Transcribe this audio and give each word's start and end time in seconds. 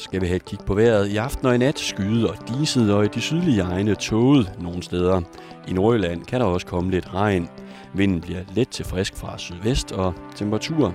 skal 0.00 0.20
vi 0.20 0.26
have 0.26 0.36
et 0.36 0.44
kig 0.44 0.58
på 0.66 0.74
vejret. 0.74 1.08
I 1.08 1.16
aften 1.16 1.46
og 1.46 1.54
i 1.54 1.58
nat 1.58 1.78
skyde 1.78 2.30
og 2.30 2.36
diset 2.48 2.94
og 2.94 3.04
i 3.04 3.08
de 3.08 3.20
sydlige 3.20 3.62
egne 3.62 3.94
tåget 3.94 4.52
nogle 4.60 4.82
steder. 4.82 5.20
I 5.68 5.72
Nordjylland 5.72 6.24
kan 6.24 6.40
der 6.40 6.46
også 6.46 6.66
komme 6.66 6.90
lidt 6.90 7.14
regn. 7.14 7.48
Vinden 7.94 8.20
bliver 8.20 8.40
let 8.54 8.68
til 8.68 8.84
frisk 8.84 9.16
fra 9.16 9.38
sydvest 9.38 9.92
og 9.92 10.14
temperatur. 10.36 10.94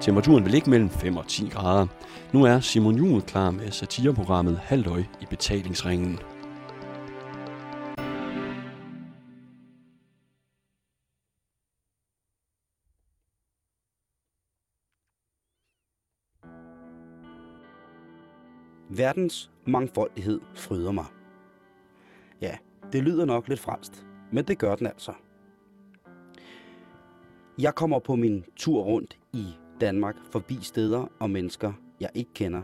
Temperaturen 0.00 0.44
vil 0.44 0.52
ligge 0.52 0.70
mellem 0.70 0.90
5 0.90 1.16
og 1.16 1.26
10 1.26 1.48
grader. 1.48 1.86
Nu 2.32 2.44
er 2.44 2.60
Simon 2.60 2.96
Juhl 2.96 3.22
klar 3.22 3.50
med 3.50 3.70
satireprogrammet 3.70 4.60
Halvøj 4.62 5.02
i 5.20 5.24
betalingsringen. 5.30 6.18
Verdens 18.88 19.50
mangfoldighed 19.66 20.40
fryder 20.54 20.92
mig. 20.92 21.04
Ja, 22.40 22.56
det 22.92 23.02
lyder 23.02 23.24
nok 23.24 23.48
lidt 23.48 23.60
fransk, 23.60 23.92
men 24.32 24.44
det 24.44 24.58
gør 24.58 24.74
den 24.74 24.86
altså. 24.86 25.12
Jeg 27.58 27.74
kommer 27.74 27.98
på 27.98 28.16
min 28.16 28.44
tur 28.56 28.82
rundt 28.82 29.18
i 29.32 29.46
Danmark 29.80 30.16
forbi 30.32 30.58
steder 30.62 31.06
og 31.20 31.30
mennesker, 31.30 31.72
jeg 32.00 32.10
ikke 32.14 32.30
kender, 32.34 32.62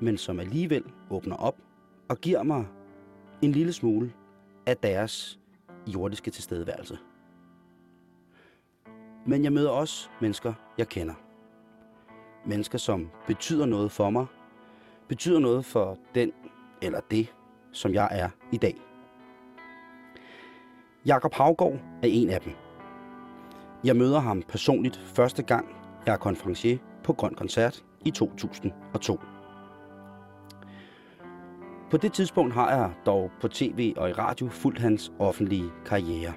men 0.00 0.18
som 0.18 0.40
alligevel 0.40 0.84
åbner 1.10 1.36
op 1.36 1.56
og 2.08 2.18
giver 2.18 2.42
mig 2.42 2.66
en 3.42 3.52
lille 3.52 3.72
smule 3.72 4.12
af 4.66 4.76
deres 4.76 5.40
jordiske 5.86 6.30
tilstedeværelse. 6.30 6.98
Men 9.26 9.44
jeg 9.44 9.52
møder 9.52 9.70
også 9.70 10.08
mennesker, 10.20 10.54
jeg 10.78 10.88
kender. 10.88 11.14
Mennesker, 12.46 12.78
som 12.78 13.10
betyder 13.26 13.66
noget 13.66 13.92
for 13.92 14.10
mig, 14.10 14.26
betyder 15.08 15.38
noget 15.38 15.64
for 15.64 15.98
den 16.14 16.32
eller 16.82 17.00
det, 17.10 17.34
som 17.72 17.94
jeg 17.94 18.08
er 18.10 18.28
i 18.52 18.56
dag. 18.56 18.74
Jakob 21.06 21.34
Havgård 21.34 21.78
er 22.02 22.08
en 22.08 22.30
af 22.30 22.40
dem. 22.40 22.52
Jeg 23.84 23.96
møder 23.96 24.18
ham 24.18 24.42
personligt 24.42 24.96
første 25.14 25.42
gang, 25.42 25.76
jeg 26.06 26.12
er 26.12 26.18
konferencier 26.18 26.78
på 27.04 27.12
Grøn 27.12 27.34
Koncert 27.34 27.84
i 28.04 28.10
2002. 28.10 29.20
På 31.90 31.96
det 31.96 32.12
tidspunkt 32.12 32.54
har 32.54 32.70
jeg 32.70 32.92
dog 33.06 33.30
på 33.40 33.48
tv 33.48 33.94
og 33.96 34.10
i 34.10 34.12
radio 34.12 34.48
fulgt 34.48 34.78
hans 34.78 35.12
offentlige 35.18 35.70
karriere. 35.86 36.32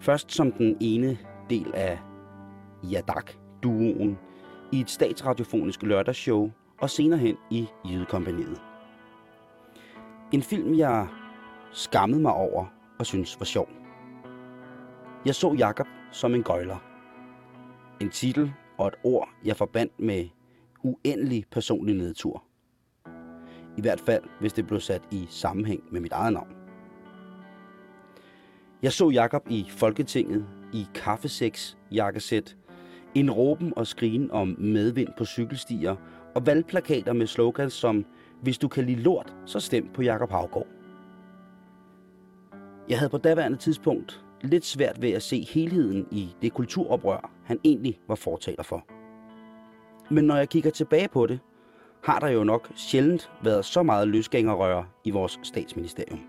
Først 0.00 0.32
som 0.32 0.52
den 0.52 0.76
ene 0.80 1.18
del 1.50 1.74
af 1.74 1.98
Jadak-duoen 2.90 4.18
i 4.72 4.80
et 4.80 4.90
statsradiofonisk 4.90 5.82
lørdagsshow 5.82 6.50
og 6.80 6.90
senere 6.90 7.18
hen 7.18 7.36
i 7.50 7.66
Jydekompaniet. 7.84 8.60
En 10.32 10.42
film, 10.42 10.78
jeg 10.78 11.08
skammede 11.72 12.22
mig 12.22 12.32
over 12.32 12.66
og 12.98 13.06
synes 13.06 13.40
var 13.40 13.44
sjov. 13.44 13.68
Jeg 15.26 15.34
så 15.34 15.54
Jakob 15.58 15.86
som 16.12 16.34
en 16.34 16.42
gøjler. 16.42 16.76
En 18.00 18.10
titel 18.10 18.52
og 18.78 18.88
et 18.88 18.94
ord, 19.04 19.28
jeg 19.44 19.56
forbandt 19.56 20.00
med 20.00 20.28
uendelig 20.82 21.44
personlig 21.50 21.94
nedtur. 21.94 22.44
I 23.76 23.80
hvert 23.80 24.00
fald, 24.00 24.22
hvis 24.40 24.52
det 24.52 24.66
blev 24.66 24.80
sat 24.80 25.02
i 25.10 25.26
sammenhæng 25.28 25.82
med 25.90 26.00
mit 26.00 26.12
eget 26.12 26.32
navn. 26.32 26.56
Jeg 28.82 28.92
så 28.92 29.10
Jakob 29.10 29.46
i 29.50 29.66
Folketinget 29.70 30.46
i 30.72 30.86
kaffeseks 30.94 31.78
jakkesæt, 31.92 32.56
en 33.16 33.30
råben 33.30 33.72
og 33.76 33.86
skrigen 33.86 34.30
om 34.30 34.56
medvind 34.58 35.08
på 35.18 35.24
cykelstier 35.24 35.96
og 36.34 36.46
valgplakater 36.46 37.12
med 37.12 37.26
slogans 37.26 37.72
som 37.72 38.04
Hvis 38.42 38.58
du 38.58 38.68
kan 38.68 38.84
lide 38.84 39.02
lort, 39.02 39.34
så 39.46 39.60
stem 39.60 39.88
på 39.94 40.02
Jakob 40.02 40.30
Havgård. 40.30 40.66
Jeg 42.88 42.98
havde 42.98 43.10
på 43.10 43.18
daværende 43.18 43.58
tidspunkt 43.58 44.24
lidt 44.40 44.64
svært 44.64 45.02
ved 45.02 45.10
at 45.10 45.22
se 45.22 45.46
helheden 45.50 46.06
i 46.10 46.28
det 46.42 46.52
kulturoprør, 46.52 47.30
han 47.44 47.60
egentlig 47.64 47.98
var 48.08 48.14
fortaler 48.14 48.62
for. 48.62 48.86
Men 50.10 50.24
når 50.24 50.36
jeg 50.36 50.48
kigger 50.48 50.70
tilbage 50.70 51.08
på 51.08 51.26
det, 51.26 51.40
har 52.04 52.18
der 52.18 52.28
jo 52.28 52.44
nok 52.44 52.72
sjældent 52.76 53.30
været 53.42 53.64
så 53.64 53.82
meget 53.82 54.08
løsgængerrøre 54.08 54.86
i 55.04 55.10
vores 55.10 55.38
statsministerium. 55.42 56.20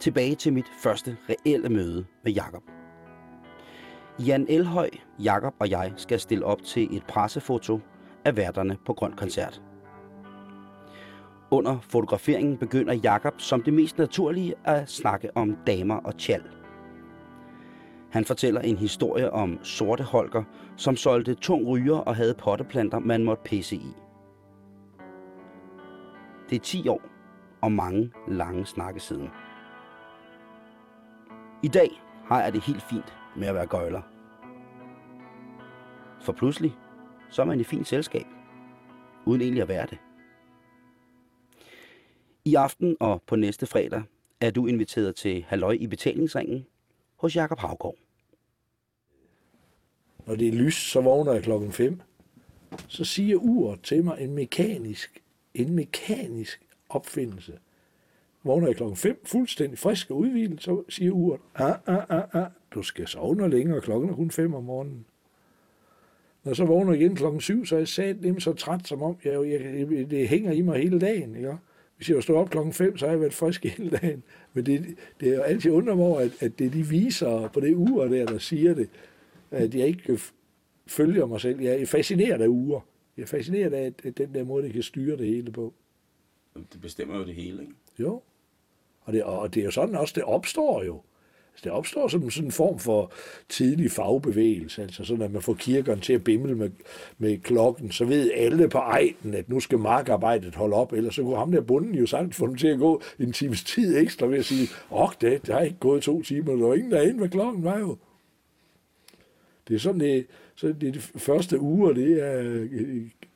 Tilbage 0.00 0.34
til 0.34 0.52
mit 0.52 0.66
første 0.82 1.16
reelle 1.30 1.68
møde 1.68 2.06
med 2.24 2.32
Jakob. 2.32 2.62
Jan 4.18 4.46
Elhøj, 4.48 4.90
Jakob 5.18 5.54
og 5.58 5.70
jeg 5.70 5.92
skal 5.96 6.20
stille 6.20 6.44
op 6.44 6.62
til 6.62 6.96
et 6.96 7.06
pressefoto 7.06 7.80
af 8.24 8.36
værterne 8.36 8.76
på 8.86 8.92
Grøn 8.92 9.12
Koncert. 9.12 9.62
Under 11.50 11.78
fotograferingen 11.80 12.56
begynder 12.56 12.94
Jakob 12.94 13.40
som 13.40 13.62
det 13.62 13.74
mest 13.74 13.98
naturlige 13.98 14.54
at 14.64 14.90
snakke 14.90 15.36
om 15.36 15.56
damer 15.66 15.96
og 15.96 16.18
tjal. 16.18 16.42
Han 18.10 18.24
fortæller 18.24 18.60
en 18.60 18.76
historie 18.76 19.32
om 19.32 19.64
sorte 19.64 20.02
Holger, 20.02 20.42
som 20.76 20.96
solgte 20.96 21.34
tung 21.34 21.66
ryger 21.66 21.96
og 21.96 22.16
havde 22.16 22.34
potteplanter, 22.34 22.98
man 22.98 23.24
måtte 23.24 23.42
pisse 23.42 23.76
i. 23.76 23.94
Det 26.50 26.56
er 26.56 26.60
10 26.60 26.88
år 26.88 27.02
og 27.62 27.72
mange 27.72 28.12
lange 28.28 28.66
snakke 28.66 29.00
siden. 29.00 29.28
I 31.62 31.68
dag 31.68 32.02
har 32.26 32.42
jeg 32.42 32.52
det 32.52 32.62
helt 32.62 32.82
fint 32.82 33.16
med 33.38 33.48
at 33.48 33.54
være 33.54 33.66
gøjler. 33.66 34.02
For 36.22 36.32
pludselig, 36.32 36.74
så 37.30 37.42
er 37.42 37.46
man 37.46 37.60
i 37.60 37.64
fint 37.64 37.86
selskab, 37.86 38.26
uden 39.26 39.40
egentlig 39.40 39.62
at 39.62 39.68
være 39.68 39.86
det. 39.86 39.98
I 42.44 42.54
aften 42.54 42.96
og 43.00 43.22
på 43.26 43.36
næste 43.36 43.66
fredag 43.66 44.02
er 44.40 44.50
du 44.50 44.66
inviteret 44.66 45.16
til 45.16 45.44
Halløj 45.48 45.76
i 45.80 45.86
betalingsringen 45.86 46.66
hos 47.16 47.36
Jakob 47.36 47.58
Havgård. 47.58 47.96
Når 50.26 50.36
det 50.36 50.48
er 50.48 50.52
lys, 50.52 50.74
så 50.74 51.00
vågner 51.00 51.32
jeg 51.32 51.42
klokken 51.42 51.72
5. 51.72 52.00
Så 52.88 53.04
siger 53.04 53.36
uret 53.36 53.80
til 53.82 54.04
mig 54.04 54.20
en 54.20 54.34
mekanisk, 54.34 55.22
en 55.54 55.74
mekanisk 55.74 56.66
opfindelse. 56.88 57.58
Vågner 58.44 58.66
jeg 58.66 58.76
klokken 58.76 58.96
5, 58.96 59.22
fuldstændig 59.24 59.78
frisk 59.78 60.10
og 60.10 60.16
udvilet, 60.16 60.62
så 60.62 60.84
siger 60.88 61.12
uret, 61.12 61.40
ah, 61.54 61.74
ah, 61.86 62.04
ah, 62.08 62.24
ah, 62.32 62.50
du 62.76 62.82
skal 62.82 63.06
sove 63.06 63.36
noget 63.36 63.52
længere, 63.52 63.80
klokken 63.80 64.10
er 64.10 64.14
kun 64.14 64.30
5 64.30 64.54
om 64.54 64.64
morgenen. 64.64 65.06
Når 66.44 66.50
jeg 66.50 66.56
så 66.56 66.64
vågner 66.64 66.92
igen 66.92 67.16
klokken 67.16 67.40
7, 67.40 67.64
så 67.64 67.74
er 67.74 67.78
jeg 67.78 67.88
sat 67.88 68.20
nemt 68.20 68.42
så 68.42 68.52
træt, 68.52 68.86
som 68.86 69.02
om 69.02 69.16
jeg, 69.24 69.32
jeg, 69.32 70.10
det 70.10 70.28
hænger 70.28 70.52
i 70.52 70.60
mig 70.60 70.82
hele 70.82 70.98
dagen. 70.98 71.36
Ikke? 71.36 71.56
Hvis 71.96 72.10
jeg 72.10 72.22
stod 72.22 72.36
op 72.36 72.50
klokken 72.50 72.72
5, 72.72 72.98
så 72.98 73.06
har 73.06 73.12
jeg 73.12 73.20
været 73.20 73.34
frisk 73.34 73.64
hele 73.64 73.90
dagen. 73.90 74.22
Men 74.52 74.66
det, 74.66 74.96
det 75.20 75.28
er 75.28 75.36
jo 75.36 75.42
altid 75.42 75.70
undre 75.70 75.96
mig 75.96 76.04
over, 76.04 76.20
at, 76.20 76.42
at 76.42 76.58
det 76.58 76.72
de 76.72 76.86
viser 76.86 77.48
på 77.48 77.60
det 77.60 77.74
ur 77.74 78.04
der, 78.04 78.26
der 78.26 78.38
siger 78.38 78.74
det, 78.74 78.88
at 79.50 79.74
jeg 79.74 79.86
ikke 79.86 80.18
følger 80.86 81.26
mig 81.26 81.40
selv. 81.40 81.60
Jeg 81.60 81.80
er 81.80 81.86
fascineret 81.86 82.42
af 82.42 82.48
uger. 82.48 82.80
Jeg 83.16 83.22
er 83.22 83.26
fascineret 83.26 83.72
af 83.72 83.92
at 84.04 84.18
den 84.18 84.34
der 84.34 84.44
måde, 84.44 84.64
det 84.64 84.72
kan 84.72 84.82
styre 84.82 85.16
det 85.16 85.26
hele 85.26 85.52
på. 85.52 85.74
Det 86.72 86.80
bestemmer 86.80 87.16
jo 87.18 87.24
det 87.24 87.34
hele, 87.34 87.62
ikke? 87.62 87.74
Jo. 87.98 88.22
Og 89.00 89.12
det, 89.12 89.24
og 89.24 89.54
det 89.54 89.60
er 89.60 89.64
jo 89.64 89.70
sådan 89.70 89.94
også, 89.94 90.12
det 90.16 90.22
opstår 90.22 90.82
jo. 90.82 91.02
Altså, 91.56 91.64
det 91.64 91.72
opstår 91.72 92.08
som 92.08 92.30
sådan 92.30 92.48
en 92.48 92.52
form 92.52 92.78
for 92.78 93.12
tidlig 93.48 93.90
fagbevægelse, 93.90 94.82
altså 94.82 95.04
sådan 95.04 95.22
at 95.22 95.32
man 95.32 95.42
får 95.42 95.54
kirkerne 95.54 96.00
til 96.00 96.12
at 96.12 96.24
bimle 96.24 96.54
med, 96.54 96.70
med 97.18 97.38
klokken, 97.38 97.92
så 97.92 98.04
ved 98.04 98.30
alle 98.34 98.68
på 98.68 98.78
ejden, 98.78 99.34
at 99.34 99.48
nu 99.48 99.60
skal 99.60 99.78
markarbejdet 99.78 100.54
holde 100.54 100.76
op, 100.76 100.92
eller 100.92 101.10
så 101.10 101.22
kunne 101.22 101.36
ham 101.36 101.52
der 101.52 101.60
bunden 101.60 101.94
jo 101.94 102.06
sagt 102.06 102.34
få 102.34 102.46
dem 102.46 102.56
til 102.56 102.68
at 102.68 102.78
gå 102.78 103.02
en 103.18 103.32
times 103.32 103.64
tid 103.64 103.96
ekstra 103.96 104.26
ved 104.26 104.38
at 104.38 104.44
sige, 104.44 104.68
åh, 104.90 105.08
det, 105.20 105.46
det 105.46 105.54
har 105.54 105.60
ikke 105.60 105.78
gået 105.80 106.02
to 106.02 106.22
timer, 106.22 106.56
der 106.56 106.66
var 106.66 106.74
ingen 106.74 106.92
derinde, 106.92 107.18
hvad 107.18 107.28
klokken 107.28 107.64
var 107.64 107.78
jo. 107.78 107.96
Det 109.68 109.74
er 109.74 109.78
sådan, 109.78 110.00
det, 110.00 110.26
så 110.54 110.74
det, 110.80 110.88
er 110.88 110.92
de 110.92 111.00
første 111.00 111.60
uger, 111.60 111.92
det 111.92 112.22
er, 112.22 112.42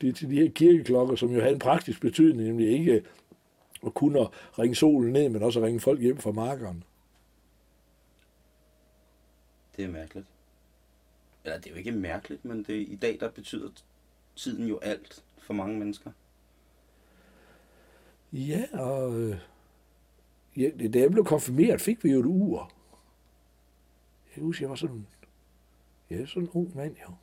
det 0.01 0.09
er 0.09 0.13
til 0.13 0.29
de 0.29 0.35
her 0.35 0.49
kirkeklokker, 0.49 1.15
som 1.15 1.33
jo 1.33 1.39
havde 1.39 1.53
en 1.53 1.59
praktisk 1.59 2.01
betydning, 2.01 2.47
nemlig 2.47 2.79
ikke 2.79 3.01
at 3.85 3.93
kunne 3.93 4.27
ringe 4.59 4.75
solen 4.75 5.13
ned, 5.13 5.29
men 5.29 5.43
også 5.43 5.59
at 5.59 5.65
ringe 5.65 5.79
folk 5.79 6.01
hjem 6.01 6.17
fra 6.17 6.31
markeren. 6.31 6.83
Det 9.75 9.85
er 9.85 9.89
mærkeligt. 9.89 10.27
Eller 11.43 11.57
det 11.57 11.65
er 11.65 11.71
jo 11.71 11.77
ikke 11.77 11.91
mærkeligt, 11.91 12.45
men 12.45 12.63
det, 12.63 12.87
i 12.89 12.95
dag 12.95 13.19
der 13.19 13.31
betyder 13.31 13.69
tiden 14.35 14.67
jo 14.67 14.77
alt 14.77 15.23
for 15.37 15.53
mange 15.53 15.79
mennesker. 15.79 16.11
Ja, 18.33 18.65
og 18.73 19.19
øh, 19.19 19.37
ja, 20.57 20.69
da 20.93 20.99
jeg 20.99 21.11
blev 21.11 21.25
konfirmeret, 21.25 21.81
fik 21.81 22.03
vi 22.03 22.11
jo 22.11 22.19
et 22.19 22.25
ur. 22.25 22.71
Jeg 24.35 24.43
husker, 24.43 24.65
jeg 24.65 24.69
var 24.69 24.75
sådan, 24.75 25.07
ja, 26.09 26.25
sådan 26.25 26.43
en 26.43 26.49
ung 26.53 26.75
mand 26.75 26.95
jo. 27.07 27.13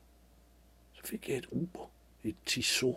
Så 0.93 1.03
fik 1.05 1.29
jeg 1.29 1.37
et 1.37 1.47
ur, 1.51 1.91
et 2.25 2.37
Tissot, 2.47 2.97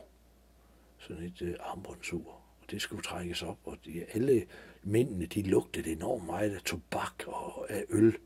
sådan 0.99 1.23
et 1.23 1.41
øh, 1.41 1.55
armbåndsur. 1.59 2.31
Og 2.61 2.71
det 2.71 2.81
skulle 2.81 3.03
trækkes 3.03 3.43
op, 3.43 3.57
og 3.63 3.77
de, 3.85 4.05
alle 4.13 4.47
mændene, 4.83 5.25
de 5.25 5.41
lugtede 5.41 5.91
enormt 5.91 6.25
meget 6.25 6.55
af 6.55 6.61
tobak 6.61 7.23
og 7.27 7.71
af 7.71 7.85
øl 7.89 8.17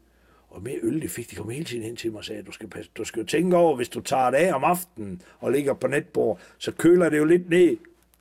og 0.55 0.63
mere 0.63 0.79
øl, 0.83 1.01
det 1.01 1.11
fik 1.11 1.31
de 1.31 1.35
kom 1.35 1.49
hele 1.49 1.65
tiden 1.65 1.83
hen 1.83 1.95
til 1.95 2.11
mig 2.11 2.17
og 2.17 2.25
sagde, 2.25 2.43
du 2.43 2.51
skal, 2.51 2.69
passe, 2.69 2.91
du 2.97 3.03
skal 3.03 3.19
jo 3.19 3.25
tænke 3.25 3.57
over, 3.57 3.75
hvis 3.75 3.89
du 3.89 4.01
tager 4.01 4.29
det 4.29 4.37
af 4.37 4.53
om 4.53 4.63
aftenen 4.63 5.21
og 5.39 5.51
ligger 5.51 5.73
på 5.73 5.87
netbord, 5.87 6.39
så 6.57 6.71
køler 6.71 7.09
det 7.09 7.17
jo 7.17 7.25
lidt 7.25 7.49
ned. 7.49 7.77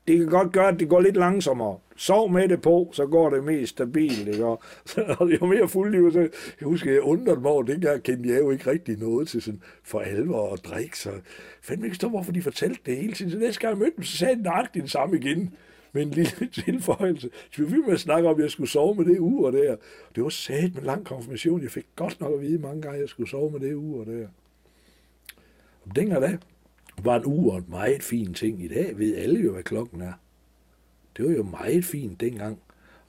Det 0.08 0.18
kan 0.18 0.26
godt 0.26 0.52
gøre, 0.52 0.68
at 0.68 0.80
det 0.80 0.88
går 0.88 1.00
lidt 1.00 1.16
langsommere. 1.16 1.78
Sov 1.96 2.30
med 2.30 2.48
det 2.48 2.62
på, 2.62 2.90
så 2.92 3.06
går 3.06 3.30
det 3.30 3.44
mest 3.44 3.70
stabilt. 3.70 4.28
Ikke? 4.28 4.44
Og, 4.44 4.62
og 5.18 5.32
jo 5.40 5.46
mere 5.46 5.68
fuldliv, 5.68 6.12
så 6.12 6.18
jeg 6.20 6.28
husker, 6.62 6.92
jeg 6.92 7.02
undrede 7.02 7.40
mig 7.40 7.50
over, 7.50 7.62
dengang 7.62 8.02
kendte 8.02 8.28
jeg 8.28 8.40
jo 8.40 8.50
ikke 8.50 8.70
rigtig 8.70 8.98
noget 8.98 9.28
til 9.28 9.42
sådan 9.42 9.60
for 9.82 10.00
alvor 10.00 10.48
og 10.48 10.58
drikke, 10.58 10.98
så 10.98 11.10
fandme 11.62 11.86
ikke 11.86 11.96
stå, 11.96 12.08
hvorfor 12.08 12.32
de 12.32 12.42
fortalte 12.42 12.80
det 12.86 12.96
hele 12.96 13.12
tiden. 13.12 13.32
Så 13.32 13.38
næste 13.38 13.60
gang 13.60 13.70
jeg 13.70 13.78
mødte 13.78 13.96
dem, 13.96 14.04
så 14.04 14.16
sagde 14.16 14.36
de 14.36 14.42
nøjagtigt 14.42 14.82
det 14.82 14.92
samme 14.92 15.16
igen 15.18 15.54
med 15.94 16.02
en 16.02 16.10
lille 16.10 16.48
tilføjelse. 16.64 17.30
Så 17.50 17.62
vi 17.62 17.68
blev 17.68 17.84
med 17.84 17.94
at 17.94 18.00
snakke 18.00 18.28
om, 18.28 18.36
at 18.36 18.42
jeg 18.42 18.50
skulle 18.50 18.70
sove 18.70 18.94
med 18.94 19.04
det 19.04 19.18
ur 19.18 19.50
der. 19.50 19.76
Det 20.14 20.22
var 20.22 20.28
sat 20.28 20.74
med 20.74 20.82
lang 20.82 21.04
konfirmation. 21.04 21.62
Jeg 21.62 21.70
fik 21.70 21.86
godt 21.96 22.20
nok 22.20 22.32
at 22.32 22.40
vide 22.40 22.58
mange 22.58 22.82
gange, 22.82 22.94
at 22.94 23.00
jeg 23.00 23.08
skulle 23.08 23.30
sove 23.30 23.50
med 23.50 23.60
det 23.60 23.74
ur 23.74 24.04
der. 24.04 24.28
Og 25.82 25.96
dengang 25.96 26.22
da 26.22 26.38
var 27.02 27.16
en 27.16 27.26
ur 27.26 27.56
en 27.56 27.64
meget 27.68 28.02
fin 28.02 28.34
ting. 28.34 28.64
I 28.64 28.68
dag 28.68 28.98
ved 28.98 29.16
alle 29.16 29.40
jo, 29.40 29.52
hvad 29.52 29.62
klokken 29.62 30.00
er. 30.00 30.12
Det 31.16 31.24
var 31.24 31.30
jo 31.30 31.42
meget 31.42 31.84
fint 31.84 32.20
dengang 32.20 32.58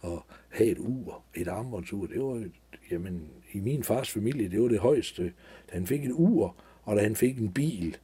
at 0.03 0.19
have 0.49 0.69
et 0.69 0.79
ur, 0.79 1.23
et 1.35 1.47
armbåndsur. 1.47 2.05
Det 2.05 2.21
var, 2.21 2.43
jamen, 2.91 3.27
i 3.53 3.59
min 3.59 3.83
fars 3.83 4.11
familie, 4.11 4.49
det 4.49 4.61
var 4.61 4.67
det 4.67 4.79
højeste. 4.79 5.23
Da 5.23 5.73
han 5.73 5.87
fik 5.87 6.05
et 6.05 6.11
ur, 6.11 6.55
og 6.83 6.95
da 6.95 7.01
han 7.01 7.15
fik 7.15 7.39
en 7.39 7.53
bil, 7.53 7.97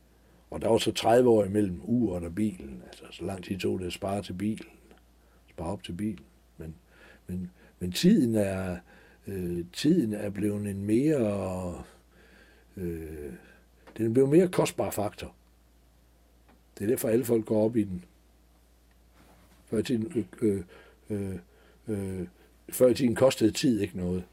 og 0.52 0.62
der 0.62 0.68
var 0.68 0.78
så 0.78 0.92
30 0.92 1.30
år 1.30 1.44
imellem 1.44 1.82
uret 1.84 2.24
og 2.24 2.36
bilen. 2.36 2.84
Altså, 2.86 3.04
så 3.12 3.26
lang 3.26 3.44
tid 3.44 3.58
tog 3.60 3.80
det 3.80 3.86
at 3.86 3.94
spare 3.94 4.24
til 4.24 4.34
bilen. 4.34 4.68
Spare 5.50 5.72
op 5.72 5.84
til 5.84 5.94
bilen. 5.94 6.26
Men, 6.58 6.76
men, 7.28 7.52
men 7.80 7.92
tiden 7.92 8.36
er, 8.36 8.78
øh, 9.28 9.66
tiden 9.74 10.14
er 10.14 10.30
blevet 10.30 10.68
en 10.68 10.86
mere... 10.86 11.84
Øh, 12.78 13.34
den 13.98 14.06
er 14.06 14.14
blevet 14.14 14.30
mere 14.30 14.48
kostbar 14.48 14.90
faktor. 14.90 15.36
Det 16.78 16.84
er 16.84 16.88
derfor, 16.88 17.10
alle 17.10 17.26
folk 17.26 17.46
går 17.46 17.66
op 17.66 17.76
i 17.76 17.84
den. 17.84 18.06
Før 19.66 19.78
i 19.78 19.84
tiden, 19.84 20.26
øh, 20.42 20.64
øh, 21.10 21.30
øh, 21.30 21.36
øh 21.88 22.28
før 22.70 22.88
i 22.88 22.94
tiden 22.94 23.16
kostede 23.16 23.52
tid 23.52 23.82
ikke 23.82 23.98
noget. 23.98 24.24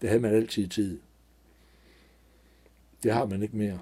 Det 0.00 0.08
havde 0.08 0.22
man 0.22 0.34
altid 0.34 0.68
tid. 0.68 1.00
Det 3.02 3.12
har 3.12 3.26
man 3.26 3.42
ikke 3.42 3.56
mere. 3.56 3.78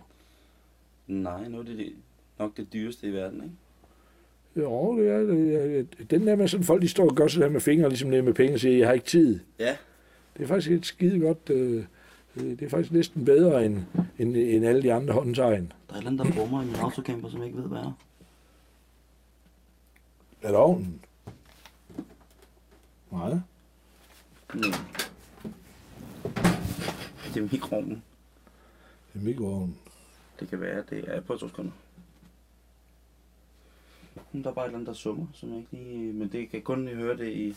Nej, 1.07 1.49
nu 1.49 1.59
er 1.59 1.63
det, 1.63 1.79
det 1.79 1.93
nok 2.39 2.57
det 2.57 2.73
dyreste 2.73 3.07
i 3.09 3.13
verden, 3.13 3.43
ikke? 3.45 3.55
Jo, 4.57 4.99
det 4.99 5.11
er 5.11 5.23
det. 5.99 6.11
Den 6.11 6.27
der 6.27 6.37
med 6.37 6.49
sådan 6.49 6.65
folk, 6.65 6.83
de 6.83 6.89
står 6.89 7.09
og 7.09 7.17
gør 7.17 7.27
sådan 7.27 7.43
der 7.47 7.53
med 7.53 7.61
fingre, 7.61 7.89
ligesom 7.89 8.11
det 8.11 8.25
med 8.25 8.35
penge, 8.35 8.55
og 8.55 8.61
siger, 8.61 8.79
jeg 8.79 8.87
har 8.87 8.95
ikke 8.95 9.07
tid. 9.07 9.41
Ja. 9.59 9.77
Det 10.37 10.43
er 10.43 10.47
faktisk 10.47 10.71
et 10.71 10.87
skide 10.87 11.21
godt, 11.21 11.51
øh, 11.51 11.85
det 12.35 12.63
er 12.63 12.69
faktisk 12.69 12.93
næsten 12.93 13.25
bedre 13.25 13.67
end, 13.67 13.83
end, 14.19 14.37
end 14.37 14.67
alle 14.67 14.83
de 14.83 14.93
andre 14.93 15.15
håndtegn. 15.15 15.73
Der 15.89 15.95
er 15.95 15.99
et 15.99 15.99
eller 15.99 16.11
andet, 16.11 16.27
der 16.27 16.33
brummer 16.33 16.63
i 16.63 16.67
min 16.67 16.75
autocamper, 16.75 17.29
som 17.29 17.39
jeg 17.39 17.47
ikke 17.47 17.59
ved, 17.59 17.69
hvad 17.69 17.79
er. 17.79 17.99
Er 20.43 20.49
det 20.49 20.57
ovnen? 20.57 21.01
Nej. 23.13 23.35
Mm. 24.55 24.61
Det 27.35 27.43
er 27.43 27.49
mikroovnen. 27.53 28.03
Det 29.13 29.21
er 29.21 29.25
mikroovnen. 29.25 29.77
Det 30.41 30.49
kan 30.49 30.61
være, 30.61 30.85
det 30.91 31.05
er 31.07 31.21
på 31.21 31.37
to 31.37 31.49
sekunder. 31.49 31.73
Der 34.33 34.51
er 34.51 34.55
bare 34.55 34.65
et 34.65 34.69
eller 34.69 34.79
andet, 34.79 34.87
der 34.87 34.93
summer, 34.93 35.27
som 35.33 35.49
jeg 35.51 35.59
ikke 35.59 35.73
lige... 35.73 36.13
Men 36.13 36.33
det 36.33 36.51
kan 36.51 36.63
kun 36.63 36.89
høre 36.89 37.17
det 37.17 37.29
i... 37.29 37.57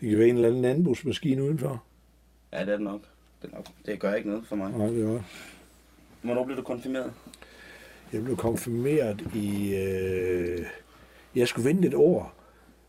Det 0.00 0.08
kan 0.08 0.18
være 0.18 0.28
en 0.28 0.34
eller 0.34 0.48
anden 0.48 0.62
landbrugsmaskine 0.62 1.42
udenfor. 1.42 1.84
Ja, 2.52 2.60
det 2.60 2.68
er 2.68 2.72
det 2.72 2.80
nok. 2.80 3.00
Det, 3.42 3.50
er 3.50 3.56
nok. 3.56 3.66
det 3.86 4.00
gør 4.00 4.14
ikke 4.14 4.28
noget 4.28 4.46
for 4.46 4.56
mig. 4.56 4.70
Nej, 4.72 4.86
det 4.86 5.04
godt. 5.06 5.22
Hvornår 6.22 6.44
blev 6.44 6.56
du 6.56 6.62
konfirmeret? 6.62 7.12
Jeg 8.12 8.24
blev 8.24 8.36
konfirmeret 8.36 9.20
i... 9.34 9.74
Øh, 9.74 10.66
jeg 11.34 11.48
skulle 11.48 11.68
vente 11.68 11.88
et 11.88 11.94
år. 11.94 12.34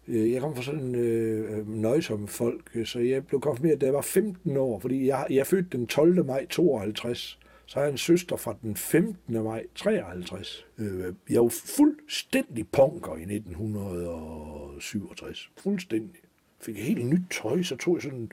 Øh, 0.08 0.32
jeg 0.32 0.42
kom 0.42 0.56
fra 0.56 0.64
sådan 0.64 0.96
øh, 0.96 1.70
nøjsomme 1.70 2.28
folk, 2.28 2.72
øh, 2.76 2.86
så 2.86 3.00
jeg 3.00 3.28
blev 3.28 3.42
konfirmeret, 3.42 3.82
da 3.82 3.86
jeg 3.86 3.94
var 3.94 4.02
15 4.02 4.58
år, 4.58 4.80
fordi 4.80 5.08
jeg, 5.08 5.28
jeg 5.30 5.48
fødte 5.48 5.64
født 5.64 5.74
den 5.74 5.88
12. 5.88 6.26
maj 6.26 6.46
52. 6.46 7.40
Så 7.66 7.76
har 7.80 7.84
jeg 7.84 7.92
en 7.92 7.98
søster 7.98 8.36
fra 8.36 8.56
den 8.62 8.76
15. 8.76 9.44
maj 9.44 9.66
53. 9.76 10.66
Øh, 10.78 11.14
Jeg 11.30 11.42
var 11.42 11.50
fuldstændig 11.50 12.68
punker 12.68 13.16
i 13.16 13.22
1967. 13.22 15.52
Fuldstændig. 15.58 16.22
Fik 16.62 16.78
helt 16.78 17.06
nyt 17.06 17.22
tøj, 17.42 17.64
så 17.64 17.76
tog 17.76 17.96
jeg 17.96 18.02
sådan 18.02 18.32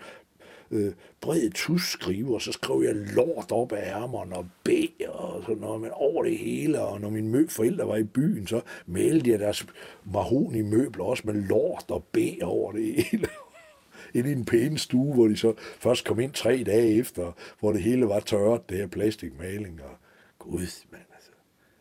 øh, 0.71 0.93
bred 1.21 1.51
tusskrive, 1.51 2.35
og 2.35 2.43
så 2.43 2.53
skrev 2.53 2.83
jeg 2.85 2.95
lort 2.95 3.53
op 3.53 3.73
af 3.73 4.01
ærmerne 4.03 4.37
og 4.37 4.47
B 4.65 4.69
og 5.09 5.43
sådan 5.43 5.57
noget, 5.57 5.81
men 5.81 5.91
over 5.91 6.23
det 6.23 6.39
hele, 6.39 6.81
og 6.81 7.01
når 7.01 7.11
mine 7.11 7.29
mø 7.29 7.47
forældre 7.49 7.89
var 7.89 7.97
i 7.97 8.05
byen, 8.05 8.47
så 8.47 8.61
malede 8.87 9.31
jeg 9.31 9.39
deres 9.39 9.67
mahoni 10.05 10.63
møbler 10.63 11.05
også 11.05 11.23
med 11.27 11.35
lort 11.35 11.91
og 11.91 12.05
B 12.05 12.19
over 12.43 12.73
det 12.73 13.05
hele. 13.05 13.29
Ind 14.15 14.27
i 14.27 14.33
en 14.33 14.45
pæn 14.45 14.79
stue, 14.79 15.15
hvor 15.15 15.29
de 15.29 15.37
så 15.37 15.55
først 15.59 16.05
kom 16.05 16.21
ind 16.21 16.33
tre 16.33 16.63
dage 16.67 16.95
efter, 16.95 17.33
hvor 17.61 17.73
det 17.73 17.83
hele 17.83 18.09
var 18.09 18.21
tørret, 18.21 18.69
det 18.69 18.79
her 18.79 18.87
plastikmaling, 18.87 19.83
og 19.83 19.97
gud, 20.39 20.85
mand, 20.91 21.03
altså. 21.15 21.31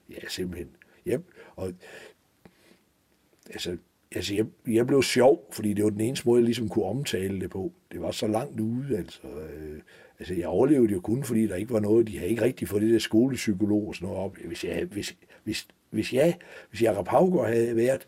Ja, 0.10 0.28
simpelthen. 0.30 0.70
Ja, 1.06 1.18
og 1.56 1.74
altså, 3.50 3.78
altså 4.16 4.36
jeg, 4.36 4.46
jeg 4.68 4.88
blev 4.88 5.04
sjov, 5.04 5.50
fordi 5.52 5.74
det 5.74 5.84
var 5.84 5.90
den 5.90 6.02
eneste 6.02 6.28
måde, 6.28 6.40
jeg 6.40 6.46
ligesom 6.46 6.70
kunne 6.70 6.86
omtale 6.86 7.40
det 7.40 7.50
på. 7.50 7.72
Det 7.92 8.02
var 8.02 8.12
så 8.12 8.28
langt 8.28 8.60
ude, 8.60 8.98
altså. 8.98 9.28
Øh, 9.28 9.82
altså, 10.20 10.34
jeg 10.34 10.48
overlevede 10.48 10.94
jo 10.94 11.00
kun, 11.00 11.24
fordi 11.24 11.48
der 11.48 11.56
ikke 11.56 11.74
var 11.74 11.80
noget, 11.80 12.08
de 12.08 12.18
havde 12.18 12.30
ikke 12.30 12.42
rigtig 12.42 12.68
fået 12.68 12.82
det 12.82 12.94
der 12.94 13.00
skolepsykolog 13.00 13.88
og 13.88 13.96
sådan 13.96 14.08
noget 14.08 14.24
op. 14.24 14.38
Hvis 14.38 14.64
jeg, 14.64 14.86
hvis, 14.86 15.18
hvis, 15.44 15.68
hvis 15.90 16.14
jeg, 16.14 16.38
hvis 16.70 16.82
Jacob 16.82 17.08
Havgaard 17.08 17.48
havde 17.48 17.76
været 17.76 18.08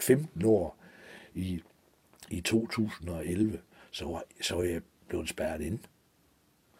15 0.00 0.44
år 0.44 0.78
i, 1.34 1.62
i 2.30 2.40
2011, 2.40 3.58
så 3.90 4.04
var, 4.04 4.24
så 4.40 4.54
var 4.56 4.62
jeg 4.62 4.80
blevet 5.08 5.28
spærret 5.28 5.60
ind. 5.60 5.78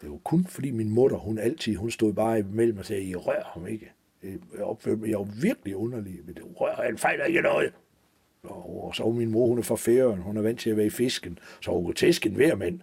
Det 0.01 0.11
var 0.11 0.17
kun 0.17 0.45
fordi 0.45 0.71
min 0.71 0.89
mutter, 0.89 1.17
hun 1.17 1.37
altid, 1.37 1.75
hun 1.75 1.91
stod 1.91 2.13
bare 2.13 2.39
imellem 2.39 2.77
og 2.77 2.85
sagde, 2.85 3.03
I 3.03 3.15
rør 3.15 3.51
ham 3.53 3.67
ikke. 3.67 3.91
Øh, 4.23 4.35
jeg 4.55 4.63
opførte 4.63 4.97
mig, 4.97 5.09
jeg 5.09 5.19
var 5.19 5.27
virkelig 5.41 5.75
underlig, 5.75 6.19
men 6.25 6.35
det 6.35 6.43
rør, 6.55 6.75
han 6.75 6.97
fejler 6.97 7.25
ikke 7.25 7.41
noget. 7.41 7.73
Og 8.43 8.95
så 8.95 9.03
var 9.03 9.11
min 9.11 9.31
mor, 9.31 9.47
hun 9.47 9.57
er 9.57 9.63
fra 9.63 9.75
Færøen, 9.75 10.21
hun 10.21 10.37
er 10.37 10.41
vant 10.41 10.59
til 10.59 10.69
at 10.69 10.77
være 10.77 10.85
i 10.85 10.89
fisken, 10.89 11.39
så 11.61 11.71
hun 11.71 11.83
kunne 11.83 11.95
tæske 11.95 12.29
en 12.29 12.35
hver 12.35 12.55
mand. 12.55 12.79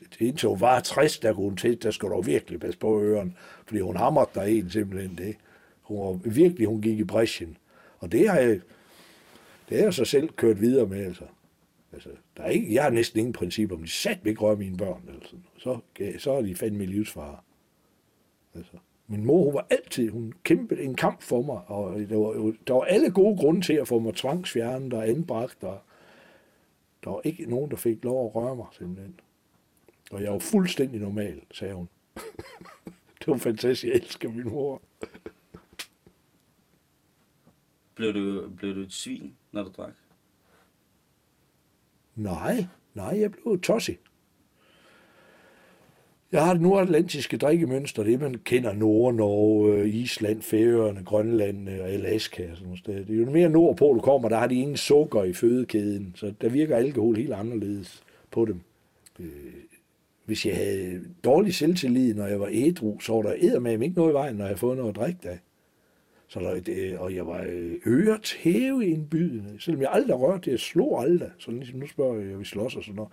Det 0.00 0.20
indtil 0.20 0.48
hun 0.48 0.60
var 0.60 0.80
60, 0.80 1.18
der 1.18 1.32
kunne 1.32 1.48
hun 1.48 1.56
til, 1.56 1.82
der 1.82 1.90
skulle 1.90 2.16
du 2.16 2.22
virkelig 2.22 2.60
passe 2.60 2.78
på 2.78 3.02
øren, 3.02 3.36
fordi 3.66 3.80
hun 3.80 3.96
hamrede 3.96 4.30
der 4.34 4.42
en 4.42 4.70
simpelthen 4.70 5.18
det. 5.18 5.36
Hun 5.82 5.98
var 5.98 6.12
virkelig, 6.12 6.66
hun 6.66 6.82
gik 6.82 6.98
i 6.98 7.04
bræschen. 7.04 7.56
Og 7.98 8.12
det 8.12 8.28
har 8.28 8.38
jeg, 8.38 8.60
det 9.68 9.76
har 9.76 9.84
jeg 9.84 9.94
så 9.94 10.04
selv 10.04 10.28
kørt 10.28 10.60
videre 10.60 10.86
med, 10.86 11.04
altså. 11.04 11.24
Altså, 11.92 12.08
der 12.36 12.42
er 12.42 12.48
ikke, 12.48 12.74
jeg 12.74 12.82
har 12.82 12.90
næsten 12.90 13.18
ingen 13.18 13.32
principper, 13.32 13.76
om 13.76 13.82
de 13.82 13.90
sat 13.90 14.18
ikke 14.24 14.40
røre 14.40 14.56
mine 14.56 14.76
børn. 14.76 15.10
Altså. 15.14 15.36
Så, 15.58 15.78
så 16.18 16.32
er 16.32 16.42
de 16.42 16.54
fandme 16.54 16.86
livsfare. 16.86 17.36
Altså. 18.54 18.72
Min 19.10 19.24
mor, 19.26 19.52
var 19.52 19.66
altid, 19.70 20.08
hun 20.10 20.32
kæmpede 20.44 20.82
en 20.82 20.94
kamp 20.94 21.22
for 21.22 21.42
mig, 21.42 21.60
og 21.66 21.98
der 21.98 22.16
var, 22.16 22.34
jo- 22.34 22.54
der 22.66 22.74
var 22.74 22.80
alle 22.82 23.10
gode 23.10 23.36
grunde 23.36 23.60
til 23.60 23.72
at 23.72 23.88
få 23.88 23.98
mig 23.98 24.14
tvangsfjernet 24.14 24.92
og 24.92 25.08
anbragt, 25.08 25.64
og 25.64 25.80
der 27.04 27.10
var 27.10 27.20
ikke 27.24 27.46
nogen, 27.50 27.70
der 27.70 27.76
fik 27.76 28.04
lov 28.04 28.26
at 28.28 28.34
røre 28.34 28.56
mig, 28.56 28.66
simpelthen. 28.72 29.20
Og 30.10 30.22
jeg 30.22 30.32
var 30.32 30.38
fuldstændig 30.38 31.00
normal, 31.00 31.42
sagde 31.52 31.74
hun. 31.74 31.88
det 33.18 33.26
var 33.26 33.36
fantastisk, 33.36 33.84
jeg 33.84 33.94
elsker 33.94 34.28
min 34.28 34.48
mor. 34.48 34.82
Blev 37.94 38.14
du, 38.14 38.50
blev 38.56 38.74
du 38.74 38.80
et 38.80 38.92
svin, 38.92 39.36
når 39.52 39.62
du 39.62 39.70
drak? 39.76 39.92
Nej, 42.16 42.66
nej, 42.94 43.20
jeg 43.20 43.32
blev 43.32 43.60
tosset. 43.60 43.98
Jeg 46.32 46.44
har 46.44 46.52
det 46.52 46.62
nordatlantiske 46.62 47.36
drikkemønster, 47.36 48.02
det 48.02 48.20
man 48.20 48.34
kender 48.44 48.72
Nord-Norge, 48.72 49.88
Island, 49.88 50.42
Færøerne, 50.42 51.04
Grønland 51.04 51.70
øh, 51.70 51.80
og 51.80 51.90
Alaska 51.90 52.50
og 52.50 52.56
sådan 52.56 52.66
noget. 52.66 52.78
sted. 52.78 53.04
Det 53.04 53.14
er 53.14 53.20
jo 53.20 53.30
mere 53.30 53.48
nordpå, 53.48 53.92
du 53.94 54.00
kommer, 54.00 54.28
der 54.28 54.38
har 54.38 54.46
de 54.46 54.54
ingen 54.54 54.76
sukker 54.76 55.24
i 55.24 55.32
fødekæden, 55.32 56.12
så 56.16 56.32
der 56.40 56.48
virker 56.48 56.76
alkohol 56.76 57.16
helt 57.16 57.32
anderledes 57.32 58.02
på 58.30 58.44
dem. 58.44 58.60
Øh, 59.20 59.26
hvis 60.24 60.46
jeg 60.46 60.56
havde 60.56 61.00
dårlig 61.24 61.54
selvtillid, 61.54 62.14
når 62.14 62.26
jeg 62.26 62.40
var 62.40 62.48
ædru, 62.52 63.00
så 63.00 63.12
var 63.12 63.22
der 63.22 63.34
eddermame 63.40 63.84
ikke 63.84 63.96
noget 63.96 64.10
i 64.10 64.14
vejen, 64.14 64.36
når 64.36 64.44
jeg 64.44 64.48
havde 64.48 64.58
fået 64.58 64.76
noget 64.76 64.90
at 64.90 64.96
drikke 64.96 65.28
af. 65.28 65.38
Så 66.28 66.40
der, 66.40 66.60
det, 66.60 66.98
og 66.98 67.14
jeg 67.14 67.26
var 67.26 67.44
øh, 67.48 67.72
øret 67.86 68.36
hæve 68.40 68.86
indbydende, 68.86 69.60
selvom 69.60 69.82
jeg 69.82 69.90
aldrig 69.92 70.20
rørte 70.20 70.40
det, 70.44 70.50
jeg 70.50 70.60
slog 70.60 71.02
aldrig. 71.02 71.30
Så 71.38 71.50
ligesom 71.50 71.78
nu 71.78 71.86
spørger 71.86 72.20
jeg, 72.20 72.38
vi 72.38 72.44
slås 72.44 72.76
og 72.76 72.84
sådan 72.84 72.96
noget. 72.96 73.12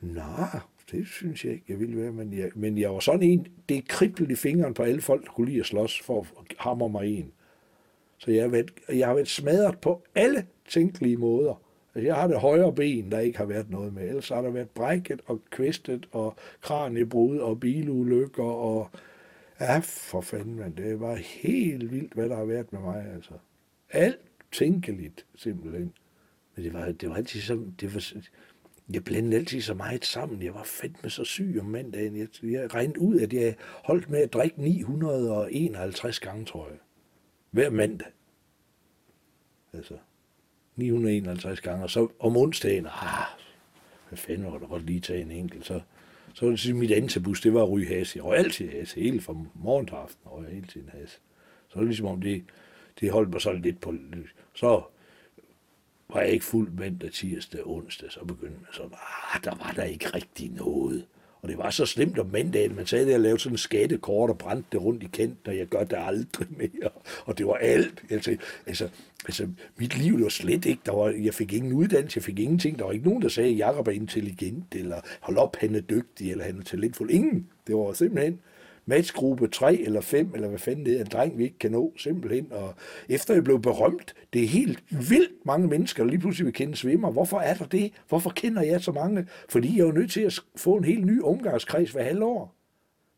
Nej, 0.00 0.60
det 0.92 1.06
synes 1.06 1.44
jeg 1.44 1.52
ikke, 1.52 1.64
jeg 1.68 1.80
ville 1.80 2.02
være, 2.02 2.12
men 2.12 2.32
jeg, 2.38 2.50
men 2.54 2.78
jeg 2.78 2.90
var 2.90 3.00
sådan 3.00 3.22
en, 3.22 3.46
det 3.68 3.88
kriblede 3.88 4.32
i 4.32 4.36
fingeren 4.36 4.74
på 4.74 4.82
alle 4.82 5.00
folk, 5.00 5.24
der 5.24 5.32
kunne 5.32 5.46
lide 5.48 5.60
at 5.60 5.66
slås 5.66 6.00
for 6.00 6.20
at 6.20 6.56
hamre 6.58 6.88
mig 6.88 7.18
en. 7.18 7.32
Så 8.18 8.30
jeg 8.30 8.42
har, 8.42 8.48
været, 8.48 8.70
jeg 8.88 9.06
har 9.06 9.14
været 9.14 9.28
smadret 9.28 9.78
på 9.78 10.02
alle 10.14 10.46
tænkelige 10.68 11.16
måder 11.16 11.62
Altså, 11.94 12.06
jeg 12.06 12.14
har 12.14 12.26
det 12.26 12.40
højre 12.40 12.74
ben, 12.74 13.10
der 13.10 13.18
ikke 13.18 13.38
har 13.38 13.44
været 13.44 13.70
noget 13.70 13.94
med. 13.94 14.08
Ellers 14.08 14.28
har 14.28 14.42
der 14.42 14.50
været 14.50 14.70
brækket 14.70 15.20
og 15.26 15.40
kvæstet 15.50 16.08
og 16.12 16.36
kraniebrud 16.60 17.38
og 17.38 17.60
bilulykker 17.60 18.44
og... 18.44 18.90
Ja, 19.60 19.78
for 19.78 20.20
fanden, 20.20 20.54
man. 20.54 20.76
Det 20.76 21.00
var 21.00 21.14
helt 21.14 21.92
vildt, 21.92 22.12
hvad 22.12 22.28
der 22.28 22.36
har 22.36 22.44
været 22.44 22.72
med 22.72 22.80
mig, 22.80 23.06
altså. 23.14 23.34
Alt 23.90 24.20
tænkeligt, 24.52 25.26
simpelthen. 25.34 25.92
Men 26.56 26.64
det 26.64 26.72
var, 26.72 26.92
det 26.92 27.08
var 27.08 27.14
altid 27.14 27.40
sådan, 27.40 27.74
det 27.80 27.94
var, 27.94 28.00
jeg 28.94 29.04
blandede 29.04 29.36
altid 29.36 29.60
så 29.60 29.74
meget 29.74 30.04
sammen. 30.04 30.42
Jeg 30.42 30.54
var 30.54 30.62
fandme 30.64 31.10
så 31.10 31.24
syg 31.24 31.56
om 31.60 31.66
mandagen. 31.66 32.16
Jeg, 32.16 32.28
jeg 32.42 32.74
regnede 32.74 33.00
ud, 33.00 33.20
at 33.20 33.32
jeg 33.32 33.54
holdt 33.84 34.10
med 34.10 34.20
at 34.20 34.32
drikke 34.32 34.62
951 34.62 36.20
gange, 36.20 36.44
tror 36.44 36.68
jeg. 36.68 36.78
Hver 37.50 37.70
mandag. 37.70 38.08
Altså, 39.72 39.94
951 40.76 41.60
gange. 41.60 41.84
Og 41.84 41.90
så 41.90 42.08
om 42.18 42.36
onsdagen, 42.36 42.86
ah, 42.86 43.26
hvad 44.08 44.18
fanden 44.18 44.52
var 44.52 44.58
det 44.58 44.68
godt 44.68 44.86
lige 44.86 45.00
tage 45.00 45.22
en 45.22 45.30
enkelt. 45.30 45.66
Så, 45.66 45.80
så 46.34 46.44
var 46.44 46.50
det 46.50 46.60
sige, 46.60 46.74
mit 46.74 46.90
antabus, 46.90 47.40
det 47.40 47.54
var 47.54 47.62
at 47.62 47.70
ryge 47.70 47.86
has. 47.86 48.16
Jeg 48.16 48.24
røg 48.24 48.38
altid 48.38 48.70
has, 48.70 48.92
hele 48.92 49.20
fra 49.20 49.36
morgen 49.54 49.86
til 49.86 49.94
aften, 49.94 50.20
og 50.24 50.44
jeg 50.44 50.52
hele 50.52 50.66
tiden 50.66 50.88
has. 50.92 51.10
Så 51.68 51.74
var 51.74 51.80
det 51.80 51.88
ligesom 51.88 52.06
om, 52.06 52.20
det, 52.20 52.44
det 53.00 53.10
holdt 53.10 53.30
mig 53.30 53.40
sådan 53.40 53.62
lidt 53.62 53.80
på... 53.80 53.94
Så 54.54 54.82
var 56.14 56.20
jeg 56.20 56.30
ikke 56.30 56.44
fuld 56.44 56.70
mandag, 56.78 57.12
tirsdag, 57.12 57.66
onsdag, 57.66 58.10
så 58.10 58.20
begyndte 58.20 58.56
man 58.60 58.72
sådan, 58.72 58.90
ah, 58.92 59.44
der 59.44 59.54
var 59.54 59.72
der 59.76 59.84
ikke 59.84 60.06
rigtig 60.06 60.50
noget. 60.50 61.04
Og 61.42 61.48
det 61.48 61.58
var 61.58 61.70
så 61.70 61.86
slemt 61.86 62.18
om 62.18 62.26
mandagen, 62.26 62.76
man 62.76 62.86
sagde, 62.86 63.04
at 63.04 63.10
jeg 63.10 63.20
lavede 63.20 63.38
sådan 63.38 63.54
en 63.54 63.58
skattekort 63.58 64.30
og 64.30 64.38
brændte 64.38 64.68
det 64.72 64.82
rundt 64.82 65.02
i 65.02 65.06
kendt, 65.12 65.48
og 65.48 65.56
jeg 65.56 65.66
gør 65.66 65.84
det 65.84 65.98
aldrig 66.00 66.46
mere. 66.62 66.90
Og 67.24 67.38
det 67.38 67.46
var 67.46 67.54
alt. 67.54 68.02
Altså, 68.10 68.36
altså, 68.66 68.88
altså 69.26 69.48
mit 69.76 69.98
liv 69.98 70.16
det 70.16 70.22
var 70.22 70.28
slet 70.28 70.64
ikke, 70.64 70.82
der 70.86 70.92
var, 70.92 71.08
jeg 71.08 71.34
fik 71.34 71.52
ingen 71.52 71.72
uddannelse, 71.72 72.18
jeg 72.18 72.24
fik 72.24 72.38
ingenting. 72.38 72.78
Der 72.78 72.84
var 72.84 72.92
ikke 72.92 73.04
nogen, 73.04 73.22
der 73.22 73.28
sagde, 73.28 73.50
at 73.50 73.58
Jacob 73.58 73.88
er 73.88 73.92
intelligent, 73.92 74.74
eller 74.74 75.00
hold 75.20 75.36
op, 75.36 75.56
han 75.56 75.74
er 75.74 75.80
dygtig, 75.80 76.30
eller 76.30 76.44
han 76.44 76.58
er 76.58 76.62
talentfuld. 76.62 77.10
Ingen. 77.10 77.48
Det 77.66 77.76
var 77.76 77.92
simpelthen, 77.92 78.38
matchgruppe 78.86 79.48
3 79.48 79.80
eller 79.80 80.00
5, 80.00 80.30
eller 80.34 80.48
hvad 80.48 80.58
fanden 80.58 80.86
det 80.86 80.96
er, 80.96 81.00
en 81.00 81.10
dreng, 81.12 81.38
vi 81.38 81.44
ikke 81.44 81.58
kan 81.58 81.72
nå, 81.72 81.92
simpelthen. 81.96 82.52
Og 82.52 82.74
efter 83.08 83.34
jeg 83.34 83.44
blev 83.44 83.60
berømt, 83.60 84.14
det 84.32 84.42
er 84.42 84.46
helt 84.46 84.84
vildt 84.90 85.46
mange 85.46 85.68
mennesker, 85.68 86.04
der 86.04 86.10
lige 86.10 86.20
pludselig 86.20 86.46
vil 86.46 86.54
kende 86.54 86.76
svimmer. 86.76 87.10
Hvorfor 87.10 87.38
er 87.38 87.54
der 87.54 87.64
det? 87.64 87.92
Hvorfor 88.08 88.30
kender 88.30 88.62
jeg 88.62 88.80
så 88.80 88.92
mange? 88.92 89.26
Fordi 89.48 89.76
jeg 89.76 89.82
er 89.82 89.86
jo 89.86 89.92
nødt 89.92 90.10
til 90.10 90.20
at 90.20 90.40
få 90.56 90.76
en 90.76 90.84
helt 90.84 91.06
ny 91.06 91.22
omgangskreds 91.22 91.90
hver 91.90 92.02
halvår. 92.02 92.54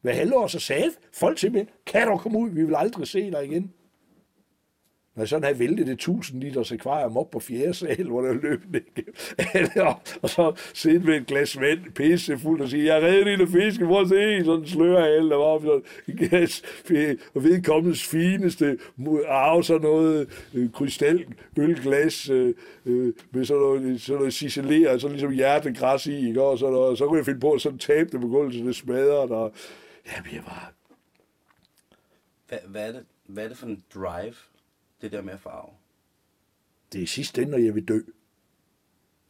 Hver 0.00 0.12
halvår 0.12 0.46
så 0.46 0.58
sagde 0.58 0.90
folk 1.12 1.38
simpelthen, 1.38 1.74
kan 1.86 2.08
du 2.08 2.16
komme 2.16 2.38
ud, 2.38 2.50
vi 2.50 2.64
vil 2.64 2.74
aldrig 2.76 3.06
se 3.06 3.30
dig 3.30 3.44
igen. 3.44 3.72
Når 5.14 5.22
jeg 5.22 5.28
sådan 5.28 5.44
havde 5.44 5.58
væltet 5.58 5.86
det 5.86 5.92
1000 5.92 6.40
liters 6.40 6.72
akvarium 6.72 7.16
op 7.16 7.30
på 7.30 7.40
fjerde 7.40 7.74
sal, 7.74 8.06
hvor 8.06 8.22
der 8.22 8.32
løb 8.32 8.62
det 8.72 9.04
og 10.22 10.30
så 10.30 10.52
sidde 10.74 10.98
med 10.98 11.16
et 11.16 11.26
glas 11.26 11.60
vand, 11.60 11.92
pisse 11.94 12.38
fuld 12.38 12.60
og 12.60 12.68
sige, 12.68 12.84
jeg 12.84 13.18
er 13.18 13.24
lille 13.24 13.46
fiske, 13.46 13.86
prøv 13.86 14.00
at 14.00 14.08
se, 14.08 14.44
sådan 14.44 14.66
slører 14.66 15.04
alle, 15.04 15.30
der 15.30 15.36
var 15.36 15.58
sådan 15.58 15.82
en 16.08 16.28
gas, 16.28 16.62
og 17.34 17.44
vedkommendes 17.44 18.04
fineste 18.04 18.78
arve, 19.28 19.64
sådan 19.64 19.82
noget 19.82 20.28
øh, 20.54 20.72
krystal, 20.72 21.24
ølglas, 21.56 22.30
øh, 22.30 22.54
øh, 22.86 23.12
med 23.30 23.44
sådan 23.44 23.62
noget, 23.62 24.00
sådan 24.00 24.18
noget 24.18 24.34
ciceleret, 24.34 25.00
sådan 25.00 25.12
ligesom 25.12 25.32
hjertegræs 25.32 26.06
i, 26.06 26.28
ikke? 26.28 26.42
Og, 26.42 26.58
sådan, 26.58 26.74
og 26.74 26.96
så 26.96 27.06
kunne 27.06 27.18
jeg 27.18 27.24
finde 27.24 27.40
på 27.40 27.52
at 27.52 27.60
sådan 27.60 27.78
tabe 27.78 28.10
det 28.10 28.20
på 28.20 28.28
gulvet, 28.28 28.54
så 28.54 28.60
det 28.60 28.76
smadrer, 28.76 29.34
og 29.34 29.52
jamen, 30.06 30.32
jeg 30.32 30.42
var... 30.46 30.72
Hvad, 32.48 32.58
hvad, 32.66 32.88
er 32.88 32.92
det, 32.92 33.04
hvad 33.26 33.44
er 33.44 33.48
det 33.48 33.56
for 33.56 33.66
en 33.66 33.82
drive, 33.94 34.34
det 35.04 35.12
der 35.12 35.22
med 35.22 35.32
at 35.32 35.40
farve? 35.40 35.70
Det 36.92 37.02
er 37.02 37.06
sidst 37.06 37.38
ende, 37.38 37.50
når 37.50 37.58
jeg 37.58 37.74
vil 37.74 37.88
dø. 37.88 38.00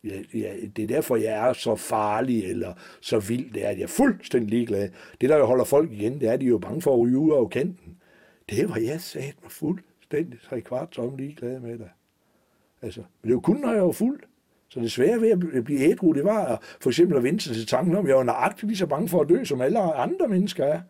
Ja, 0.04 0.22
ja, 0.34 0.54
det 0.76 0.82
er 0.82 0.86
derfor, 0.86 1.16
jeg 1.16 1.48
er 1.48 1.52
så 1.52 1.76
farlig 1.76 2.44
eller 2.44 2.74
så 3.00 3.18
vild. 3.18 3.52
Det 3.52 3.64
er, 3.64 3.68
at 3.68 3.76
jeg 3.76 3.82
er 3.82 3.88
fuldstændig 3.88 4.50
ligeglad. 4.50 4.88
Det, 5.20 5.28
der 5.28 5.44
holder 5.44 5.64
folk 5.64 5.92
igen, 5.92 6.20
det 6.20 6.28
er, 6.28 6.32
at 6.32 6.40
de 6.40 6.44
er 6.44 6.50
jo 6.50 6.58
bange 6.58 6.82
for 6.82 6.94
at 6.94 7.00
ryge 7.00 7.18
ud 7.18 7.32
af 7.32 7.50
kanten. 7.50 7.96
Det 8.50 8.68
var 8.68 8.76
jeg 8.76 9.00
sat 9.00 9.34
mig 9.42 9.50
fuldstændig 9.50 10.40
tre 10.40 10.60
kvart 10.60 10.94
som 10.94 11.16
ligeglad 11.16 11.60
med 11.60 11.78
det. 11.78 11.88
Altså, 12.82 13.00
men 13.00 13.28
det 13.28 13.34
var 13.34 13.40
kun, 13.40 13.56
når 13.56 13.72
jeg 13.72 13.84
var 13.84 13.92
fuld. 13.92 14.20
Så 14.68 14.80
det 14.80 14.92
svære 14.92 15.20
ved 15.20 15.30
at 15.30 15.64
blive 15.64 15.80
ædru, 15.80 16.12
det 16.12 16.24
var 16.24 16.62
for 16.80 16.90
eksempel 16.90 17.16
at 17.16 17.22
vente 17.22 17.44
sig 17.44 17.54
til 17.56 17.66
tanken 17.66 17.96
om, 17.96 18.04
at 18.04 18.08
jeg 18.08 18.16
var 18.16 18.22
nøjagtigt 18.22 18.68
lige 18.68 18.78
så 18.78 18.86
bange 18.86 19.08
for 19.08 19.20
at 19.20 19.28
dø, 19.28 19.44
som 19.44 19.60
alle 19.60 19.78
andre 19.78 20.28
mennesker 20.28 20.64
er. 20.64 20.80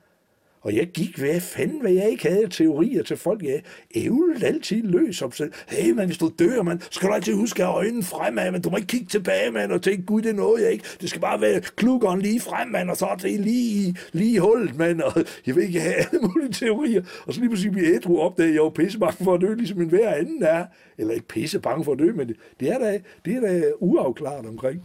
Og 0.64 0.76
jeg 0.76 0.86
gik, 0.86 1.18
hvad 1.18 1.40
fanden, 1.40 1.80
hvad 1.80 1.92
jeg 1.92 2.10
ikke 2.10 2.28
havde 2.28 2.48
teorier 2.48 3.02
til 3.02 3.16
folk. 3.16 3.42
Jeg 3.42 3.62
ævlede 3.94 4.46
altid 4.46 4.82
løs 4.82 5.22
om 5.22 5.32
selv. 5.32 5.52
Hey, 5.68 5.90
man, 5.90 6.06
hvis 6.06 6.18
du 6.18 6.32
dør, 6.38 6.62
man, 6.62 6.80
skal 6.90 7.08
du 7.08 7.14
altid 7.14 7.34
huske 7.34 7.62
at 7.62 7.68
have 7.68 7.76
øjnene 7.76 8.02
fremad, 8.02 8.50
men 8.50 8.62
du 8.62 8.70
må 8.70 8.76
ikke 8.76 8.86
kigge 8.86 9.06
tilbage, 9.06 9.50
man, 9.50 9.72
og 9.72 9.82
tænke, 9.82 10.06
gud, 10.06 10.22
det 10.22 10.30
er 10.30 10.34
noget, 10.34 10.62
jeg 10.62 10.72
ikke. 10.72 10.84
Det 11.00 11.08
skal 11.08 11.20
bare 11.20 11.40
være 11.40 11.60
klukkeren 11.60 12.20
lige 12.20 12.40
frem, 12.40 12.68
man, 12.68 12.90
og 12.90 12.96
så 12.96 13.06
er 13.06 13.14
det 13.14 13.40
lige, 13.40 13.96
lige 14.12 14.40
hullet, 14.40 14.76
man, 14.76 15.02
og 15.02 15.12
jeg 15.46 15.56
vil 15.56 15.64
ikke 15.64 15.80
have 15.80 15.94
alle 15.94 16.20
mulige 16.20 16.52
teorier. 16.52 17.02
Og 17.26 17.34
så 17.34 17.40
lige 17.40 17.50
pludselig 17.50 17.72
bliver 17.72 17.94
ædru 17.94 18.20
opdaget, 18.20 18.48
at 18.48 18.54
jeg 18.54 18.62
var 18.62 18.70
pisse 18.70 18.98
bange 18.98 19.24
for 19.24 19.34
at 19.34 19.40
dø, 19.40 19.54
ligesom 19.54 19.80
en 19.80 19.88
hver 19.88 20.14
anden 20.14 20.42
er. 20.42 20.66
Eller 20.98 21.14
ikke 21.14 21.28
pisse 21.28 21.60
bange 21.60 21.84
for 21.84 21.92
at 21.92 21.98
dø, 21.98 22.12
men 22.12 22.28
det, 22.28 22.36
det 22.60 22.68
er 22.68 22.78
da, 22.78 23.00
det 23.24 23.36
er 23.36 23.40
da 23.40 23.62
uafklaret 23.80 24.46
omkring. 24.46 24.82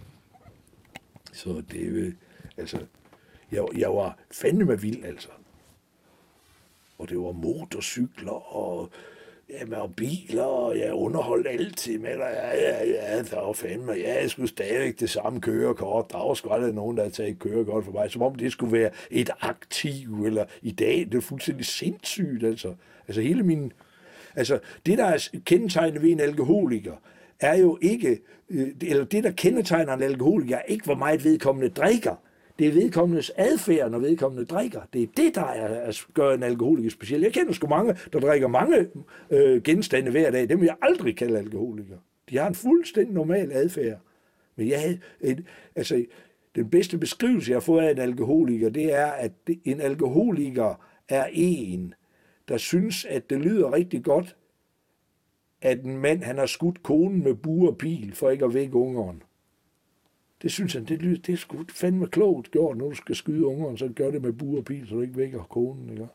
Så 1.34 1.62
det, 1.72 1.82
øh, 1.82 2.14
altså, 2.58 2.78
jeg, 3.52 3.64
jeg 3.78 3.90
var 3.90 4.18
fandme 4.32 4.82
vild, 4.82 5.06
altså 5.06 5.30
og 7.00 7.10
det 7.10 7.18
var 7.18 7.32
motorcykler 7.32 8.56
og, 8.56 8.90
ja, 9.50 9.82
og 9.82 9.96
biler, 9.96 10.44
og 10.44 10.78
jeg 10.78 10.94
underholdt 10.94 11.48
altid 11.48 12.00
med 12.00 12.14
dig. 12.14 12.32
Ja, 12.34 12.56
ja, 12.56 12.86
ja, 12.86 13.24
der 13.24 13.46
var 13.46 13.54
fandme, 13.54 13.92
ja, 13.92 14.22
jeg 14.22 14.30
skulle 14.30 14.50
stadigvæk 14.50 15.00
det 15.00 15.10
samme 15.10 15.42
kørekort. 15.42 16.12
Der 16.12 16.18
var 16.18 16.34
sgu 16.34 16.50
aldrig 16.50 16.74
nogen, 16.74 16.98
der 16.98 17.04
havde 17.04 17.16
taget 17.16 17.40
kørekort 17.40 17.86
for 17.86 17.92
mig, 17.92 18.12
som 18.12 18.22
om 18.22 18.36
det 18.36 18.52
skulle 18.52 18.74
være 18.74 18.90
et 19.12 19.30
aktiv, 19.42 20.26
eller 20.26 20.46
i 20.62 20.72
dag, 20.72 21.08
det 21.12 21.18
er 21.18 21.22
fuldstændig 21.22 21.66
sindssygt, 21.66 22.44
altså. 22.44 22.74
Altså 23.08 23.22
hele 23.22 23.44
min, 23.44 23.74
altså 24.36 24.60
det, 24.86 24.98
der 24.98 25.06
er 25.06 25.30
kendetegnet 25.46 26.02
ved 26.02 26.10
en 26.10 26.20
alkoholiker, 26.20 26.94
er 27.40 27.58
jo 27.58 27.78
ikke, 27.82 28.20
øh, 28.50 28.68
eller 28.82 29.06
det, 29.06 29.24
der 29.24 29.32
kendetegner 29.32 29.94
en 29.94 30.04
alkoholiker, 30.04 30.58
er 30.58 30.62
ikke, 30.62 30.86
hvor 30.86 30.96
meget 30.96 31.24
vedkommende 31.24 31.70
drikker, 31.70 32.16
det 32.60 32.68
er 32.68 32.72
vedkommendes 32.72 33.32
adfærd, 33.36 33.92
når 33.92 34.00
vedkommende 34.00 34.46
drikker. 34.46 34.82
Det 34.94 35.04
er 35.04 35.08
det, 35.18 35.36
der 35.36 35.46
er, 35.46 35.82
at 35.82 36.06
gøre 36.14 36.34
en 36.34 36.44
alkoholiker 36.44 36.90
speciel. 36.90 37.22
Jeg 37.22 37.34
kender 37.34 37.54
sgu 37.54 37.68
mange, 37.68 37.96
der 38.14 38.20
drikker 38.20 38.48
mange 38.48 38.88
øh, 39.30 39.62
genstande 39.62 40.12
hver 40.12 40.32
dag. 40.32 40.50
Dem 40.50 40.60
vil 40.60 40.66
jeg 40.66 40.78
aldrig 40.82 41.18
kalde 41.18 41.38
alkoholikere. 41.38 42.00
De 42.30 42.38
har 42.38 42.48
en 42.48 42.56
fuldstændig 42.56 43.14
normal 43.14 43.52
adfærd. 43.52 44.00
Men 44.56 44.68
jeg 44.68 44.82
havde 44.82 45.00
en, 45.22 45.48
altså, 45.76 46.06
den 46.56 46.70
bedste 46.70 46.98
beskrivelse, 46.98 47.52
jeg 47.52 47.56
har 47.56 47.62
fået 47.62 47.84
af 47.84 47.92
en 47.92 47.98
alkoholiker, 47.98 48.70
det 48.70 48.94
er, 48.94 49.06
at 49.06 49.32
en 49.66 49.82
alkoholiker 49.82 50.86
er 51.10 51.26
en, 51.34 51.94
der 52.48 52.58
synes, 52.58 53.06
at 53.06 53.30
det 53.30 53.40
lyder 53.40 53.74
rigtig 53.74 54.04
godt, 54.04 54.36
at 55.62 55.84
en 55.84 55.98
mand 55.98 56.24
han 56.24 56.38
har 56.38 56.46
skudt 56.46 56.84
konen 56.84 57.24
med 57.24 57.34
bur 57.34 57.70
og 57.70 57.78
pil 57.78 58.16
for 58.16 58.30
ikke 58.30 58.46
at 58.46 58.54
vække 58.54 58.76
ungeren. 58.76 59.24
Det 60.42 60.52
synes 60.52 60.74
han, 60.74 60.86
det, 60.86 61.28
det 61.28 61.34
er 61.34 61.38
sgu 61.38 61.66
fandme 61.70 62.08
klogt 62.08 62.52
gjort, 62.52 62.78
når 62.78 62.90
du 62.90 62.96
skal 62.96 63.16
skyde 63.16 63.46
ungeren, 63.46 63.78
så 63.78 63.90
gør 63.96 64.12
det 64.12 64.22
med 64.22 64.34
bur 64.34 64.58
og 64.58 64.66
pil, 64.66 64.88
så 64.88 64.96
du 64.96 65.02
ikke 65.02 65.18
vækker 65.18 65.44
konen. 65.44 65.90
Ikke? 65.90 66.08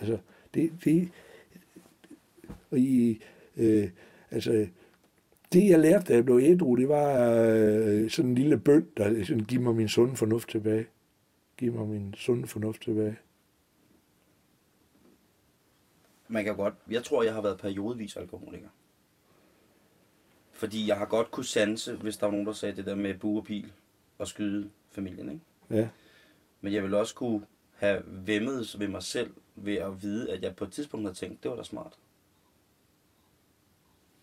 Altså, 0.00 0.18
det, 0.54 0.72
det, 0.84 1.08
og 2.70 2.78
i, 2.78 3.22
øh, 3.56 3.90
altså, 4.30 4.66
det 5.52 5.68
jeg 5.68 5.78
lærte, 5.78 6.04
da 6.04 6.14
jeg 6.14 6.24
blev 6.24 6.38
ædru, 6.42 6.76
det 6.76 6.88
var 6.88 7.40
øh, 7.40 8.10
sådan 8.10 8.30
en 8.30 8.34
lille 8.34 8.58
bøn, 8.58 8.86
der 8.96 9.24
sådan, 9.24 9.44
giv 9.44 9.60
mig 9.60 9.74
min 9.74 9.88
sunde 9.88 10.16
fornuft 10.16 10.48
tilbage. 10.48 10.86
Giv 11.56 11.72
mig 11.72 11.88
min 11.88 12.14
sunde 12.14 12.46
fornuft 12.46 12.82
tilbage. 12.82 13.16
Man 16.28 16.44
kan 16.44 16.56
godt, 16.56 16.74
jeg 16.90 17.04
tror, 17.04 17.22
jeg 17.22 17.34
har 17.34 17.42
været 17.42 17.58
periodevis 17.58 18.16
alkoholiker. 18.16 18.68
Fordi 20.58 20.88
jeg 20.88 20.98
har 20.98 21.06
godt 21.06 21.30
kunne 21.30 21.44
sanse, 21.44 21.96
hvis 21.96 22.16
der 22.16 22.26
var 22.26 22.30
nogen, 22.30 22.46
der 22.46 22.52
sagde 22.52 22.76
det 22.76 22.86
der 22.86 22.94
med 22.94 23.14
buerpil 23.14 23.72
og 24.18 24.28
skyde 24.28 24.70
familien, 24.90 25.28
ikke? 25.28 25.44
Ja. 25.70 25.88
Men 26.60 26.72
jeg 26.72 26.82
vil 26.82 26.94
også 26.94 27.14
kunne 27.14 27.46
have 27.74 28.02
vemmet 28.06 28.76
ved 28.78 28.88
mig 28.88 29.02
selv 29.02 29.34
ved 29.56 29.74
at 29.74 30.02
vide, 30.02 30.32
at 30.32 30.42
jeg 30.42 30.56
på 30.56 30.64
et 30.64 30.72
tidspunkt 30.72 31.06
har 31.06 31.14
tænkt, 31.14 31.42
det 31.42 31.50
var 31.50 31.56
da 31.56 31.62
smart. 31.62 31.98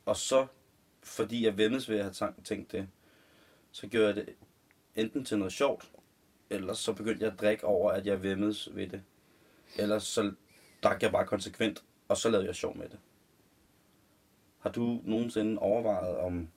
Og 0.05 0.17
så, 0.17 0.47
fordi 1.03 1.45
jeg 1.45 1.57
vemmes 1.57 1.89
ved 1.89 1.97
at 1.97 2.19
have 2.19 2.33
tænkt 2.43 2.71
det, 2.71 2.87
så 3.71 3.87
gjorde 3.87 4.07
jeg 4.07 4.15
det 4.15 4.35
enten 4.95 5.25
til 5.25 5.37
noget 5.37 5.53
sjovt, 5.53 5.91
eller 6.49 6.73
så 6.73 6.93
begyndte 6.93 7.23
jeg 7.23 7.33
at 7.33 7.39
drikke 7.39 7.65
over, 7.65 7.91
at 7.91 8.05
jeg 8.05 8.23
vemmes 8.23 8.75
ved 8.75 8.87
det. 8.87 9.03
Eller 9.77 9.99
så 9.99 10.33
drak 10.83 11.03
jeg 11.03 11.11
bare 11.11 11.25
konsekvent, 11.25 11.83
og 12.07 12.17
så 12.17 12.29
lavede 12.29 12.47
jeg 12.47 12.55
sjov 12.55 12.77
med 12.77 12.89
det. 12.89 12.99
Har 14.65 14.71
du 14.71 15.01
nogensinde 15.03 15.59
overvejet, 15.59 16.17
om, 16.17 16.47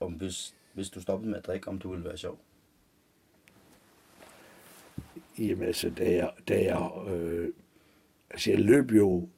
om 0.00 0.12
hvis, 0.12 0.56
hvis 0.72 0.90
du 0.90 1.00
stoppede 1.00 1.30
med 1.30 1.38
at 1.38 1.46
drikke, 1.46 1.68
om 1.68 1.78
du 1.78 1.90
ville 1.90 2.04
være 2.04 2.16
sjov? 2.16 2.38
Jamen 5.38 5.64
altså, 5.64 5.90
da 5.90 6.12
jeg, 6.12 6.32
da 6.48 6.62
jeg, 6.62 7.08
øh, 7.08 7.52
altså 8.30 8.50
jeg 8.50 8.60
løb 8.60 8.90
jo 8.90 9.28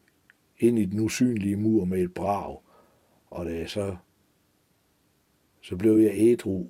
ind 0.59 0.79
i 0.79 0.85
den 0.85 1.01
usynlige 1.01 1.57
mur 1.57 1.85
med 1.85 2.03
et 2.03 2.15
brag, 2.15 2.59
og 3.31 3.47
da 3.47 3.57
jeg 3.57 3.71
så 3.71 3.97
Så 5.61 5.77
blev 5.77 5.97
jeg 5.99 6.13
ædru. 6.15 6.67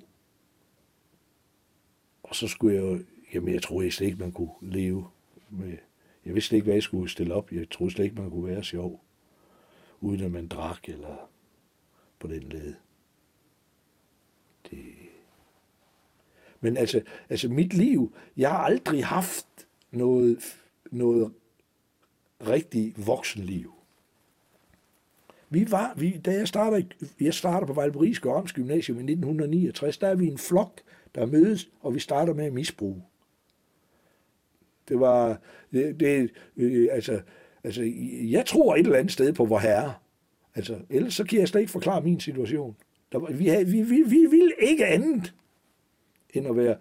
Og 2.23 2.35
så 2.35 2.47
skulle 2.47 2.75
jeg 2.75 2.83
jo, 2.83 2.99
jamen 3.33 3.53
jeg 3.53 3.61
troede 3.61 3.91
slet 3.91 4.07
ikke, 4.07 4.19
man 4.19 4.31
kunne 4.31 4.53
leve 4.61 5.07
med, 5.49 5.77
jeg 6.25 6.33
vidste 6.33 6.47
slet 6.47 6.57
ikke, 6.57 6.65
hvad 6.65 6.75
jeg 6.75 6.83
skulle 6.83 7.09
stille 7.09 7.33
op. 7.33 7.51
Jeg 7.51 7.69
troede 7.69 7.93
slet 7.93 8.05
ikke, 8.05 8.21
man 8.21 8.29
kunne 8.31 8.45
være 8.45 8.63
sjov, 8.63 9.02
uden 10.03 10.21
at 10.21 10.31
man 10.31 10.47
drak 10.47 10.89
eller 10.89 11.29
på 12.19 12.27
den 12.27 12.41
led. 12.41 12.73
Det... 14.71 14.85
Men 16.59 16.77
altså, 16.77 17.01
altså 17.29 17.49
mit 17.49 17.73
liv, 17.73 18.15
jeg 18.37 18.51
har 18.51 18.57
aldrig 18.57 19.05
haft 19.05 19.67
noget, 19.91 20.37
noget 20.91 21.33
rigtig 22.47 22.93
voksenliv. 22.97 23.73
Vi 25.49 25.71
var, 25.71 25.93
vi, 25.97 26.17
da 26.17 26.31
jeg 26.31 26.47
startede, 26.47 26.89
jeg 27.19 27.33
startede 27.33 27.67
på 27.67 27.73
Valberis 27.73 28.19
Gørms 28.19 28.53
Gymnasium 28.53 28.97
i 28.97 29.01
1969, 29.01 29.97
der 29.97 30.07
er 30.07 30.15
vi 30.15 30.27
en 30.27 30.37
flok, 30.37 30.81
der 31.15 31.25
mødes, 31.25 31.69
og 31.81 31.95
vi 31.95 31.99
starter 31.99 32.33
med 32.33 32.45
at 32.45 32.53
misbruge. 32.53 33.03
Det 34.87 34.99
var, 34.99 35.39
det, 35.71 35.99
det 35.99 36.31
øh, 36.57 36.87
altså, 36.91 37.21
altså, 37.63 37.91
jeg 38.29 38.45
tror 38.45 38.75
et 38.75 38.79
eller 38.79 38.97
andet 38.97 39.11
sted 39.11 39.33
på 39.33 39.45
vor 39.45 39.59
herre. 39.59 39.93
Altså, 40.55 40.77
ellers 40.89 41.13
så 41.13 41.23
kan 41.23 41.39
jeg 41.39 41.47
slet 41.47 41.61
ikke 41.61 41.71
forklare 41.71 42.01
min 42.01 42.19
situation. 42.19 42.75
Der, 43.11 43.19
var, 43.19 43.31
vi, 43.31 43.47
havde, 43.47 43.67
vi, 43.67 43.81
vi, 43.81 44.03
vi 44.07 44.25
ville 44.29 44.51
ikke 44.59 44.85
andet 44.85 45.33
end 46.33 46.47
at 46.47 46.57
være 46.57 46.75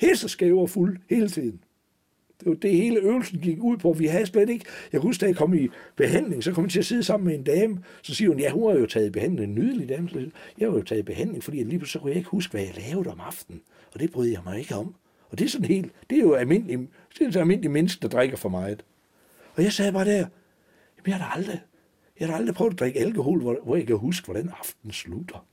pisseskæve 0.00 0.60
og 0.60 0.70
fuld 0.70 0.98
hele 1.10 1.28
tiden. 1.28 1.60
Det 2.40 2.48
var 2.48 2.54
det 2.54 2.76
hele 2.76 3.00
øvelsen 3.00 3.40
gik 3.40 3.58
ud 3.62 3.76
på. 3.76 3.92
Vi 3.92 4.06
havde 4.06 4.26
slet 4.26 4.48
ikke... 4.48 4.64
Jeg 4.92 5.00
kan 5.00 5.08
huske, 5.08 5.20
da 5.20 5.26
jeg 5.26 5.36
kom 5.36 5.54
i 5.54 5.68
behandling, 5.96 6.44
så 6.44 6.52
kom 6.52 6.64
jeg 6.64 6.70
til 6.70 6.78
at 6.78 6.84
sidde 6.84 7.02
sammen 7.02 7.26
med 7.26 7.34
en 7.34 7.44
dame. 7.44 7.78
Så 8.02 8.14
siger 8.14 8.28
hun, 8.28 8.38
ja, 8.38 8.50
hun 8.50 8.70
har 8.70 8.78
jo 8.78 8.86
taget 8.86 9.12
behandling. 9.12 9.48
En 9.48 9.54
nydelig 9.54 9.88
dame. 9.88 10.08
Så 10.08 10.30
jeg 10.58 10.68
har 10.68 10.76
jo 10.76 10.82
taget 10.82 11.04
behandling, 11.04 11.44
fordi 11.44 11.56
lige 11.56 11.78
pludselig 11.78 11.88
så 11.88 11.98
kunne 11.98 12.10
jeg 12.10 12.16
ikke 12.16 12.28
huske, 12.28 12.50
hvad 12.50 12.60
jeg 12.60 12.74
lavede 12.88 13.10
om 13.10 13.20
aftenen. 13.20 13.60
Og 13.94 14.00
det 14.00 14.12
brød 14.12 14.26
jeg 14.26 14.40
mig 14.44 14.58
ikke 14.58 14.74
om. 14.74 14.94
Og 15.30 15.38
det 15.38 15.44
er 15.44 15.48
sådan 15.48 15.66
helt... 15.66 15.92
Det 16.10 16.18
er 16.18 16.22
jo 16.22 16.34
almindelig, 16.34 16.78
det 17.18 17.26
er 17.26 17.30
så 17.30 17.40
almindelig 17.40 17.70
menneske, 17.70 18.02
der 18.02 18.08
drikker 18.08 18.36
for 18.36 18.48
meget. 18.48 18.84
Og 19.54 19.62
jeg 19.62 19.72
sagde 19.72 19.92
bare 19.92 20.04
der, 20.04 20.16
jamen 20.16 21.06
jeg 21.06 21.16
har 21.16 21.28
da 21.28 21.38
aldrig, 21.38 21.62
jeg 22.20 22.28
har 22.28 22.32
da 22.32 22.38
aldrig 22.38 22.54
prøvet 22.54 22.72
at 22.72 22.78
drikke 22.78 23.00
alkohol, 23.00 23.40
hvor, 23.40 23.58
hvor 23.62 23.76
jeg 23.76 23.86
kan 23.86 23.96
huske, 23.96 24.24
hvordan 24.24 24.48
aftenen 24.58 24.92
slutter. 24.92 25.46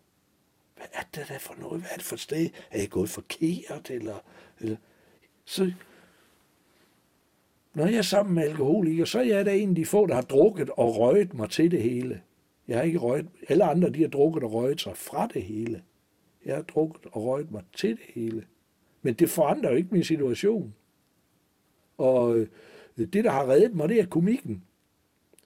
Hvad 0.76 0.88
er 0.94 1.04
det 1.16 1.26
der 1.30 1.40
for 1.40 1.56
noget? 1.60 1.82
Hvad 1.82 1.90
er 1.92 1.96
det 1.96 2.06
for 2.06 2.16
et 2.16 2.20
sted? 2.20 2.50
Er 2.72 2.80
jeg 2.80 2.90
gået 2.90 3.10
forkert? 3.10 3.90
Eller, 3.90 4.24
eller, 4.60 4.78
så 5.46 5.72
når 7.74 7.86
jeg 7.86 7.98
er 7.98 8.02
sammen 8.02 8.36
med 8.36 8.44
alkoholikere, 8.44 9.08
så 9.08 9.20
er 9.20 9.24
jeg 9.24 9.46
da 9.46 9.58
en 9.58 9.70
af 9.70 9.76
de 9.76 9.86
få, 9.86 10.08
der 10.08 10.16
har 10.16 10.22
drukket 10.22 10.70
og 10.70 10.98
røget 10.98 11.34
mig 11.34 11.50
til 11.50 11.72
det 11.72 11.82
hele. 11.82 12.22
Jeg 12.68 12.78
har 12.78 12.84
ikke 12.84 13.00
røget, 13.00 13.28
alle 13.50 13.64
andre 13.64 13.90
de 13.90 14.02
har 14.02 14.10
drukket 14.10 14.44
og 14.44 14.54
røget 14.54 14.82
sig 14.82 14.98
fra 14.98 15.28
det 15.28 15.44
hele. 15.44 15.84
Jeg 16.46 16.56
har 16.56 16.62
drukket 16.62 17.06
og 17.12 17.26
røget 17.26 17.52
mig 17.52 17.64
til 17.78 17.90
det 17.90 18.06
hele. 18.14 18.46
Men 19.02 19.14
det 19.14 19.30
forandrer 19.30 19.70
jo 19.72 19.78
ikke 19.78 19.90
min 19.92 20.04
situation. 20.04 20.76
Og 21.98 22.38
øh, 22.38 22.48
det, 23.06 23.24
der 23.24 23.32
har 23.32 23.50
reddet 23.50 23.76
mig, 23.76 23.90
det 23.90 24.00
er 24.00 24.06
komikken. 24.06 24.64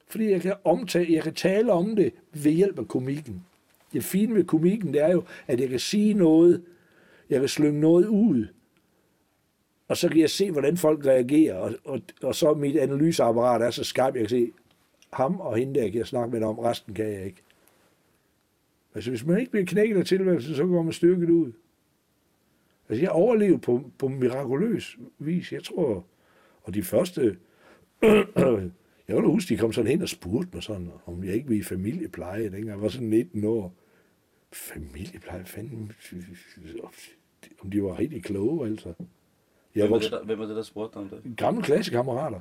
Fordi 0.07 0.31
jeg 0.31 0.41
kan, 0.41 0.53
omtale, 0.63 1.13
jeg 1.13 1.23
kan 1.23 1.33
tale 1.33 1.71
om 1.71 1.95
det 1.95 2.13
ved 2.33 2.51
hjælp 2.51 2.79
af 2.79 2.87
komikken. 2.87 3.45
Det 3.93 4.03
fine 4.03 4.35
ved 4.35 4.43
komikken, 4.43 4.93
det 4.93 5.01
er 5.01 5.11
jo, 5.11 5.23
at 5.47 5.59
jeg 5.59 5.69
kan 5.69 5.79
sige 5.79 6.13
noget, 6.13 6.63
jeg 7.29 7.39
kan 7.39 7.49
slynge 7.49 7.79
noget 7.79 8.07
ud, 8.07 8.47
og 9.87 9.97
så 9.97 10.09
kan 10.09 10.19
jeg 10.19 10.29
se, 10.29 10.51
hvordan 10.51 10.77
folk 10.77 11.05
reagerer, 11.05 11.55
og, 11.55 11.73
og, 11.85 12.01
og 12.23 12.35
så 12.35 12.53
mit 12.53 12.77
analyseapparat 12.77 13.61
er 13.61 13.71
så 13.71 13.83
skarpt, 13.83 14.15
jeg 14.15 14.21
kan 14.21 14.29
se, 14.29 14.51
ham 15.13 15.39
og 15.39 15.57
hende 15.57 15.79
der 15.79 15.89
kan 15.89 15.97
jeg 15.97 16.07
snakke 16.07 16.39
med 16.39 16.47
om, 16.47 16.59
resten 16.59 16.93
kan 16.93 17.05
jeg 17.05 17.25
ikke. 17.25 17.41
Altså, 18.95 19.09
hvis 19.09 19.25
man 19.25 19.39
ikke 19.39 19.51
bliver 19.51 19.65
knækket 19.65 19.97
af 19.97 20.05
tilværelsen, 20.05 20.55
så 20.55 20.65
går 20.65 20.81
man 20.81 20.93
styrket 20.93 21.29
ud. 21.29 21.51
Altså, 22.89 23.03
jeg 23.03 23.11
overlevede 23.11 23.59
på, 23.59 23.91
på 23.97 24.07
mirakuløs 24.07 24.97
vis. 25.19 25.51
Jeg 25.51 25.63
tror, 25.63 26.05
og 26.63 26.73
de 26.73 26.83
første, 26.83 27.21
jeg 29.07 29.15
kan 29.15 29.25
huske, 29.25 29.53
de 29.53 29.59
kom 29.59 29.73
sådan 29.73 29.91
hen 29.91 30.01
og 30.01 30.09
spurgte 30.09 30.49
mig 30.53 30.63
sådan, 30.63 30.91
om 31.05 31.23
jeg 31.23 31.33
ikke 31.33 31.47
ville 31.47 31.59
i 31.59 31.63
familiepleje, 31.63 32.43
dengang 32.43 32.67
jeg 32.67 32.81
var 32.81 32.89
sådan 32.89 33.07
19 33.07 33.43
år. 33.43 33.73
Familiepleje, 34.51 35.45
fanden, 35.45 35.91
om 37.61 37.71
de 37.71 37.83
var 37.83 37.99
rigtig 37.99 38.23
kloge, 38.23 38.67
altså. 38.67 38.93
Jeg 39.75 39.83
hvem, 39.83 39.91
var 39.91 39.99
det, 39.99 40.11
der, 40.11 40.23
hvem 40.23 40.39
var 40.39 40.45
det, 40.45 40.55
der 40.55 40.63
spurgte 40.63 40.97
om 40.97 41.09
det? 41.09 41.37
Gamle 41.37 41.63
klassekammerater. 41.63 42.39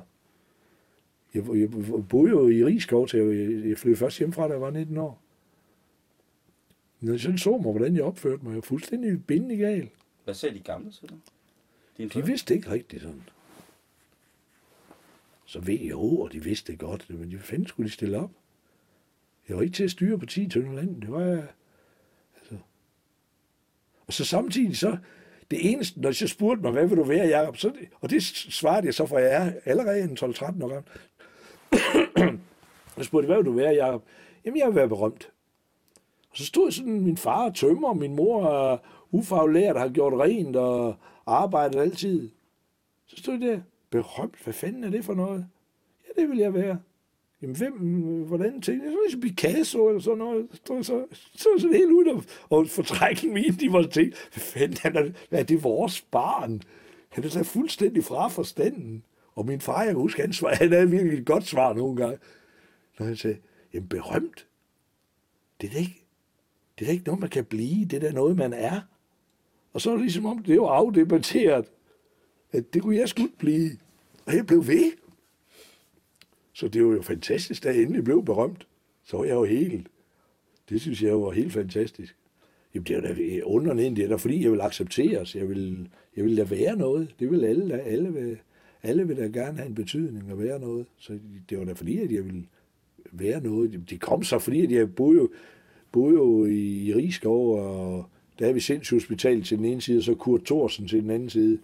Jeg, 1.33 1.43
jeg, 1.53 1.69
boede 2.09 2.29
jo 2.29 2.47
i 2.47 2.65
Rigskov, 2.65 3.07
til 3.07 3.19
jeg, 3.19 3.69
jeg 3.69 3.77
flyttede 3.77 3.99
først 3.99 4.17
hjemmefra, 4.17 4.47
da 4.47 4.53
jeg 4.53 4.61
var 4.61 4.69
19 4.69 4.97
år. 4.97 5.21
Når 6.99 7.11
jeg 7.11 7.19
sådan 7.19 7.37
så 7.37 7.51
mig, 7.51 7.71
hvordan 7.71 7.95
jeg 7.95 8.03
opførte 8.03 8.43
mig, 8.43 8.49
jeg 8.49 8.55
var 8.55 8.61
fuldstændig 8.61 9.25
bindende 9.25 9.57
gal. 9.57 9.89
Hvad 10.23 10.33
sagde 10.33 10.55
de 10.55 10.59
gamle 10.59 10.91
til 10.91 11.09
dig? 11.09 11.17
De 12.13 12.25
vidste 12.25 12.55
ikke 12.55 12.71
rigtigt 12.71 13.01
sådan. 13.01 13.23
Så 15.53 15.59
ved 15.59 15.79
jeg 15.79 15.95
og 15.95 16.29
de 16.31 16.43
vidste 16.43 16.71
det 16.71 16.79
godt, 16.79 17.09
men 17.09 17.31
de 17.31 17.39
fanden 17.39 17.67
skulle 17.67 17.87
de 17.87 17.93
stille 17.93 18.19
op. 18.19 18.31
Jeg 19.47 19.55
var 19.57 19.63
ikke 19.63 19.75
til 19.75 19.83
at 19.83 19.91
styre 19.91 20.19
på 20.19 20.25
10 20.25 20.49
tønder 20.49 20.73
land. 20.73 21.01
Det 21.01 21.11
var 21.11 21.47
altså. 22.37 22.57
Og 24.07 24.13
så 24.13 24.25
samtidig 24.25 24.77
så, 24.77 24.97
det 25.51 25.71
eneste, 25.71 26.01
når 26.01 26.21
jeg 26.21 26.29
spurgte 26.29 26.61
mig, 26.61 26.71
hvad 26.71 26.87
vil 26.87 26.97
du 26.97 27.03
være, 27.03 27.27
Jacob? 27.27 27.57
Så, 27.57 27.73
og 28.01 28.09
det 28.09 28.23
svarede 28.23 28.85
jeg 28.85 28.93
så, 28.93 29.05
for 29.05 29.17
jeg 29.17 29.47
er 29.47 29.53
allerede 29.65 30.01
en 30.01 30.17
12-13 30.17 30.63
år 30.63 30.67
gammel. 30.67 30.83
jeg 32.97 33.05
spurgte, 33.05 33.25
hvad 33.25 33.37
vil 33.37 33.45
du 33.45 33.51
være, 33.51 33.85
Jacob? 33.85 34.03
Jamen, 34.45 34.59
jeg 34.59 34.67
vil 34.67 34.75
være 34.75 34.89
berømt. 34.89 35.31
Og 36.29 36.37
så 36.37 36.45
stod 36.45 36.71
sådan 36.71 37.01
min 37.01 37.17
far 37.17 37.45
og 37.49 37.55
tømmer, 37.55 37.93
min 37.93 38.15
mor 38.15 38.49
er 38.49 38.77
ufaglært, 39.11 39.79
har 39.79 39.89
gjort 39.89 40.13
rent 40.13 40.55
og 40.55 40.95
arbejdet 41.25 41.79
altid. 41.79 42.29
Så 43.05 43.15
stod 43.17 43.33
det 43.33 43.41
der, 43.41 43.59
berømt, 43.93 44.43
hvad 44.43 44.53
fanden 44.53 44.83
er 44.83 44.89
det 44.89 45.05
for 45.05 45.13
noget? 45.13 45.47
Ja, 46.07 46.21
det 46.21 46.29
vil 46.29 46.37
jeg 46.37 46.53
være. 46.53 46.79
Jamen, 47.41 47.55
hvem, 47.55 47.73
hvordan 48.23 48.61
tænkte 48.61 48.85
jeg? 48.85 48.95
Så 49.11 49.19
Picasso 49.19 49.87
eller 49.87 50.01
sådan 50.01 50.17
noget. 50.17 50.47
Så, 50.53 50.83
så, 50.83 51.05
så 51.33 51.49
så 51.57 51.67
helt 51.67 51.91
ud 51.91 52.05
og, 52.05 52.23
og 52.49 52.67
fortrække 52.67 53.27
min, 53.27 53.53
de 53.53 53.71
var 53.71 53.83
tænkt, 53.83 54.29
hvad 54.33 54.41
fanden 54.41 54.77
er 54.83 55.03
det, 55.03 55.15
hvad 55.29 55.39
er 55.39 55.43
det 55.43 55.63
vores 55.63 56.01
barn? 56.01 56.61
Han 57.09 57.23
er 57.23 57.29
så 57.29 57.43
fuldstændig 57.43 58.03
fra 58.03 58.27
forstanden. 58.27 59.03
Og 59.35 59.45
min 59.45 59.61
far, 59.61 59.79
jeg 59.79 59.87
kan 59.87 59.95
huske, 59.95 60.21
han, 60.21 60.33
svar, 60.33 60.55
han 60.55 60.71
havde 60.71 60.89
virkelig 60.89 61.19
et 61.19 61.25
godt 61.25 61.43
svar 61.43 61.73
nogle 61.73 61.95
gange. 61.95 62.17
Når 62.99 63.05
han 63.05 63.15
sagde, 63.15 63.37
jamen 63.73 63.89
berømt, 63.89 64.47
det 65.61 65.67
er 65.67 65.73
da 65.73 65.79
ikke, 65.79 66.05
det 66.79 66.85
er 66.85 66.85
da 66.85 66.91
ikke 66.91 67.05
noget, 67.05 67.21
man 67.21 67.29
kan 67.29 67.45
blive, 67.45 67.85
det 67.85 68.03
er 68.03 68.07
da 68.07 68.11
noget, 68.11 68.37
man 68.37 68.53
er. 68.53 68.81
Og 69.73 69.81
så 69.81 69.89
er 69.89 69.93
det 69.93 70.01
ligesom 70.01 70.25
om, 70.25 70.43
det 70.43 70.61
var 70.61 70.69
afdebatteret, 70.69 71.65
at 72.53 72.73
det 72.73 72.81
kunne 72.81 72.95
jeg 72.95 73.09
skulle 73.09 73.31
blive. 73.37 73.71
Og 74.25 74.35
jeg 74.35 74.45
blev 74.45 74.67
ved. 74.67 74.91
Så 76.53 76.67
det 76.67 76.85
var 76.85 76.93
jo 76.93 77.01
fantastisk, 77.01 77.63
da 77.63 77.69
jeg 77.69 77.81
endelig 77.81 78.03
blev 78.03 78.25
berømt. 78.25 78.67
Så 79.03 79.17
var 79.17 79.23
jeg 79.23 79.33
jo 79.33 79.43
helt. 79.43 79.87
Det 80.69 80.81
synes 80.81 81.01
jeg 81.01 81.21
var 81.21 81.31
helt 81.31 81.53
fantastisk. 81.53 82.15
Jamen, 82.73 82.85
det 82.85 82.95
er 82.95 83.01
da 83.01 83.41
underligt, 83.43 83.95
det 83.95 84.05
er 84.05 84.09
da 84.09 84.15
fordi, 84.15 84.43
jeg 84.43 84.51
vil 84.51 84.61
accepteres. 84.61 85.35
Jeg 85.35 85.49
vil, 85.49 85.89
jeg 86.15 86.25
vil 86.25 86.37
da 86.37 86.43
være 86.43 86.75
noget. 86.75 87.15
Det 87.19 87.31
vil 87.31 87.45
alle, 87.45 87.81
alle, 87.81 88.13
vil, 88.13 88.37
alle 88.83 89.07
vil 89.07 89.17
da 89.17 89.23
gerne 89.23 89.57
have 89.57 89.67
en 89.67 89.75
betydning 89.75 90.31
og 90.31 90.39
være 90.39 90.59
noget. 90.59 90.85
Så 90.97 91.19
det 91.49 91.59
var 91.59 91.65
da 91.65 91.73
fordi, 91.73 91.97
at 91.97 92.11
jeg 92.11 92.25
ville 92.25 92.45
være 93.11 93.41
noget. 93.41 93.89
Det 93.89 94.01
kom 94.01 94.23
så 94.23 94.39
fordi, 94.39 94.63
at 94.63 94.71
jeg 94.71 94.95
boede 94.95 95.17
jo, 95.17 95.29
boede 95.91 96.15
jo 96.15 96.45
i, 96.45 96.87
i 96.87 96.93
Rigskov, 96.93 97.59
og 97.59 98.05
der 98.39 98.47
er 98.47 98.53
vi 98.53 98.59
sindshospital 98.59 99.43
til 99.43 99.57
den 99.57 99.65
ene 99.65 99.81
side, 99.81 99.97
og 99.97 100.03
så 100.03 100.15
Kurt 100.15 100.43
Thorsen 100.45 100.87
til 100.87 101.01
den 101.01 101.09
anden 101.09 101.29
side. 101.29 101.59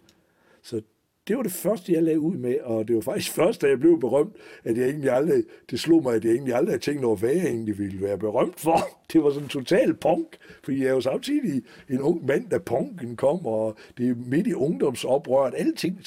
Så 0.62 0.82
det 1.30 1.38
var 1.38 1.44
det 1.44 1.52
første, 1.52 1.94
jeg 1.94 2.04
lagde 2.04 2.20
ud 2.20 2.38
med, 2.38 2.60
og 2.64 2.88
det 2.88 2.96
var 2.96 3.02
faktisk 3.02 3.32
først, 3.42 3.62
da 3.62 3.68
jeg 3.68 3.80
blev 3.80 4.00
berømt, 4.00 4.36
at 4.64 4.78
jeg 4.78 4.90
egentlig 4.90 5.12
aldrig, 5.12 5.44
det 5.70 5.80
slog 5.80 6.04
mig, 6.04 6.16
at 6.16 6.26
jeg 6.26 6.32
egentlig 6.32 6.54
aldrig 6.54 6.72
havde 6.72 6.84
tænkt 6.84 7.06
over, 7.06 7.16
hvad 7.16 7.34
jeg 7.34 7.46
egentlig 7.46 7.78
ville 7.78 8.02
være 8.02 8.18
berømt 8.18 8.60
for. 8.60 8.80
Det 9.14 9.24
var 9.24 9.30
sådan 9.30 9.46
en 9.46 9.50
total 9.50 9.94
punk, 9.94 10.38
fordi 10.64 10.80
jeg 10.80 10.88
er 10.88 10.94
jo 10.94 11.02
samtidig 11.02 11.64
en 11.90 12.02
ung 12.02 12.26
mand, 12.26 12.50
da 12.50 12.58
punken 12.58 13.16
kom, 13.16 13.46
og 13.46 13.78
det 13.98 14.10
er 14.10 14.16
midt 14.16 14.48
i 14.48 14.54
ungdomsoprøret. 14.54 15.54
Alting 15.58 16.00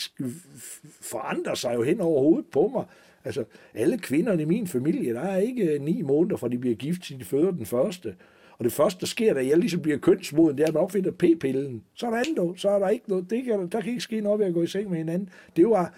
forandrer 1.00 1.54
sig 1.54 1.74
jo 1.74 1.82
hen 1.82 2.00
over 2.00 2.20
hovedet 2.20 2.46
på 2.52 2.70
mig. 2.74 2.84
Altså, 3.24 3.44
alle 3.74 3.98
kvinderne 3.98 4.42
i 4.42 4.44
min 4.44 4.66
familie, 4.66 5.14
der 5.14 5.20
er 5.20 5.36
ikke 5.36 5.64
øh, 5.64 5.80
ni 5.80 6.02
måneder, 6.02 6.36
fra 6.36 6.48
de 6.48 6.58
bliver 6.58 6.76
gift, 6.76 7.02
til 7.02 7.20
de 7.20 7.24
føder 7.24 7.50
den 7.50 7.66
første. 7.66 8.14
Og 8.62 8.64
det 8.64 8.72
første, 8.72 9.00
der 9.00 9.06
sker, 9.06 9.34
da 9.34 9.46
jeg 9.46 9.58
ligesom 9.58 9.80
bliver 9.80 9.98
kønsmoden, 9.98 10.56
det 10.58 10.62
er, 10.62 10.68
at 10.68 10.74
man 10.74 10.82
opfinder 10.82 11.10
p-pillen. 11.10 11.82
Så 11.94 12.06
er 12.06 12.10
der 12.10 12.18
andet, 12.18 12.60
så 12.60 12.70
er 12.70 12.78
der 12.78 12.88
ikke 12.88 13.08
noget. 13.08 13.30
Det 13.30 13.44
kan, 13.44 13.68
der 13.68 13.80
kan 13.80 13.90
ikke 13.90 14.00
ske 14.00 14.20
noget 14.20 14.38
ved 14.38 14.46
at 14.46 14.54
gå 14.54 14.62
i 14.62 14.66
seng 14.66 14.90
med 14.90 14.98
hinanden. 14.98 15.28
Det 15.56 15.68
var 15.68 15.94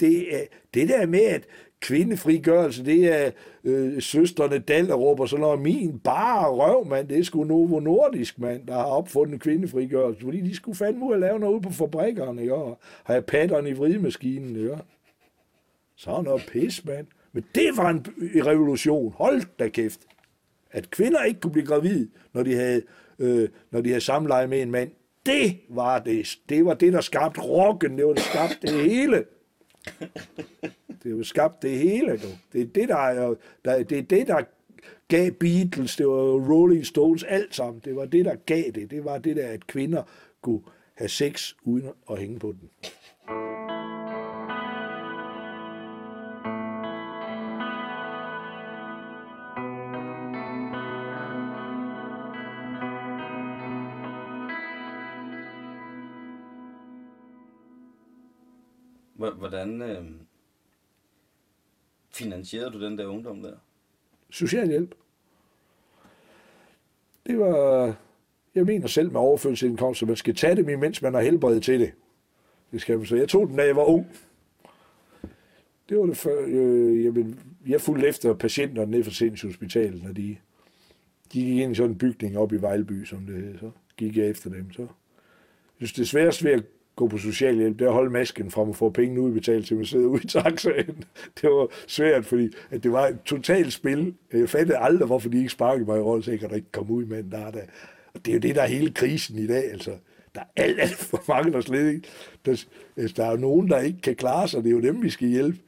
det, 0.00 0.26
øh, 0.32 0.40
det 0.74 0.88
der 0.88 1.06
med, 1.06 1.20
at 1.20 1.44
kvindefrigørelse, 1.80 2.84
det 2.84 3.24
er 3.24 3.30
øh, 3.64 4.02
søsterne 4.02 4.58
Dallerup 4.58 5.20
og 5.20 5.28
sådan 5.28 5.40
noget. 5.40 5.60
Min 5.60 5.98
bare 5.98 6.48
røv, 6.48 6.86
mand, 6.86 7.08
det 7.08 7.18
er 7.18 7.22
sgu 7.22 7.44
Novo 7.44 7.80
Nordisk, 7.80 8.38
mand, 8.38 8.66
der 8.66 8.74
har 8.74 8.84
opfundet 8.84 9.40
kvindefrigørelse, 9.40 10.20
fordi 10.20 10.40
de 10.40 10.54
skulle 10.54 10.76
fandme 10.76 11.06
ud 11.06 11.14
at 11.14 11.20
lave 11.20 11.38
noget 11.38 11.54
ude 11.54 11.62
på 11.62 11.70
fabrikkerne, 11.70 12.42
ikke? 12.42 12.54
og 12.54 12.78
have 13.04 13.22
patterne 13.22 13.68
i 13.68 13.72
vridemaskinen, 13.72 14.56
ikke? 14.56 14.78
Så 15.96 16.22
noget 16.22 16.42
pis, 16.52 16.84
mand. 16.84 17.06
Men 17.32 17.44
det 17.54 17.70
var 17.76 17.90
en 17.90 18.06
revolution. 18.46 19.12
Hold 19.16 19.42
da 19.58 19.68
kæft. 19.68 20.00
At 20.72 20.90
kvinder 20.90 21.22
ikke 21.22 21.40
kunne 21.40 21.52
blive 21.52 21.66
gravide, 21.66 22.08
når 22.32 22.42
de 22.42 22.54
havde, 22.54 22.82
øh, 23.18 23.48
når 23.70 23.80
de 23.80 23.88
havde 23.88 24.00
samleje 24.00 24.46
med 24.46 24.62
en 24.62 24.70
mand. 24.70 24.90
Det 25.26 25.60
var 25.68 25.98
det. 25.98 26.38
Det 26.48 26.64
var 26.64 26.74
det, 26.74 26.92
der 26.92 27.00
skabte 27.00 27.40
rocken. 27.40 27.98
Det 27.98 28.06
var 28.06 28.12
det, 28.12 28.22
skabte 28.22 28.66
det 28.66 28.90
hele. 28.90 29.24
Det 31.02 31.16
var 31.16 31.22
skabt 31.22 31.62
det 31.62 31.78
hele. 31.78 32.12
Du. 32.12 32.28
Det 32.52 32.60
er 32.60 32.66
det, 32.66 32.88
der, 32.88 32.96
er, 32.96 33.34
der, 33.64 33.82
det 33.82 33.98
er 33.98 34.02
det, 34.02 34.26
der 34.26 34.42
gav 35.08 35.30
Beatles, 35.30 35.96
det 35.96 36.06
var 36.06 36.52
Rolling 36.52 36.86
Stones, 36.86 37.22
alt 37.22 37.54
sammen. 37.54 37.82
Det 37.84 37.96
var 37.96 38.04
det, 38.04 38.24
der 38.24 38.34
gav 38.46 38.64
det. 38.74 38.90
Det 38.90 39.04
var 39.04 39.18
det 39.18 39.36
der, 39.36 39.48
at 39.48 39.66
kvinder 39.66 40.02
kunne 40.42 40.60
have 40.94 41.08
sex 41.08 41.52
uden 41.62 41.88
at 42.10 42.18
hænge 42.18 42.38
på 42.38 42.54
den. 42.60 42.70
Hvordan 59.52 59.82
øh, 59.82 60.04
finansierede 62.10 62.70
du 62.70 62.84
den 62.84 62.98
der 62.98 63.06
ungdom 63.06 63.42
der? 63.42 63.56
Socialhjælp. 64.30 64.94
Det 67.26 67.38
var, 67.38 67.94
jeg 68.54 68.64
mener 68.64 68.86
selv 68.86 69.12
med 69.12 69.20
overførselsindkomst, 69.20 70.02
at 70.02 70.08
man 70.08 70.16
skal 70.16 70.34
tage 70.34 70.56
dem, 70.56 70.68
imens 70.68 71.02
man 71.02 71.14
har 71.14 71.20
helbred 71.20 71.60
til 71.60 71.80
det. 71.80 71.92
Det 72.70 72.80
skal 72.80 72.98
man 72.98 73.06
så. 73.06 73.16
Jeg 73.16 73.28
tog 73.28 73.48
den, 73.48 73.56
da 73.56 73.64
jeg 73.64 73.76
var 73.76 73.84
ung. 73.84 74.06
Det 75.88 75.98
var 75.98 76.06
det 76.06 76.16
før, 76.16 76.44
øh, 76.46 77.04
jamen, 77.04 77.40
jeg 77.66 77.80
fulgte 77.80 78.08
efter 78.08 78.34
patienterne 78.34 78.90
ned 78.90 79.04
fra 79.04 79.10
sindshospitalet, 79.10 80.02
når 80.02 80.12
de, 80.12 80.36
de 81.32 81.44
gik 81.44 81.58
ind 81.58 81.72
i 81.72 81.74
sådan 81.74 81.90
en 81.90 81.98
bygning 81.98 82.38
op 82.38 82.52
i 82.52 82.56
Vejleby, 82.56 83.04
som 83.04 83.26
det 83.26 83.34
hed. 83.34 83.58
Så 83.58 83.70
gik 83.96 84.16
jeg 84.16 84.28
efter 84.28 84.50
dem. 84.50 84.72
Så. 84.72 84.82
Jeg 84.82 84.88
synes, 85.88 85.92
det 85.92 86.08
sværeste 86.08 86.44
ved 86.44 86.52
at 86.52 86.64
gå 86.96 87.08
på 87.08 87.18
socialhjælp, 87.18 87.78
det 87.78 87.84
er 87.84 87.88
at 87.88 87.94
holde 87.94 88.10
masken 88.10 88.50
frem 88.50 88.68
og 88.68 88.76
få 88.76 88.90
pengene 88.90 89.20
udbetalt 89.20 89.66
til 89.66 89.76
man 89.76 89.86
sidder 89.86 90.06
ude 90.06 90.22
i 90.24 90.26
taxaen. 90.26 91.04
Det 91.40 91.50
var 91.50 91.68
svært, 91.86 92.24
fordi 92.24 92.48
at 92.70 92.82
det 92.82 92.92
var 92.92 93.06
et 93.06 93.18
totalt 93.24 93.72
spil. 93.72 94.14
Jeg 94.32 94.48
fattede 94.48 94.78
aldrig, 94.78 95.06
hvorfor 95.06 95.28
de 95.28 95.38
ikke 95.38 95.48
sparkede 95.48 95.86
mig 95.86 95.98
i 95.98 96.00
råd, 96.00 96.22
så 96.22 96.30
jeg 96.30 96.40
kan 96.40 96.54
ikke 96.54 96.72
komme 96.72 96.92
ud 96.92 97.04
med 97.04 97.18
en 97.18 97.30
der, 97.30 97.50
der. 97.50 97.62
Og 98.14 98.24
det 98.24 98.28
er 98.28 98.34
jo 98.34 98.40
det, 98.40 98.54
der 98.54 98.62
er 98.62 98.66
hele 98.66 98.92
krisen 98.92 99.38
i 99.38 99.46
dag. 99.46 99.70
Altså, 99.72 99.90
der 100.34 100.40
er 100.40 100.62
alt, 100.62 100.80
alt 100.80 100.94
for 100.94 101.24
mange, 101.28 101.52
der 101.52 101.60
slet 101.60 101.94
ikke... 101.94 102.08
Der, 102.44 102.64
altså, 102.96 103.14
der 103.16 103.24
er 103.24 103.30
jo 103.30 103.36
nogen, 103.36 103.68
der 103.68 103.78
ikke 103.78 104.00
kan 104.00 104.16
klare 104.16 104.48
sig. 104.48 104.64
Det 104.64 104.70
er 104.70 104.74
jo 104.74 104.80
dem, 104.80 105.02
vi 105.02 105.10
skal 105.10 105.28
hjælpe. 105.28 105.58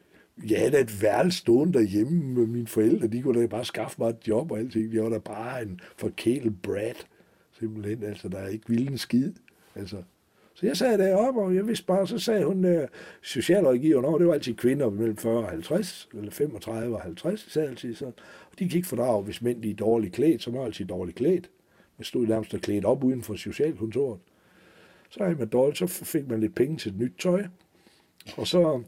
Jeg 0.50 0.58
havde 0.58 0.80
et 0.80 1.02
værelse 1.02 1.38
stående 1.38 1.72
derhjemme 1.72 2.22
med 2.22 2.46
mine 2.46 2.66
forældre. 2.66 3.06
De 3.06 3.22
kunne 3.22 3.42
da 3.42 3.46
bare 3.46 3.64
skaffe 3.64 3.96
mig 3.98 4.08
et 4.08 4.28
job 4.28 4.50
og 4.50 4.58
alting. 4.58 4.94
Jeg 4.94 5.02
var 5.02 5.08
da 5.08 5.18
bare 5.18 5.62
en 5.62 5.80
forkælet 5.96 6.62
brat. 6.62 7.06
Simpelthen, 7.58 8.02
altså, 8.02 8.28
der 8.28 8.38
er 8.38 8.48
ikke 8.48 8.68
vildt 8.68 8.90
en 8.90 8.98
skid. 8.98 9.32
Altså, 9.74 9.96
så 10.54 10.66
jeg 10.66 10.76
sad 10.76 10.98
deroppe, 10.98 11.40
og 11.40 11.54
jeg 11.54 11.66
vidste 11.66 11.86
bare, 11.86 12.06
så 12.06 12.18
sagde 12.18 12.44
hun 12.44 12.64
øh, 12.64 12.88
socialrådgiveren 13.22 14.04
over, 14.04 14.18
det 14.18 14.26
var 14.26 14.34
altid 14.34 14.54
kvinder 14.54 14.90
mellem 14.90 15.16
40 15.16 15.36
og 15.36 15.48
50, 15.48 16.08
eller 16.14 16.30
35 16.30 16.96
og 16.96 17.02
50, 17.02 17.46
sagde 17.52 17.68
altid 17.68 17.94
sådan. 17.94 18.14
Og 18.52 18.58
de 18.58 18.68
gik 18.68 18.84
for 18.84 18.96
drag, 18.96 19.22
hvis 19.22 19.42
mænd 19.42 19.62
de 19.62 19.70
er 19.70 19.74
dårligt 19.74 20.14
klædt, 20.14 20.42
så 20.42 20.50
var 20.50 20.64
altid 20.64 20.86
dårligt 20.86 21.16
klædt. 21.16 21.50
Man 21.98 22.04
stod 22.04 22.26
nærmest 22.26 22.54
og 22.54 22.60
klædt 22.60 22.84
op 22.84 23.04
uden 23.04 23.22
for 23.22 23.34
socialkontoret. 23.34 24.20
Så 25.10 25.24
havde 25.24 25.38
man 25.38 25.48
dårligt, 25.48 25.78
så 25.78 25.86
fik 25.86 26.28
man 26.28 26.40
lidt 26.40 26.54
penge 26.54 26.76
til 26.76 26.92
et 26.92 26.98
nyt 26.98 27.12
tøj. 27.18 27.44
Og 28.36 28.46
så 28.46 28.82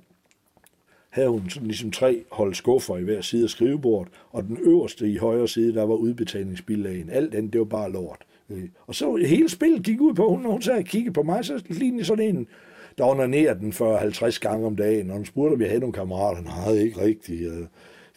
havde 1.11 1.29
hun 1.29 1.51
sådan 1.51 1.67
ligesom 1.67 1.91
tre 1.91 2.25
hold 2.33 2.55
skuffer 2.55 2.97
i 2.97 3.03
hver 3.03 3.21
side 3.21 3.45
af 3.45 3.51
skrivebordet, 3.51 4.13
og 4.31 4.43
den 4.43 4.59
øverste 4.61 5.09
i 5.09 5.17
højre 5.17 5.49
side, 5.49 5.75
der 5.75 5.83
var 5.83 5.95
udbetalingsbillagen. 5.95 7.11
Alt 7.11 7.35
andet, 7.35 7.53
det 7.53 7.59
var 7.59 7.65
bare 7.65 7.93
lort. 7.93 8.26
Øh, 8.51 8.69
Og 8.87 8.95
så 8.95 9.17
hele 9.17 9.49
spillet 9.49 9.85
gik 9.85 10.01
ud 10.01 10.15
på, 10.15 10.29
hun, 10.29 10.41
når 10.43 10.51
hun 10.51 10.63
sad 10.63 10.79
og 10.79 10.85
kiggede 10.85 11.13
på 11.13 11.23
mig, 11.23 11.45
så 11.45 11.63
lignede 11.69 12.05
sådan 12.05 12.37
en, 12.37 12.49
der 12.99 13.05
onanerede 13.05 13.61
den 13.61 13.73
40-50 13.73 14.41
gange 14.41 14.67
om 14.67 14.77
dagen, 14.77 15.11
og 15.11 15.17
hun 15.17 15.25
spurgte, 15.25 15.55
om 15.55 15.61
jeg 15.61 15.69
havde 15.69 15.81
nogle 15.81 15.93
kammerater. 15.93 16.43
Nej, 16.43 16.73
ikke 16.73 17.01
rigtigt. 17.01 17.53
Øh, 17.53 17.67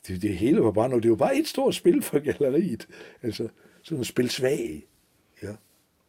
det, 0.07 0.21
det 0.21 0.37
hele 0.37 0.63
var 0.63 0.71
bare 0.71 0.89
noget. 0.89 1.03
Det 1.03 1.11
var 1.11 1.17
bare 1.17 1.37
et 1.37 1.47
stort 1.47 1.75
spil 1.75 2.01
for 2.01 2.19
galleriet. 2.19 2.87
Altså, 3.23 3.47
sådan 3.83 4.01
et 4.01 4.07
spil 4.07 4.29
svag. 4.29 4.83
Ja. 5.43 5.51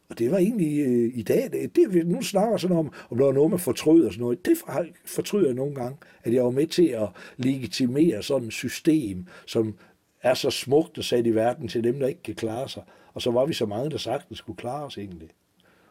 Og 0.09 0.19
det 0.19 0.31
var 0.31 0.37
egentlig 0.37 0.79
øh, 0.79 1.11
i 1.13 1.21
dag, 1.21 1.49
det, 1.51 1.75
det 1.75 2.07
nu 2.07 2.21
snakker 2.21 2.57
sådan 2.57 2.77
om, 2.77 2.91
om 3.09 3.17
der 3.17 3.25
var 3.25 3.33
noget 3.33 3.49
med 3.49 3.59
fortryd 3.59 4.03
og 4.03 4.11
sådan 4.11 4.21
noget. 4.21 4.45
Det 4.45 4.57
fortryder 5.05 5.45
jeg 5.45 5.55
nogle 5.55 5.75
gange, 5.75 5.97
at 6.23 6.33
jeg 6.33 6.43
var 6.43 6.49
med 6.49 6.67
til 6.67 6.87
at 6.87 7.07
legitimere 7.37 8.23
sådan 8.23 8.47
et 8.47 8.53
system, 8.53 9.25
som 9.45 9.75
er 10.21 10.33
så 10.33 10.49
smukt 10.49 10.97
og 10.97 11.03
sat 11.03 11.27
i 11.27 11.35
verden 11.35 11.67
til 11.67 11.83
dem, 11.83 11.99
der 11.99 12.07
ikke 12.07 12.23
kan 12.23 12.35
klare 12.35 12.69
sig. 12.69 12.83
Og 13.13 13.21
så 13.21 13.31
var 13.31 13.45
vi 13.45 13.53
så 13.53 13.65
mange, 13.65 13.89
der 13.89 13.97
sagtens 13.97 14.37
skulle 14.37 14.57
klare 14.57 14.85
os 14.85 14.97
egentlig. 14.97 15.29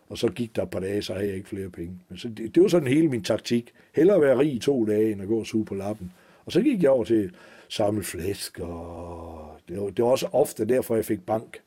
Og 0.09 0.19
så 0.19 0.29
gik 0.29 0.57
der 0.57 0.63
et 0.63 0.71
par 0.71 0.81
dage, 0.81 1.03
så 1.03 1.15
havde 1.15 1.27
jeg 1.27 1.37
ikke 1.37 1.49
flere 1.49 1.71
penge. 1.71 1.99
Men 2.09 2.19
så 2.19 2.29
det, 2.29 2.55
det 2.55 2.63
var 2.63 2.69
sådan 2.69 2.89
hele 2.89 3.09
min 3.09 3.23
taktik. 3.23 3.73
Hellere 3.95 4.21
være 4.21 4.39
rig 4.39 4.53
i 4.55 4.59
to 4.59 4.87
dage, 4.87 5.13
end 5.13 5.23
at 5.23 5.29
gå 5.29 5.39
og 5.39 5.47
suge 5.47 5.65
på 5.65 5.75
lappen. 5.75 6.13
Og 6.47 6.53
så 6.53 6.61
gik 6.63 6.83
jeg 6.83 6.91
over 6.91 7.05
til 7.05 7.15
at 7.15 7.31
samle 7.69 8.03
flæsk, 8.03 8.59
og 8.59 9.57
det 9.69 9.81
var, 9.81 9.91
det 9.91 10.05
var 10.05 10.11
også 10.11 10.29
ofte 10.33 10.65
derfor, 10.65 10.95
jeg 10.95 11.05
fik 11.05 11.27
bank. 11.27 11.61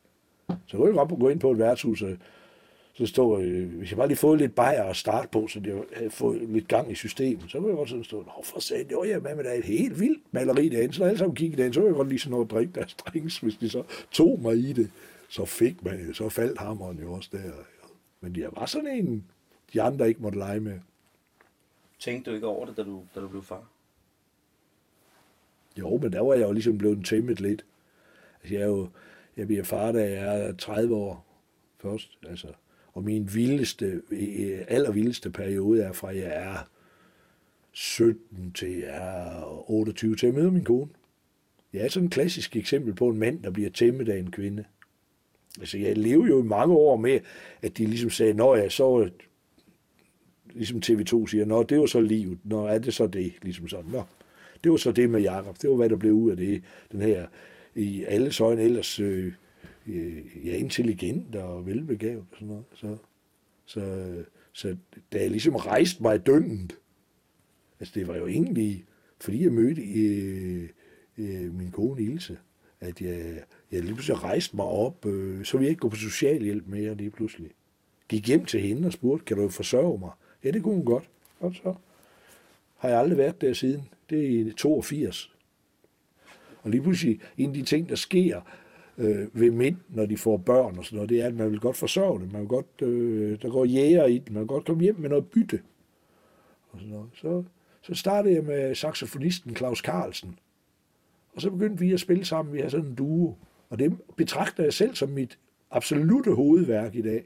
Så 0.66 0.78
kunne 0.78 0.88
jeg 0.88 1.08
godt 1.08 1.20
gå 1.20 1.30
ind 1.30 1.40
på 1.40 1.52
et 1.52 1.60
værtshus, 1.60 2.02
og 2.02 2.12
så 2.94 3.06
stod, 3.06 3.44
øh, 3.44 3.70
hvis 3.70 3.92
jeg 3.92 3.98
bare 3.98 4.08
lige 4.08 4.18
fået 4.18 4.40
lidt 4.40 4.56
bajer 4.56 4.84
at 4.84 4.96
starte 4.96 5.28
på, 5.32 5.48
så 5.48 5.62
jeg 5.66 5.76
havde 5.96 6.10
fået 6.10 6.42
lidt 6.50 6.68
gang 6.68 6.92
i 6.92 6.96
systemet, 6.96 7.44
så 7.48 7.58
kunne 7.58 7.70
jeg 7.70 7.78
godt 7.78 7.90
sådan 7.90 8.04
stå, 8.04 8.18
Nå, 8.18 8.44
for 8.44 8.60
satan, 8.60 8.88
det 8.88 8.98
var 8.98 9.04
jeg 9.04 9.22
med, 9.22 9.36
med 9.36 9.44
der 9.44 9.50
er 9.50 9.58
et 9.58 9.66
helt 9.66 10.00
vildt 10.00 10.22
maleri 10.32 10.70
derinde, 10.70 10.94
så 10.94 11.00
når 11.00 11.08
alle 11.08 11.18
sammen 11.18 11.36
kiggede 11.36 11.58
derinde, 11.58 11.74
så 11.74 11.80
kunne 11.80 11.88
jeg 11.88 11.96
godt 11.96 12.10
lige 12.10 12.20
sådan 12.20 12.32
noget 12.32 12.46
at 12.46 12.52
drikke 12.52 12.74
deres 12.76 12.94
drinks, 12.94 13.38
hvis 13.38 13.56
de 13.56 13.70
så 13.70 13.84
tog 14.12 14.40
mig 14.42 14.56
i 14.56 14.74
det, 14.74 14.90
så 15.34 15.46
fik 15.46 15.84
man, 15.84 16.14
så 16.14 16.30
faldt 16.30 16.60
hammeren 16.60 17.00
jo 17.00 17.14
også 17.14 17.30
der. 17.32 17.52
Men 18.22 18.36
jeg 18.36 18.50
var 18.56 18.66
sådan 18.66 18.88
en, 18.88 19.26
de 19.74 19.82
andre 19.82 20.08
ikke 20.08 20.22
måtte 20.22 20.38
lege 20.38 20.60
med. 20.60 20.80
Tænkte 22.00 22.32
du 22.32 22.36
ikke 22.36 22.48
over 22.48 22.66
det, 22.66 22.78
da 22.78 22.84
du, 22.84 23.04
da 23.16 23.20
du 23.20 23.28
blev 23.28 23.44
far? 23.44 23.70
Jo, 25.80 25.98
men 25.98 26.14
der 26.14 26.22
var 26.22 26.34
jeg 26.34 26.48
jo 26.48 26.52
ligesom 26.52 26.78
blevet 26.78 27.06
tæmmet 27.06 27.42
lidt. 27.42 27.66
Altså, 28.42 28.56
jeg, 28.56 28.64
er 28.64 28.68
jo, 28.68 28.90
jeg 29.38 29.48
bliver 29.48 29.64
far, 29.64 29.92
da 29.92 30.12
jeg 30.12 30.42
er 30.42 30.56
30 30.56 30.96
år 30.96 31.26
først. 31.78 32.18
Altså, 32.24 32.48
og 32.94 33.04
min 33.04 33.34
vildeste, 33.34 34.02
øh, 34.12 34.66
allervildeste 34.68 35.30
periode 35.30 35.84
er 35.84 35.94
fra 35.94 36.08
jeg 36.08 36.32
er 36.36 36.70
17 37.72 38.52
til 38.52 38.78
jeg 38.78 39.38
er 39.38 39.72
28 39.72 40.16
til 40.16 40.28
jeg 40.28 40.36
møder 40.36 40.52
min 40.52 40.64
kone. 40.64 40.90
Jeg 41.74 41.86
er 41.86 41.90
sådan 41.90 42.08
et 42.08 42.14
klassisk 42.14 42.56
eksempel 42.56 42.94
på 42.94 43.10
en 43.10 43.18
mand, 43.18 43.44
der 43.44 43.52
bliver 43.52 43.70
tæmmet 43.70 44.10
af 44.10 44.18
en 44.18 44.32
kvinde. 44.32 44.66
Altså, 45.60 45.78
jeg 45.78 45.98
levede 45.98 46.30
jo 46.30 46.44
i 46.44 46.46
mange 46.46 46.76
år 46.76 46.98
med, 46.98 47.20
at 47.62 47.78
de 47.78 47.86
ligesom 47.86 48.10
sagde, 48.10 48.34
når 48.34 48.56
jeg 48.56 48.72
så, 48.72 49.10
ligesom 50.54 50.82
TV2 50.86 51.28
siger, 51.28 51.46
nå, 51.46 51.64
det 51.64 51.80
var 51.80 51.86
så 51.86 52.02
livet, 52.02 52.38
nå, 52.44 52.66
er 52.66 52.78
det 52.78 52.94
så 52.94 53.08
det, 53.08 53.34
ligesom 53.42 53.68
sådan, 53.68 53.92
nå. 53.92 54.04
Det 54.64 54.72
var 54.72 54.78
så 54.78 54.92
det 54.92 55.10
med 55.10 55.22
Jakob. 55.22 55.62
Det 55.62 55.70
var, 55.70 55.76
hvad 55.76 55.90
der 55.90 55.96
blev 55.96 56.14
ud 56.14 56.32
af 56.32 56.38
det. 56.38 56.64
Den 56.92 57.02
her, 57.02 57.28
i 57.76 58.04
alle 58.04 58.32
øjne 58.42 58.62
ellers, 58.62 59.00
øh, 59.00 59.34
øh, 59.88 60.48
ja, 60.48 60.56
intelligent 60.56 61.36
og 61.36 61.66
velbegavet 61.66 62.26
og 62.32 62.38
sådan 62.38 62.48
noget. 62.48 62.66
Så, 62.74 62.98
så, 63.66 64.14
så 64.54 64.78
da 65.14 65.22
jeg 65.22 65.32
ligesom 65.32 65.56
rejste 65.56 66.04
mig 66.04 66.26
døgnet, 66.26 66.78
altså 67.80 67.94
det 67.96 68.08
var 68.08 68.16
jo 68.16 68.28
egentlig, 68.28 68.86
fordi 69.22 69.44
jeg 69.44 69.54
mødte 69.54 69.82
øh, 69.82 70.70
øh, 71.18 71.54
min 71.54 71.72
kone 71.72 72.02
Ilse, 72.02 72.38
at 72.80 73.02
jeg, 73.02 73.44
jeg 73.74 73.82
lige 73.84 73.94
pludselig 73.94 74.24
rejste 74.24 74.56
mig 74.56 74.66
op, 74.66 75.06
øh, 75.06 75.46
så 75.46 75.58
ville 75.58 75.66
jeg 75.66 75.70
ikke 75.70 75.80
gå 75.80 75.90
på 75.90 75.96
socialhjælp 75.96 76.68
mere 76.68 76.96
lige 76.96 77.10
pludselig. 77.10 77.52
Gik 78.10 78.28
hjem 78.28 78.46
til 78.46 78.62
hende 78.62 78.88
og 78.88 78.94
spurgte, 78.94 79.26
kan 79.26 79.38
du 79.38 79.50
forsørge 79.50 80.00
mig? 80.00 80.12
Ja, 80.44 80.52
det 80.52 80.64
kunne 80.64 80.76
hun 80.76 80.86
godt. 80.86 81.10
Og 81.40 81.56
så 81.56 81.74
har 82.78 82.90
jeg 82.90 83.00
aldrig 83.00 83.18
været 83.18 83.42
der 83.42 83.54
siden. 83.54 83.90
Det 84.10 84.26
er 84.26 84.30
i 84.30 84.54
82. 84.58 85.34
Og 86.64 86.70
lige 86.70 86.82
pludselig, 86.82 87.20
en 87.38 87.50
af 87.50 87.54
de 87.54 87.62
ting, 87.62 87.90
der 87.90 87.96
sker 87.96 88.42
øh, 88.98 89.40
ved 89.40 89.52
mænd, 89.52 89.78
når 89.90 90.06
de 90.06 90.18
får 90.18 90.38
børn 90.38 90.78
og 90.78 90.86
sådan 90.86 90.96
noget, 90.96 91.10
det 91.10 91.22
er, 91.22 91.28
at 91.28 91.36
man 91.36 91.52
vil 91.52 91.60
godt 91.60 91.78
forsørge 91.78 92.20
dem. 92.20 92.30
Man 92.32 92.42
vil 92.42 92.48
godt, 92.48 92.82
øh, 92.82 93.42
der 93.42 93.50
går 93.50 93.66
jæger 93.66 94.06
i 94.06 94.18
den. 94.18 94.34
Man 94.34 94.40
vil 94.40 94.48
godt 94.48 94.66
komme 94.66 94.84
hjem 94.84 95.00
med 95.00 95.10
noget 95.10 95.28
bytte. 95.28 95.62
Og 96.72 96.80
sådan 96.80 96.94
noget. 96.94 97.10
Så, 97.14 97.44
så 97.82 97.96
startede 97.96 98.34
jeg 98.34 98.44
med 98.44 98.76
saxofonisten 98.76 99.56
Claus 99.56 99.80
Carlsen. 99.80 100.40
Og 101.36 101.42
så 101.42 101.50
begyndte 101.52 101.80
vi 101.80 101.94
at 101.94 102.00
spille 102.00 102.26
sammen. 102.26 102.54
Vi 102.54 102.60
har 102.60 102.70
sådan 102.70 102.86
en 102.86 102.96
duo. 102.96 103.36
Og 103.74 103.80
det 103.80 103.98
betragter 104.16 104.64
jeg 104.64 104.74
selv 104.74 104.96
som 104.96 105.10
mit 105.10 105.40
absolute 105.72 106.32
hovedværk 106.32 106.96
i 106.96 107.02
dag. 107.02 107.24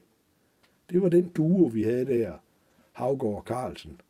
Det 0.90 1.02
var 1.02 1.10
den 1.10 1.30
duo, 1.30 1.66
vi 1.66 1.84
havde 1.84 2.06
der. 2.06 2.32
Havgård 2.94 3.36
og 3.36 3.44
Carlsen 3.48 4.02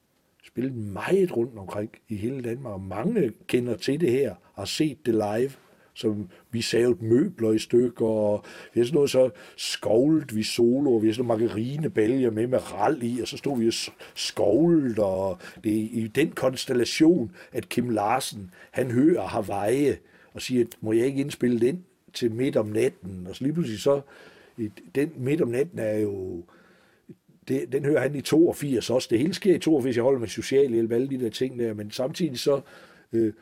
spillet 0.46 0.76
meget 0.76 1.38
rundt 1.38 1.58
omkring 1.58 1.92
i 2.10 2.16
hele 2.16 2.42
Danmark, 2.42 2.74
og 2.74 2.82
mange 2.82 3.32
kender 3.48 3.78
til 3.78 4.02
det 4.02 4.12
her, 4.12 4.32
og 4.32 4.62
har 4.62 4.66
set 4.66 5.06
det 5.06 5.14
live, 5.14 5.52
som 5.94 6.30
vi 6.52 6.62
savede 6.62 7.06
møbler 7.06 7.52
i 7.52 7.60
stykker, 7.60 8.06
og 8.06 8.46
vi 8.74 8.80
havde 8.80 8.88
sådan 8.88 8.96
noget 8.96 9.10
så 9.10 9.30
skovlet 9.56 10.36
vi 10.36 10.44
solo, 10.44 10.94
og 10.94 11.02
vi 11.02 11.08
havde 11.08 11.16
sådan 11.16 11.28
nogle 11.28 11.44
margarinebælger 11.44 12.32
med 12.32 12.48
med 12.48 12.74
ral 12.74 13.00
i, 13.02 13.20
og 13.22 13.28
så 13.28 13.38
stod 13.38 13.60
vi 13.60 13.68
og 13.68 13.74
skovlet, 14.16 15.00
og 15.00 15.38
det 15.64 15.78
er 15.78 15.88
i 15.92 16.08
den 16.16 16.32
konstellation, 16.32 17.32
at 17.52 17.70
Kim 17.70 17.90
Larsen, 17.90 18.52
han 18.72 18.92
hører 18.92 19.22
Hawaii, 19.22 19.94
og 20.34 20.42
siger, 20.42 20.66
at 20.66 20.78
må 20.82 20.92
jeg 20.92 21.06
ikke 21.06 21.22
indspille 21.22 21.60
den 21.60 21.84
til 22.18 22.32
midt 22.32 22.56
om 22.58 22.66
natten, 22.66 23.28
og 23.30 23.36
så 23.36 23.44
lige 23.44 23.54
pludselig 23.54 23.80
så, 23.80 24.02
i- 24.58 24.72
den 24.96 25.12
midt 25.18 25.42
om 25.42 25.48
natten 25.48 25.80
er 25.80 25.98
jo, 25.98 26.44
det, 27.48 27.72
den 27.72 27.86
hører 27.86 28.02
han 28.02 28.16
i 28.16 28.22
82 28.22 28.90
også. 28.90 29.08
Det 29.12 29.20
hele 29.20 29.34
sker 29.34 29.56
i 29.56 29.60
82, 29.60 29.96
jeg 29.96 30.04
holder 30.04 30.20
med 30.20 30.28
socialhjælp, 30.28 30.92
alle 30.92 31.10
de 31.10 31.20
der 31.20 31.30
ting 31.30 31.60
der, 31.60 31.74
men 31.74 31.92
samtidig 31.92 32.40
så 32.40 32.62
øh, 33.14 33.34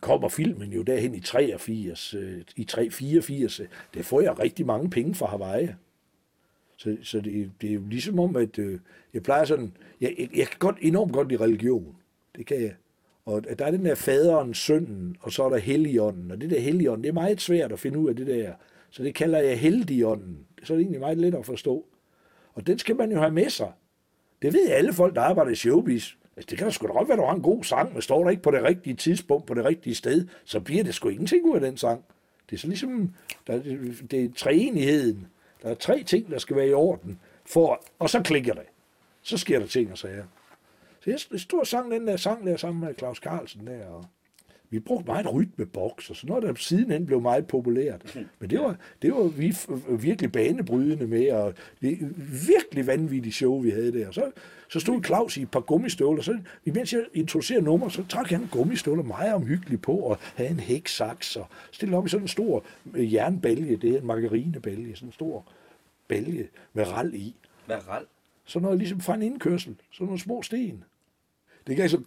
kommer 0.00 0.28
filmen 0.28 0.72
jo 0.72 0.82
derhen 0.82 1.14
i 1.14 1.20
83, 1.20 2.14
øh, 2.14 2.42
i 2.56 2.64
3, 2.64 2.90
84. 2.90 3.60
Der 3.94 4.02
får 4.02 4.20
jeg 4.20 4.38
rigtig 4.38 4.66
mange 4.66 4.90
penge 4.90 5.14
fra 5.14 5.26
Hawaii. 5.26 5.68
Så, 6.76 6.96
så 7.02 7.20
det, 7.20 7.50
det 7.60 7.70
er 7.70 7.74
jo 7.74 7.82
ligesom 7.90 8.18
om, 8.20 8.36
at 8.36 8.58
øh, 8.58 8.78
jeg 9.14 9.22
plejer 9.22 9.44
sådan, 9.44 9.72
jeg, 10.00 10.14
jeg, 10.18 10.28
jeg 10.36 10.46
kan 10.46 10.58
godt, 10.58 10.76
enormt 10.80 11.12
godt 11.12 11.28
lide 11.28 11.40
religion. 11.42 11.96
Det 12.36 12.46
kan 12.46 12.62
jeg. 12.62 12.74
Og 13.28 13.58
der 13.58 13.64
er 13.66 13.70
den 13.70 13.84
der 13.84 13.94
faderen, 13.94 14.54
sønnen, 14.54 15.16
og 15.20 15.32
så 15.32 15.44
er 15.44 15.48
der 15.48 15.56
helligånden. 15.58 16.30
Og 16.30 16.40
det 16.40 16.50
der 16.50 16.60
helligånden, 16.60 17.02
det 17.04 17.08
er 17.08 17.12
meget 17.14 17.40
svært 17.40 17.72
at 17.72 17.78
finde 17.80 17.98
ud 17.98 18.08
af 18.08 18.16
det 18.16 18.26
der. 18.26 18.52
Så 18.90 19.02
det 19.02 19.14
kalder 19.14 19.38
jeg 19.38 19.58
heldigånden. 19.60 20.38
Så 20.62 20.72
er 20.72 20.76
det 20.76 20.82
egentlig 20.82 21.00
meget 21.00 21.18
let 21.18 21.34
at 21.34 21.46
forstå. 21.46 21.84
Og 22.54 22.66
den 22.66 22.78
skal 22.78 22.96
man 22.96 23.12
jo 23.12 23.18
have 23.18 23.30
med 23.30 23.50
sig. 23.50 23.72
Det 24.42 24.52
ved 24.52 24.68
alle 24.70 24.92
folk, 24.92 25.14
der 25.14 25.20
arbejder 25.20 25.50
i 25.50 25.54
showbiz. 25.54 26.10
Altså, 26.36 26.46
det 26.50 26.58
kan 26.58 26.66
da 26.66 26.70
sgu 26.70 26.86
da 26.86 26.92
godt 26.92 27.08
være, 27.08 27.16
at 27.18 27.20
du 27.22 27.26
har 27.26 27.34
en 27.34 27.42
god 27.42 27.64
sang, 27.64 27.92
men 27.92 28.02
står 28.02 28.22
der 28.24 28.30
ikke 28.30 28.42
på 28.42 28.50
det 28.50 28.62
rigtige 28.62 28.96
tidspunkt, 28.96 29.46
på 29.46 29.54
det 29.54 29.64
rigtige 29.64 29.94
sted, 29.94 30.26
så 30.44 30.60
bliver 30.60 30.84
det 30.84 30.94
sgu 30.94 31.08
ingenting 31.08 31.44
ud 31.44 31.54
af 31.54 31.60
den 31.60 31.76
sang. 31.76 32.04
Det 32.50 32.56
er 32.56 32.60
så 32.60 32.66
ligesom, 32.68 33.14
der, 33.46 33.52
er- 33.54 33.60
det 34.10 34.24
er 34.24 34.28
treenigheden. 34.36 35.26
Der 35.62 35.68
er 35.68 35.74
tre 35.74 36.02
ting, 36.02 36.30
der 36.30 36.38
skal 36.38 36.56
være 36.56 36.68
i 36.68 36.72
orden, 36.72 37.18
for, 37.46 37.84
og 37.98 38.10
så 38.10 38.22
klikker 38.22 38.52
det. 38.52 38.62
Så 39.22 39.38
sker 39.38 39.58
der 39.58 39.66
ting 39.66 39.92
og 39.92 39.98
sager. 39.98 40.24
Så 41.16 41.28
jeg 41.32 41.40
stod 41.40 41.60
og 41.60 41.66
sang 41.66 41.90
den 41.92 42.06
der 42.06 42.16
sang 42.16 42.46
der 42.46 42.56
sammen 42.56 42.84
med 42.84 42.94
Claus 42.98 43.18
Carlsen 43.18 43.66
der, 43.66 43.86
og 43.86 44.04
vi 44.70 44.78
brugte 44.80 45.06
meget 45.06 45.32
rytmeboks 45.34 46.10
og 46.10 46.16
sådan 46.16 46.28
noget, 46.28 46.42
der 46.44 46.54
sidenhen 46.54 47.06
blev 47.06 47.20
meget 47.20 47.46
populært. 47.46 48.16
Men 48.38 48.50
det 48.50 48.60
var, 48.60 48.76
det 49.02 49.12
var 49.12 49.22
vi 49.22 49.48
f- 49.48 49.92
virkelig 49.96 50.32
banebrydende 50.32 51.06
med, 51.06 51.32
og 51.32 51.54
det 51.80 51.92
er 51.92 52.06
virkelig 52.46 52.86
vanvittigt 52.86 53.34
show, 53.34 53.60
vi 53.60 53.70
havde 53.70 53.92
der. 53.92 54.10
Så, 54.10 54.30
så 54.68 54.80
stod 54.80 55.02
Claus 55.04 55.36
i 55.36 55.42
et 55.42 55.50
par 55.50 55.60
gummistøvler, 55.60 56.22
så 56.22 56.38
imens 56.64 56.92
jeg 56.92 57.04
introducerede 57.14 57.64
nummer, 57.64 57.88
så 57.88 58.04
trak 58.08 58.30
han 58.30 58.46
gummistøvler 58.50 59.02
meget 59.02 59.34
omhyggeligt 59.34 59.82
på, 59.82 59.92
og 59.96 60.18
havde 60.34 60.50
en 60.50 60.60
hæksaks, 60.60 61.36
og 61.36 61.46
stillede 61.72 61.98
op 61.98 62.06
i 62.06 62.08
sådan 62.08 62.24
en 62.24 62.28
stor 62.28 62.64
øh, 62.94 63.14
jernbælge, 63.14 63.76
det 63.76 63.94
er 63.94 63.98
en 63.98 64.06
margarinebælge, 64.06 64.96
sådan 64.96 65.08
en 65.08 65.12
stor 65.12 65.46
bælge 66.08 66.48
med 66.72 66.92
ral 66.92 67.14
i. 67.14 67.34
Hvad 67.66 67.76
er 67.76 67.80
ral? 67.80 68.04
Sådan 68.44 68.62
noget 68.64 68.78
ligesom 68.78 69.00
fra 69.00 69.14
en 69.14 69.22
indkørsel, 69.22 69.76
sådan 69.92 70.04
nogle 70.04 70.20
små 70.20 70.42
sten. 70.42 70.84
Det 71.68 71.76
gav 71.76 71.88
så... 71.88 72.00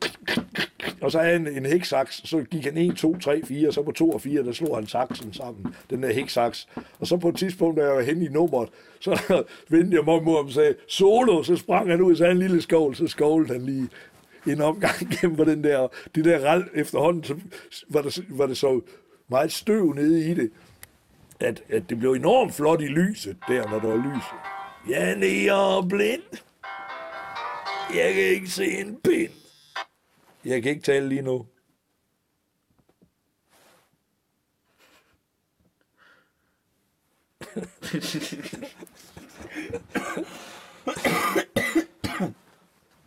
Og 1.02 1.12
så 1.12 1.20
havde 1.20 1.34
han 1.34 1.48
en 1.48 1.66
hæksaks, 1.66 2.22
så 2.26 2.44
gik 2.52 2.66
han 2.66 2.78
1, 2.78 2.96
2, 2.96 3.18
3, 3.18 3.42
4, 3.46 3.68
og 3.68 3.74
så 3.74 3.84
på 3.84 3.92
2 3.92 4.12
og 4.12 4.22
4, 4.22 4.44
der 4.44 4.52
slog 4.52 4.78
han 4.78 4.88
saksen 4.88 5.34
sammen, 5.34 5.76
den 5.90 6.04
der 6.04 6.14
hæksaks. 6.14 6.68
Og 7.00 7.08
så 7.08 7.18
på 7.18 7.30
et 7.30 7.36
tidspunkt, 7.36 7.78
da 7.78 7.86
jeg 7.86 7.96
var 7.96 8.02
henne 8.02 8.26
i 8.26 8.28
nummeret, 8.28 8.70
så 9.00 9.20
vendte 9.70 9.98
jeg 9.98 10.06
mig 10.06 10.24
mod 10.24 10.36
ham 10.36 10.46
og 10.46 10.52
sagde, 10.52 10.76
solo, 10.88 11.44
så 11.44 11.56
sprang 11.56 11.90
han 11.90 12.02
ud, 12.02 12.16
så 12.16 12.24
havde 12.24 12.32
en 12.32 12.40
lille 12.40 12.62
skål, 12.62 12.96
så 12.96 13.08
skålede 13.08 13.54
han 13.54 13.62
lige 13.62 13.90
en 14.48 14.62
omgang 14.62 14.96
gennem 15.22 15.38
på 15.38 15.44
den 15.44 15.64
der, 15.64 15.88
det 16.16 16.26
der 16.26 16.40
ral 16.40 16.64
efterhånden, 16.74 17.24
så 17.24 17.36
var 17.90 18.02
der, 18.02 18.22
var 18.30 18.48
det 18.48 18.58
så 18.58 18.82
meget 19.28 19.52
støv 19.52 19.94
nede 19.94 20.32
i 20.32 20.34
det, 20.34 20.52
at, 21.40 21.64
at 21.70 21.84
det 21.90 22.00
blev 22.00 22.12
enormt 22.12 22.54
flot 22.54 22.82
i 22.82 22.88
lyset, 22.88 23.38
der 23.48 23.70
når 23.70 23.80
der 23.80 23.88
var 23.88 24.16
lys. 24.16 24.24
Jeg 24.90 25.12
er 25.48 25.88
blind. 25.90 26.44
Jeg 27.96 28.14
kan 28.14 28.24
ikke 28.24 28.50
se 28.50 28.66
en 28.66 28.98
pind. 29.04 29.41
Jeg 30.46 30.64
kan 30.64 30.72
ikke 30.72 30.84
tale 30.84 31.10
lige 31.10 31.22
nu. 31.22 31.46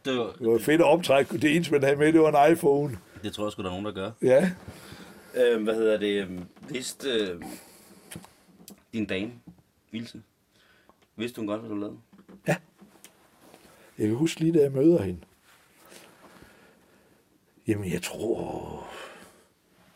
Det, 0.04 0.18
var, 0.18 0.32
Det 0.38 0.48
var 0.48 0.58
fedt 0.58 0.80
at 0.80 0.86
optrække. 0.86 1.38
Det 1.38 1.56
eneste, 1.56 1.72
man 1.72 1.82
havde 1.82 1.96
med, 1.96 2.12
det 2.12 2.20
var 2.20 2.46
en 2.46 2.52
iPhone. 2.52 2.98
det 3.22 3.32
tror 3.32 3.44
jeg 3.44 3.52
sgu, 3.52 3.62
der 3.62 3.68
er 3.68 3.72
nogen, 3.72 3.84
der 3.86 3.92
gør. 3.92 4.10
Ja. 4.22 4.50
Øh, 5.34 5.62
hvad 5.62 5.74
hedder 5.74 5.96
det? 5.98 6.22
øhm, 6.22 6.40
Vidste 6.68 7.08
øh, 7.10 7.42
din 8.92 9.06
dame, 9.06 9.32
Ilse, 9.92 10.22
vidste 11.16 11.38
hun 11.38 11.46
godt, 11.46 11.60
hvad 11.60 11.70
du 11.70 11.76
lavede? 11.76 11.96
Jeg 13.98 14.06
kan 14.08 14.14
huske 14.16 14.40
lige, 14.40 14.52
da 14.58 14.62
jeg 14.62 14.72
møder 14.72 15.02
hende. 15.02 15.20
Jamen, 17.66 17.92
jeg 17.92 18.02
tror, 18.02 18.88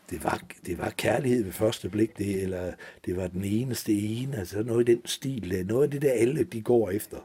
det 0.09 0.23
var, 0.23 0.41
det 0.65 0.77
var 0.77 0.89
kærlighed 0.89 1.43
ved 1.43 1.51
første 1.51 1.89
blik, 1.89 2.17
det, 2.17 2.43
eller 2.43 2.73
det 3.05 3.15
var 3.17 3.27
den 3.27 3.43
eneste 3.43 3.93
ene, 3.93 4.37
altså 4.37 4.63
noget 4.63 4.89
i 4.89 4.91
den 4.95 5.05
stil, 5.05 5.51
der. 5.51 5.63
noget 5.63 5.83
af 5.83 5.91
det 5.91 6.01
der 6.01 6.11
alle, 6.11 6.43
de 6.43 6.61
går 6.61 6.89
efter. 6.89 7.17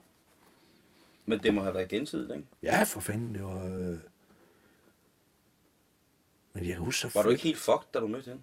Men 1.27 1.39
det 1.39 1.55
må 1.55 1.63
have 1.63 1.75
været 1.75 1.89
gensidigt, 1.89 2.31
ikke? 2.31 2.45
Ja, 2.63 2.83
for 2.83 3.01
fanden, 3.01 3.35
det 3.35 3.43
var... 3.45 3.65
Øh... 3.67 3.97
Men 6.55 6.65
jeg 6.65 6.75
kan 6.75 6.85
huske 6.85 7.01
så 7.01 7.11
Var 7.15 7.23
du 7.23 7.31
ikke 7.31 7.43
helt 7.43 7.59
fucked, 7.59 7.87
da 7.95 7.99
du 7.99 8.07
mødte 8.07 8.29
hende? 8.31 8.43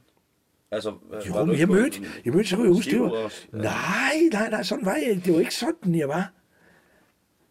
Altså, 0.71 0.89
var 1.09 1.23
Jo, 1.27 1.33
du 1.39 1.45
men 1.45 1.59
jeg 1.59 1.67
mødte, 1.67 1.97
en- 1.97 2.05
jeg 2.25 2.33
mødte, 2.33 2.49
så 2.49 2.55
kunne 2.55 2.67
jeg 2.67 2.73
huske, 2.75 2.91
det 2.91 2.99
var... 2.99 3.09
og- 3.09 3.31
ja. 3.53 3.57
Nej, 3.57 4.29
nej, 4.31 4.49
nej, 4.49 4.63
sådan 4.63 4.85
var 4.85 4.95
jeg 4.95 5.09
ikke. 5.09 5.21
Det 5.25 5.33
var 5.33 5.39
ikke 5.39 5.55
sådan, 5.55 5.95
jeg 5.95 6.07
var. 6.07 6.31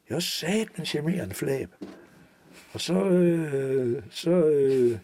Jeg 0.08 0.14
var 0.14 0.20
sat 0.20 0.68
med 0.70 0.78
en 0.78 0.86
charmerende 0.86 1.34
flab. 1.34 1.70
Og 2.72 2.80
så, 2.80 3.04
øh, 3.04 4.02
så, 4.10 4.30
øh, 4.30 4.98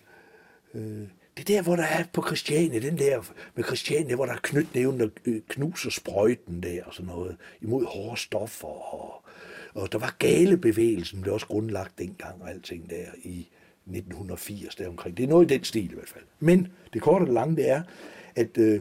øh, 0.75 1.09
det 1.37 1.49
der, 1.49 1.62
hvor 1.62 1.77
der 1.77 1.83
er 1.83 2.05
på 2.12 2.23
Christiane, 2.27 2.81
den 2.81 2.99
der 2.99 3.33
med 3.55 3.64
Christiane, 3.64 4.14
hvor 4.14 4.27
der 4.27 4.33
er 4.33 4.40
knytnævnen, 4.42 5.01
der 5.01 5.09
øh, 5.25 5.40
knuser 5.49 5.90
sprøjten 5.90 6.62
der 6.62 6.85
og 6.85 6.95
sådan 6.95 7.07
noget, 7.07 7.37
imod 7.62 7.85
hårde 7.85 8.21
stoffer. 8.21 8.95
Og, 8.95 9.25
og 9.75 9.92
der 9.92 9.99
var 9.99 10.16
galebevægelsen, 10.19 11.23
blev 11.23 11.35
også 11.35 11.47
grundlagt 11.47 11.99
dengang 11.99 12.42
og 12.42 12.51
alting 12.51 12.90
der 12.90 13.07
i 13.23 13.49
1980 13.87 14.75
der 14.75 14.88
omkring. 14.88 15.16
Det 15.16 15.25
er 15.25 15.29
noget 15.29 15.51
i 15.51 15.55
den 15.55 15.64
stil 15.64 15.90
i 15.90 15.95
hvert 15.95 16.09
fald. 16.09 16.25
Men 16.40 16.69
det 16.92 17.03
korte 17.03 17.23
og 17.23 17.27
det 17.27 17.35
lange, 17.35 17.57
det 17.57 17.69
er, 17.69 17.83
at 18.37 18.59
øh, 18.59 18.81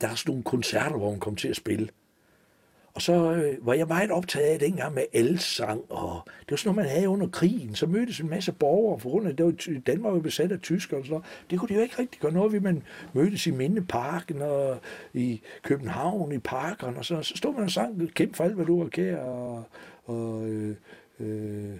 der 0.00 0.08
er 0.08 0.14
sådan 0.14 0.30
nogle 0.30 0.42
koncerter, 0.42 0.96
hvor 0.96 1.10
hun 1.10 1.20
kom 1.20 1.36
til 1.36 1.48
at 1.48 1.56
spille. 1.56 1.88
Og 2.94 3.02
så 3.02 3.32
øh, 3.32 3.66
var 3.66 3.74
jeg 3.74 3.86
meget 3.86 4.10
optaget 4.10 4.46
af 4.46 4.58
dengang 4.58 4.94
med 4.94 5.02
elsang, 5.12 5.80
og 5.90 6.20
det 6.40 6.50
var 6.50 6.56
sådan 6.56 6.74
noget, 6.74 6.86
man 6.86 6.96
havde 6.96 7.08
under 7.08 7.28
krigen. 7.28 7.74
Så 7.74 7.86
mødtes 7.86 8.20
en 8.20 8.30
masse 8.30 8.52
borgere, 8.52 9.00
for 9.00 9.10
grund 9.10 9.28
af, 9.28 9.36
det 9.36 9.46
var, 9.46 9.80
Danmark 9.86 10.12
var 10.12 10.20
besat 10.20 10.52
af 10.52 10.60
tyskere 10.60 11.00
og 11.00 11.04
sådan 11.04 11.12
noget. 11.12 11.26
Det 11.50 11.58
kunne 11.58 11.68
de 11.68 11.74
jo 11.74 11.80
ikke 11.80 11.98
rigtig 11.98 12.20
gøre 12.20 12.32
noget 12.32 12.52
ved. 12.52 12.60
Man 12.60 12.82
mødtes 13.12 13.46
i 13.46 13.50
Mindeparken 13.50 14.42
og 14.42 14.78
i 15.14 15.40
København 15.62 16.32
i 16.32 16.38
parkerne, 16.38 16.98
og 16.98 17.04
så, 17.04 17.22
så 17.22 17.36
stod 17.36 17.54
man 17.54 17.62
og 17.62 17.70
sang, 17.70 18.14
kæmpe 18.14 18.36
for 18.36 18.44
alt, 18.44 18.54
hvad 18.54 18.66
du 18.66 18.82
var 18.82 18.88
kær, 18.88 19.16
og, 19.16 19.64
og 20.04 20.48
øh, 20.48 20.76
øh, 21.20 21.76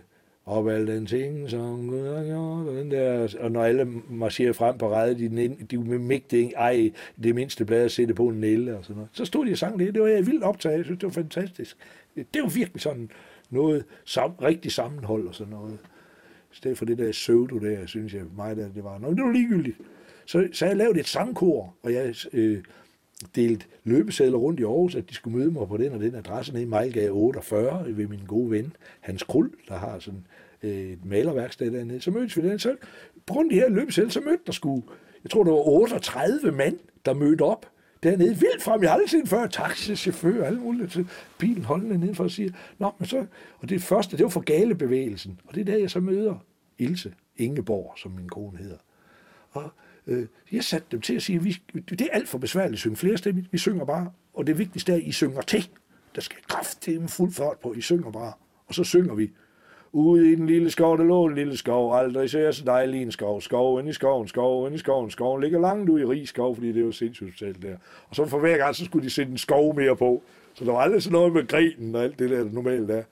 op 0.46 0.68
alle 0.68 0.94
den 0.94 1.07
ting, 1.07 1.50
som 1.50 1.88
Gud 1.88 2.16
har 2.16 2.24
gjort, 2.24 2.68
og 2.68 2.74
den 2.74 2.90
der, 2.90 3.35
og 3.40 3.52
når 3.52 3.64
alle 3.64 3.85
marcherer 4.11 4.52
frem 4.52 4.78
på 4.78 4.92
rædet, 4.92 5.18
de, 5.18 5.28
de, 5.28 5.66
de 5.70 5.78
mægte 5.98 6.52
ej, 6.52 6.92
det 7.22 7.35
mindste 7.35 7.64
blad 7.64 7.85
at 7.85 7.92
sætte 7.92 8.14
på 8.14 8.28
en 8.28 8.40
nælle 8.40 8.76
og 8.76 8.85
sådan 8.85 8.96
noget. 8.96 9.11
Så 9.12 9.24
stod 9.24 9.46
de 9.46 9.52
og 9.52 9.59
sang 9.59 9.78
det, 9.78 9.94
det 9.94 10.02
var 10.02 10.09
jeg 10.09 10.26
vildt 10.26 10.44
optaget, 10.44 10.76
jeg 10.76 10.85
synes, 10.85 11.00
det 11.00 11.07
var 11.07 11.12
fantastisk. 11.12 11.76
Det 12.16 12.42
var 12.42 12.48
virkelig 12.48 12.83
sådan 12.83 13.11
noget 13.50 13.85
sam, 14.05 14.31
rigtig 14.31 14.72
sammenhold 14.72 15.28
og 15.28 15.35
sådan 15.35 15.52
noget. 15.52 15.78
I 16.52 16.57
stedet 16.57 16.78
for 16.78 16.85
det 16.85 16.98
der 16.98 17.12
pseudo 17.12 17.59
der, 17.59 17.87
synes 17.87 18.14
jeg 18.14 18.22
mig, 18.37 18.57
der 18.57 18.68
det 18.68 18.85
var. 18.85 18.98
Nå, 18.98 19.11
det 19.11 19.24
var 19.24 19.33
ligegyldigt. 19.33 19.76
Så, 20.26 20.48
så 20.52 20.66
jeg 20.66 20.76
lavede 20.76 21.00
et 21.00 21.09
sangkor, 21.09 21.74
og 21.83 21.92
jeg 21.92 22.14
øh, 22.33 22.62
delt 23.37 23.68
løbesedler 23.85 24.38
rundt 24.38 24.61
i 24.61 24.62
Aarhus, 24.62 24.94
at 24.94 25.11
de 25.11 25.14
skulle 25.14 25.38
møde 25.38 25.50
mig 25.50 25.68
på 25.68 25.76
den 25.76 25.92
og 25.92 26.00
den 26.00 26.14
adresse 26.14 26.52
nede 26.52 26.62
i 26.62 26.66
Mejlgade 26.66 27.11
48 27.11 27.96
ved 27.96 28.06
min 28.06 28.24
gode 28.26 28.50
ven 28.50 28.76
Hans 29.00 29.22
Krul, 29.22 29.50
der 29.68 29.74
har 29.74 29.98
sådan 29.98 30.26
øh, 30.62 30.70
et 30.70 31.04
malerværksted 31.04 31.70
dernede. 31.70 32.00
Så 32.00 32.11
mødtes 32.11 32.37
vi 32.37 32.42
den. 32.42 32.58
Så 32.58 32.76
på 33.26 33.35
grund 33.35 33.50
af 33.50 33.54
de 33.54 33.61
her 33.61 33.68
løbesedler, 33.68 34.11
så 34.11 34.20
mødte 34.20 34.42
der 34.46 34.52
sgu, 34.52 34.82
jeg 35.24 35.30
tror, 35.30 35.44
der 35.44 35.50
var 35.50 35.68
38 35.68 36.52
mand, 36.52 36.78
der 37.04 37.14
mødte 37.14 37.42
op 37.42 37.66
dernede. 38.02 38.37
Vildt 38.37 38.62
frem, 38.62 38.82
jeg 38.82 38.90
har 38.90 38.94
aldrig 38.94 39.11
set 39.11 39.28
før. 39.28 39.46
Taxichauffør, 39.46 40.44
alle 40.44 40.61
mulige. 40.61 40.90
Så 40.90 41.04
bilen 41.38 41.64
holdende 41.64 41.98
nedenfor 41.98 42.24
og 42.24 42.30
siger, 42.30 42.52
Nå, 42.78 42.90
men 42.98 43.06
så, 43.06 43.26
og 43.58 43.68
det 43.68 43.82
første, 43.82 44.16
det 44.16 44.24
var 44.24 44.30
for 44.30 44.40
galebevægelsen. 44.40 45.40
Og 45.46 45.54
det 45.54 45.61
er 45.61 45.64
der, 45.64 45.78
jeg 45.78 45.90
så 45.90 46.00
møder 46.00 46.35
Ilse 46.78 47.14
Ingeborg, 47.37 47.94
som 47.98 48.11
min 48.11 48.28
kone 48.28 48.58
hedder. 48.58 48.76
Og 49.50 49.70
øh, 50.06 50.26
jeg 50.52 50.64
satte 50.64 50.86
dem 50.90 51.00
til 51.00 51.14
at 51.14 51.22
sige, 51.22 51.36
at 51.36 51.44
vi, 51.44 51.56
det 51.90 52.00
er 52.00 52.08
alt 52.12 52.28
for 52.28 52.38
besværligt 52.38 52.72
at 52.72 52.78
synge 52.78 52.96
flere 52.96 53.16
stemmer. 53.16 53.42
Vi 53.50 53.58
synger 53.58 53.84
bare, 53.84 54.10
og 54.34 54.46
det 54.46 54.58
vigtigste 54.58 54.92
er, 54.92 54.96
at 54.96 55.02
I 55.02 55.12
synger 55.12 55.40
til. 55.40 55.68
Der 56.14 56.20
skal 56.20 56.36
kraft 56.48 56.82
til 56.82 56.98
en 56.98 57.08
fuld 57.08 57.32
fart 57.32 57.58
på. 57.58 57.72
I 57.72 57.80
synger 57.80 58.10
bare, 58.10 58.32
og 58.66 58.74
så 58.74 58.84
synger 58.84 59.14
vi. 59.14 59.30
Ude 59.94 60.32
i 60.32 60.34
den 60.34 60.46
lille 60.46 60.70
skov, 60.70 60.98
der 60.98 61.04
lå 61.04 61.26
en 61.26 61.34
lille 61.34 61.56
skov, 61.56 61.94
aldrig 61.94 62.30
ser 62.30 62.50
så 62.50 62.64
dejlig 62.64 63.02
en 63.02 63.12
skov. 63.12 63.40
Skov 63.40 63.80
ind 63.80 63.88
i 63.88 63.92
skoven, 63.92 64.28
skov 64.28 64.66
ind 64.66 64.74
i 64.74 64.78
skoven, 64.78 65.10
skoven 65.10 65.42
ligger 65.42 65.60
langt 65.60 65.90
ude 65.90 66.02
i 66.02 66.04
rig 66.04 66.28
skov, 66.28 66.54
fordi 66.54 66.72
det 66.72 66.84
var 66.84 66.90
sindssygt 66.90 67.38
talt 67.38 67.62
der. 67.62 67.76
Og 68.08 68.16
så 68.16 68.26
for 68.26 68.38
hver 68.38 68.56
gang, 68.56 68.74
så 68.74 68.84
skulle 68.84 69.04
de 69.04 69.10
sætte 69.10 69.32
en 69.32 69.38
skov 69.38 69.76
mere 69.76 69.96
på. 69.96 70.22
Så 70.54 70.64
der 70.64 70.72
var 70.72 70.78
aldrig 70.78 71.02
sådan 71.02 71.12
noget 71.12 71.32
med 71.32 71.46
grenen 71.46 71.94
og 71.94 72.02
alt 72.02 72.18
det 72.18 72.30
der, 72.30 72.44
der 72.44 72.52
normalt 72.52 72.90
er. 72.90 73.02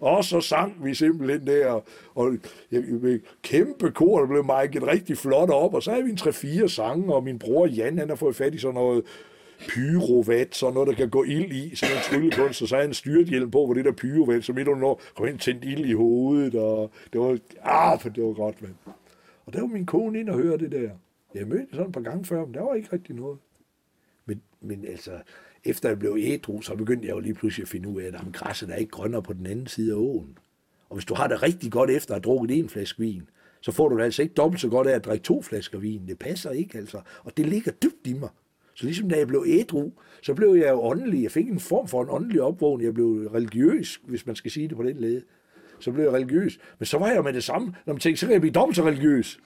Og 0.00 0.24
så 0.24 0.40
sang 0.40 0.84
vi 0.84 0.94
simpelthen 0.94 1.46
der, 1.46 1.80
og 2.14 2.36
jeg, 2.70 2.84
jeg, 3.02 3.20
kæmpe 3.42 3.90
kor, 3.90 4.20
der 4.20 4.26
blev 4.26 4.42
mic'et 4.42 4.86
rigtig 4.86 5.18
flot 5.18 5.50
op, 5.50 5.74
og 5.74 5.82
så 5.82 5.90
havde 5.90 6.04
vi 6.04 6.10
en 6.10 6.18
3-4 6.18 6.68
sange, 6.68 7.14
og 7.14 7.24
min 7.24 7.38
bror 7.38 7.66
Jan, 7.66 7.98
han 7.98 8.08
har 8.08 8.16
fået 8.16 8.36
fat 8.36 8.54
i 8.54 8.58
sådan 8.58 8.74
noget 8.74 9.04
pyrovat, 9.68 10.54
sådan 10.54 10.74
noget, 10.74 10.88
der 10.88 10.94
kan 10.94 11.10
gå 11.10 11.24
ild 11.24 11.52
i, 11.52 11.76
sådan 11.76 11.96
en 11.96 12.02
tryllekunst, 12.02 12.62
og 12.62 12.68
så 12.68 12.76
er 12.76 12.80
han 12.80 12.94
styrthjelm 12.94 13.50
på, 13.50 13.64
hvor 13.64 13.74
det 13.74 13.84
der 13.84 13.92
pyrovat, 13.92 14.44
så 14.44 14.52
midt 14.52 14.68
under 14.68 14.80
når, 14.80 15.00
kom 15.16 15.26
ind 15.26 15.38
tændt 15.38 15.64
ild 15.64 15.84
i 15.84 15.92
hovedet, 15.92 16.54
og 16.54 16.90
det 17.12 17.20
var, 17.20 17.38
ah, 17.62 18.00
for 18.00 18.08
det 18.08 18.24
var 18.24 18.32
godt, 18.32 18.62
mand. 18.62 18.74
Og 19.46 19.52
der 19.52 19.60
var 19.60 19.66
min 19.66 19.86
kone 19.86 20.20
ind 20.20 20.28
og 20.28 20.38
høre 20.38 20.58
det 20.58 20.72
der. 20.72 20.90
Jeg 21.34 21.46
mødte 21.46 21.66
sådan 21.70 21.86
et 21.86 21.92
par 21.92 22.00
gange 22.00 22.24
før, 22.24 22.44
men 22.44 22.54
der 22.54 22.60
var 22.60 22.74
ikke 22.74 22.88
rigtig 22.92 23.14
noget. 23.14 23.38
Men, 24.26 24.42
men 24.60 24.84
altså, 24.84 25.10
efter 25.64 25.88
jeg 25.88 25.98
blev 25.98 26.16
ædru, 26.20 26.62
så 26.62 26.74
begyndte 26.74 27.08
jeg 27.08 27.14
jo 27.14 27.20
lige 27.20 27.34
pludselig 27.34 27.62
at 27.62 27.68
finde 27.68 27.88
ud 27.88 28.00
af, 28.02 28.06
at 28.06 28.14
jamen, 28.14 28.32
græsset 28.32 28.70
er 28.70 28.76
ikke 28.76 28.90
grønnere 28.90 29.22
på 29.22 29.32
den 29.32 29.46
anden 29.46 29.66
side 29.66 29.92
af 29.92 29.96
åen. 29.96 30.38
Og 30.88 30.96
hvis 30.96 31.04
du 31.04 31.14
har 31.14 31.26
det 31.28 31.42
rigtig 31.42 31.72
godt 31.72 31.90
efter 31.90 32.14
at 32.14 32.16
have 32.16 32.22
drukket 32.34 32.58
en 32.58 32.68
flaske 32.68 33.00
vin, 33.00 33.28
så 33.60 33.72
får 33.72 33.88
du 33.88 33.96
det 33.96 34.04
altså 34.04 34.22
ikke 34.22 34.34
dobbelt 34.34 34.60
så 34.60 34.68
godt 34.68 34.86
af 34.86 34.94
at 34.94 35.04
drikke 35.04 35.24
to 35.24 35.42
flasker 35.42 35.78
vin. 35.78 36.06
Det 36.08 36.18
passer 36.18 36.50
ikke, 36.50 36.78
altså. 36.78 37.00
Og 37.24 37.36
det 37.36 37.46
ligger 37.46 37.72
dybt 37.72 38.06
i 38.06 38.12
mig. 38.12 38.28
Så 38.74 38.86
ligesom 38.86 39.08
da 39.08 39.16
jeg 39.16 39.26
blev 39.26 39.44
ædru, 39.46 39.92
så 40.22 40.34
blev 40.34 40.48
jeg 40.48 40.70
jo 40.70 40.82
åndelig. 40.82 41.22
Jeg 41.22 41.30
fik 41.30 41.48
en 41.48 41.60
form 41.60 41.88
for 41.88 42.02
en 42.02 42.08
åndelig 42.10 42.42
opvågning. 42.42 42.86
Jeg 42.86 42.94
blev 42.94 43.28
religiøs, 43.34 44.00
hvis 44.04 44.26
man 44.26 44.36
skal 44.36 44.50
sige 44.50 44.68
det 44.68 44.76
på 44.76 44.82
den 44.82 44.96
led. 44.96 45.22
Så 45.80 45.92
blev 45.92 46.04
jeg 46.04 46.12
religiøs. 46.12 46.58
Men 46.78 46.86
så 46.86 46.98
var 46.98 47.10
jeg 47.10 47.24
med 47.24 47.32
det 47.32 47.44
samme, 47.44 47.74
når 47.86 47.92
man 47.94 48.00
tænkte, 48.00 48.20
så 48.20 48.26
kan 48.26 48.32
jeg 48.32 48.40
blive 48.40 48.52
dobbelt 48.52 48.76
så 48.76 48.84
religiøs. 48.84 49.40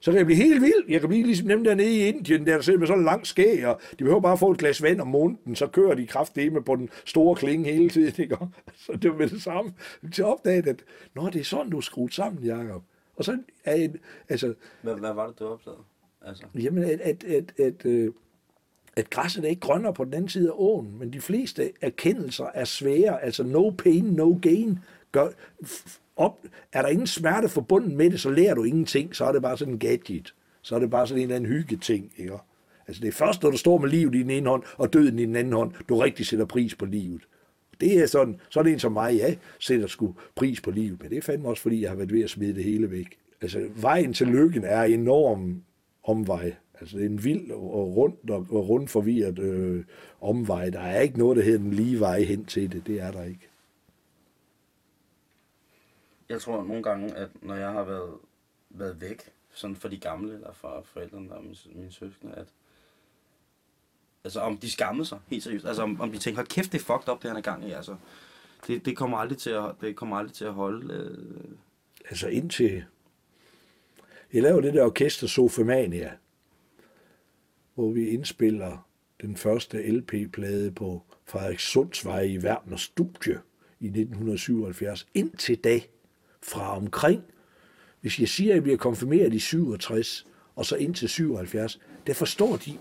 Så 0.00 0.10
kan 0.10 0.18
jeg 0.18 0.26
blive 0.26 0.36
helt 0.36 0.62
vild. 0.62 0.84
Jeg 0.88 1.00
kan 1.00 1.08
blive 1.08 1.26
ligesom 1.26 1.48
dem 1.48 1.64
dernede 1.64 1.96
i 1.96 2.08
Indien, 2.08 2.46
der 2.46 2.60
sidder 2.60 2.78
med 2.78 2.86
sådan 2.86 2.98
en 2.98 3.04
lang 3.04 3.26
skæg, 3.26 3.66
og 3.66 3.80
de 3.90 3.96
behøver 3.96 4.20
bare 4.20 4.32
at 4.32 4.38
få 4.38 4.50
et 4.50 4.58
glas 4.58 4.82
vand 4.82 5.00
om 5.00 5.06
måneden, 5.06 5.56
så 5.56 5.66
kører 5.66 5.94
de 5.94 6.06
kraftedeme 6.06 6.62
på 6.62 6.76
den 6.76 6.90
store 7.04 7.36
klinge 7.36 7.72
hele 7.72 7.90
tiden. 7.90 8.22
Ikke? 8.22 8.36
Så 8.76 8.92
det 9.02 9.10
var 9.10 9.16
med 9.16 9.28
det 9.28 9.42
samme. 9.42 9.72
Til 10.12 10.24
opdaget, 10.24 10.66
at 10.66 10.84
Nå, 11.14 11.26
det 11.26 11.40
er 11.40 11.44
sådan, 11.44 11.70
du 11.70 11.76
er 11.76 11.80
skruet 11.80 12.14
sammen, 12.14 12.44
Jacob. 12.44 12.82
Og 13.16 13.24
så 13.24 13.38
er 13.64 13.74
en, 13.74 13.96
altså, 14.28 14.54
Hvad, 14.82 14.94
hvad 14.94 15.12
var 15.12 15.26
det, 15.26 15.38
du 15.38 15.46
opdagede? 15.46 15.80
Altså, 16.22 16.44
jamen, 16.54 16.84
at, 16.84 17.00
at, 17.00 17.24
at, 17.24 17.54
at, 17.58 17.86
øh, 17.86 18.12
at 18.96 19.10
græsset 19.10 19.44
er 19.44 19.48
ikke 19.48 19.60
grønnere 19.60 19.94
på 19.94 20.04
den 20.04 20.14
anden 20.14 20.28
side 20.28 20.48
af 20.48 20.54
åen, 20.54 20.98
men 20.98 21.12
de 21.12 21.20
fleste 21.20 21.72
erkendelser 21.80 22.46
er 22.54 22.64
svære, 22.64 23.22
altså 23.24 23.42
no 23.42 23.70
pain, 23.70 24.04
no 24.04 24.38
gain. 24.42 24.78
Gør, 25.12 25.28
op, 26.18 26.38
er 26.72 26.82
der 26.82 26.88
ingen 26.88 27.06
smerte 27.06 27.48
forbundet 27.48 27.92
med 27.92 28.10
det, 28.10 28.20
så 28.20 28.30
lærer 28.30 28.54
du 28.54 28.64
ingenting, 28.64 29.16
så 29.16 29.24
er 29.24 29.32
det 29.32 29.42
bare 29.42 29.58
sådan 29.58 29.74
en 29.74 29.78
gadget. 29.78 30.34
Så 30.62 30.74
er 30.74 30.78
det 30.78 30.90
bare 30.90 31.06
sådan 31.06 31.18
en 31.18 31.22
eller 31.22 31.36
anden 31.36 31.50
hyggeting, 31.50 32.12
ikke? 32.16 32.32
Altså 32.88 33.02
det 33.02 33.08
er 33.08 33.12
først, 33.12 33.42
når 33.42 33.50
du 33.50 33.56
står 33.56 33.78
med 33.78 33.88
livet 33.88 34.14
i 34.14 34.22
den 34.22 34.30
ene 34.30 34.48
hånd, 34.48 34.62
og 34.76 34.92
døden 34.92 35.18
i 35.18 35.26
den 35.26 35.36
anden 35.36 35.52
hånd, 35.52 35.72
du 35.88 35.98
rigtig 35.98 36.26
sætter 36.26 36.46
pris 36.46 36.74
på 36.74 36.84
livet. 36.84 37.22
Det 37.80 37.98
er 37.98 38.06
sådan, 38.06 38.40
sådan 38.50 38.72
en 38.72 38.78
som 38.78 38.92
mig, 38.92 39.14
ja, 39.14 39.34
sætter 39.58 39.86
sgu 39.86 40.14
pris 40.34 40.60
på 40.60 40.70
livet, 40.70 41.02
men 41.02 41.10
det 41.10 41.18
er 41.18 41.22
fandme 41.22 41.48
også, 41.48 41.62
fordi 41.62 41.82
jeg 41.82 41.90
har 41.90 41.96
været 41.96 42.12
ved 42.12 42.24
at 42.24 42.30
smide 42.30 42.54
det 42.54 42.64
hele 42.64 42.90
væk. 42.90 43.18
Altså, 43.42 43.68
vejen 43.76 44.12
til 44.12 44.26
lykken 44.26 44.64
er 44.64 44.82
enorm 44.82 45.62
omvej. 46.04 46.54
Altså, 46.80 46.96
det 46.96 47.04
er 47.04 47.08
en 47.08 47.24
vild 47.24 47.50
og 47.50 47.96
rundt 47.96 48.30
og, 48.30 48.46
og 48.50 48.68
rundt 48.68 48.90
forvirret 48.90 49.38
øh, 49.38 49.84
omvej. 50.20 50.70
Der 50.70 50.80
er 50.80 51.00
ikke 51.00 51.18
noget, 51.18 51.36
der 51.36 51.42
hedder 51.42 51.58
den 51.58 51.70
lige 51.70 52.00
vej 52.00 52.22
hen 52.22 52.44
til 52.44 52.72
det. 52.72 52.86
Det 52.86 53.00
er 53.00 53.10
der 53.10 53.24
ikke 53.24 53.48
jeg 56.28 56.40
tror 56.40 56.64
nogle 56.64 56.82
gange, 56.82 57.14
at 57.14 57.28
når 57.42 57.54
jeg 57.54 57.72
har 57.72 57.84
været, 57.84 58.14
været 58.70 59.00
væk, 59.00 59.32
sådan 59.52 59.76
for 59.76 59.88
de 59.88 59.98
gamle, 59.98 60.34
eller 60.34 60.52
for 60.52 60.82
forældrene 60.84 61.32
og 61.32 61.42
mine, 61.44 61.56
mine 61.74 61.92
søskende, 61.92 62.34
at 62.34 62.46
altså 64.24 64.40
om 64.40 64.58
de 64.58 64.70
skammede 64.70 65.06
sig, 65.06 65.18
helt 65.26 65.42
seriøst. 65.42 65.66
Altså 65.66 65.82
om, 65.82 66.00
om 66.00 66.12
de 66.12 66.18
tænkte, 66.18 66.38
hold 66.38 66.46
kæft, 66.46 66.72
det 66.72 66.78
er 66.78 66.84
fucked 66.84 67.08
up, 67.12 67.22
det 67.22 67.30
han 67.30 67.36
er 67.36 67.40
gang 67.40 67.68
i, 67.68 67.72
altså. 67.72 67.96
Det, 68.66 68.84
det, 68.84 68.96
kommer 68.96 69.18
aldrig 69.18 69.38
til 69.38 69.50
at, 69.50 69.74
det 69.80 69.96
kommer 69.96 70.16
aldrig 70.16 70.34
til 70.34 70.44
at 70.44 70.52
holde. 70.52 70.94
Øh, 70.94 71.50
Altså 72.10 72.28
indtil... 72.28 72.84
Jeg 74.32 74.42
laver 74.42 74.60
det 74.60 74.74
der 74.74 74.84
orkester 74.84 75.26
Sofemania, 75.26 76.12
hvor 77.74 77.90
vi 77.90 78.08
indspiller 78.08 78.88
den 79.22 79.36
første 79.36 79.90
LP-plade 79.90 80.70
på 80.70 81.02
Frederik 81.24 81.58
Sundsvej 81.58 82.20
i 82.20 82.42
Værner 82.42 82.76
Studie 82.76 83.40
i 83.80 83.86
1977. 83.86 85.06
Indtil 85.14 85.58
da, 85.58 85.80
fra 86.48 86.76
omkring, 86.76 87.22
hvis 88.00 88.20
jeg 88.20 88.28
siger, 88.28 88.50
at 88.50 88.54
jeg 88.54 88.62
bliver 88.62 88.78
konfirmeret 88.78 89.34
i 89.34 89.38
67, 89.38 90.26
og 90.54 90.66
så 90.66 90.76
ind 90.76 90.94
til 90.94 91.08
77, 91.08 91.80
der 92.06 92.14
forstår 92.14 92.56
de 92.56 92.78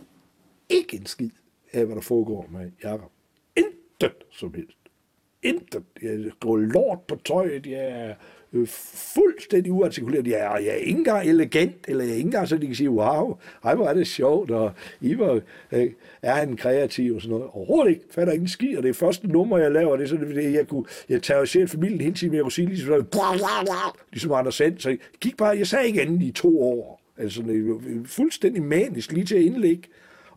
ikke 0.70 0.98
en 0.98 1.06
skid 1.06 1.30
af, 1.74 1.86
hvad 1.86 1.96
der 1.96 2.02
foregår 2.02 2.48
med 2.52 2.72
Jacob. 2.84 3.12
Intet 3.56 4.24
som 4.32 4.54
helst. 4.54 4.78
Intet. 5.44 5.84
Jeg 6.02 6.32
går 6.40 6.58
lort 6.58 7.02
på 7.02 7.16
tøjet. 7.26 7.66
Jeg 7.68 8.16
øh, 8.54 8.68
fuldstændig 9.14 9.72
uartikuleret. 9.72 10.28
Jeg 10.28 10.40
er, 10.40 10.58
jeg 10.58 10.68
er 10.68 10.74
ikke 10.74 10.98
engang 10.98 11.30
elegant, 11.30 11.76
eller 11.88 12.04
jeg 12.04 12.12
er 12.12 12.16
ikke 12.16 12.28
engang 12.28 12.48
så, 12.48 12.58
de 12.58 12.66
kan 12.66 12.76
sige, 12.76 12.90
wow, 12.90 13.38
ej, 13.64 13.76
hvor 13.76 13.88
er 13.88 13.94
det 13.94 14.08
sjovt, 14.08 14.52
og 14.52 14.72
I 15.02 15.18
var, 15.18 15.42
øh, 15.72 15.92
er 16.22 16.34
han 16.34 16.58
kreativ 16.58 17.16
og 17.16 17.22
sådan 17.22 17.38
noget. 17.38 17.52
Overhovedet 17.54 17.90
ikke. 17.90 18.02
Fatter 18.12 18.34
ingen 18.34 18.48
ski, 18.48 18.76
og 18.78 18.84
det 18.84 18.90
er 18.90 18.94
første 18.94 19.28
nummer, 19.28 19.58
jeg 19.58 19.72
laver. 19.72 19.98
Det 19.98 20.04
er 20.04 20.08
sådan, 20.08 20.36
det, 20.36 20.54
jeg 20.54 20.68
kunne, 20.68 20.86
jeg 21.10 21.24
tager 21.24 21.46
selv 21.46 21.70
familien 21.70 22.02
hele 22.02 22.14
tiden, 22.14 22.32
men 22.32 22.36
jeg 22.36 22.44
kunne 22.44 22.52
sige 22.52 22.68
ligesom, 22.68 22.88
sådan, 22.88 23.06
ligesom 24.12 24.32
Anders 24.32 24.56
Sand, 24.56 24.80
så 24.80 24.90
jeg 24.90 24.98
gik 25.20 25.38
bare, 25.38 25.58
jeg 25.58 25.68
sagde 25.68 25.88
ikke 25.88 26.02
andet 26.02 26.24
i 26.24 26.32
to 26.32 26.62
år. 26.62 27.02
Altså, 27.18 27.42
det 27.42 27.68
var 27.68 27.80
fuldstændig 28.06 28.64
manisk 28.64 29.12
lige 29.12 29.26
til 29.26 29.36
at 29.36 29.42
indlægge. 29.42 29.84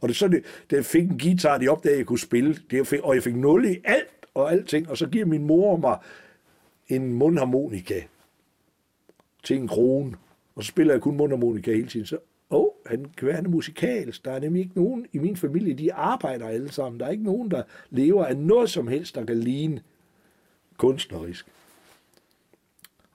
Og 0.00 0.08
det 0.08 0.14
er 0.14 0.18
sådan, 0.18 0.36
det, 0.36 0.44
da 0.70 0.76
jeg 0.76 0.84
fik 0.84 1.02
en 1.02 1.18
guitar, 1.18 1.58
de 1.58 1.68
opdagede, 1.68 1.94
at 1.94 1.98
jeg 1.98 2.06
kunne 2.06 2.18
spille, 2.18 2.56
det, 2.70 3.00
og 3.02 3.14
jeg 3.14 3.22
fik 3.22 3.36
nul 3.36 3.64
i 3.64 3.76
alt 3.84 4.08
og 4.34 4.52
alting, 4.52 4.90
og 4.90 4.98
så 4.98 5.06
giver 5.06 5.26
min 5.26 5.46
mor 5.46 5.76
mig 5.76 5.98
en 6.90 7.12
mundharmonika 7.12 8.02
til 9.42 9.56
en 9.56 9.68
krone, 9.68 10.16
og 10.54 10.64
så 10.64 10.68
spiller 10.68 10.94
jeg 10.94 11.02
kun 11.02 11.16
mundharmonika 11.16 11.72
hele 11.72 11.88
tiden. 11.88 12.06
Så, 12.06 12.18
åh, 12.50 12.60
oh, 12.60 12.68
han 12.86 13.06
kan 13.16 13.26
være, 13.26 13.36
han 13.36 13.46
er 13.46 13.50
musikalsk. 13.50 14.24
Der 14.24 14.30
er 14.30 14.40
nemlig 14.40 14.60
ikke 14.60 14.76
nogen 14.76 15.06
i 15.12 15.18
min 15.18 15.36
familie, 15.36 15.74
de 15.74 15.92
arbejder 15.92 16.48
alle 16.48 16.72
sammen. 16.72 17.00
Der 17.00 17.06
er 17.06 17.10
ikke 17.10 17.24
nogen, 17.24 17.50
der 17.50 17.62
lever 17.90 18.24
af 18.24 18.36
noget 18.36 18.70
som 18.70 18.88
helst, 18.88 19.14
der 19.14 19.24
kan 19.24 19.36
ligne 19.36 19.82
kunstnerisk. 20.76 21.46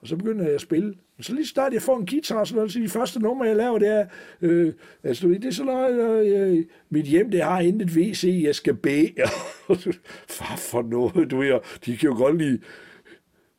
Og 0.00 0.08
så 0.08 0.16
begynder 0.16 0.44
jeg 0.44 0.54
at 0.54 0.60
spille. 0.60 0.94
Og 1.18 1.24
så 1.24 1.34
lige 1.34 1.46
snart 1.46 1.72
jeg 1.72 1.82
får 1.82 1.96
en 1.98 2.06
guitar, 2.06 2.44
så, 2.44 2.54
noget, 2.54 2.72
så 2.72 2.78
de 2.78 2.88
første 2.88 3.20
nummer, 3.20 3.44
jeg 3.44 3.56
laver, 3.56 3.78
det 3.78 3.88
er, 3.88 4.06
øh, 4.42 4.72
altså, 5.02 5.28
det 5.28 5.44
er 5.44 5.50
sådan 5.50 5.72
noget, 5.72 6.26
øh, 6.26 6.56
øh, 6.58 6.64
mit 6.90 7.06
hjem, 7.06 7.30
det 7.30 7.42
har 7.42 7.60
intet 7.60 7.90
WC, 7.90 8.40
jeg 8.44 8.54
skal 8.54 8.74
bede. 8.74 9.12
Far 10.28 10.56
for 10.70 10.82
noget, 10.82 11.30
du 11.30 11.38
ved, 11.38 11.60
de 11.86 11.96
kan 11.96 12.08
jo 12.08 12.16
godt 12.16 12.38
lide 12.38 12.60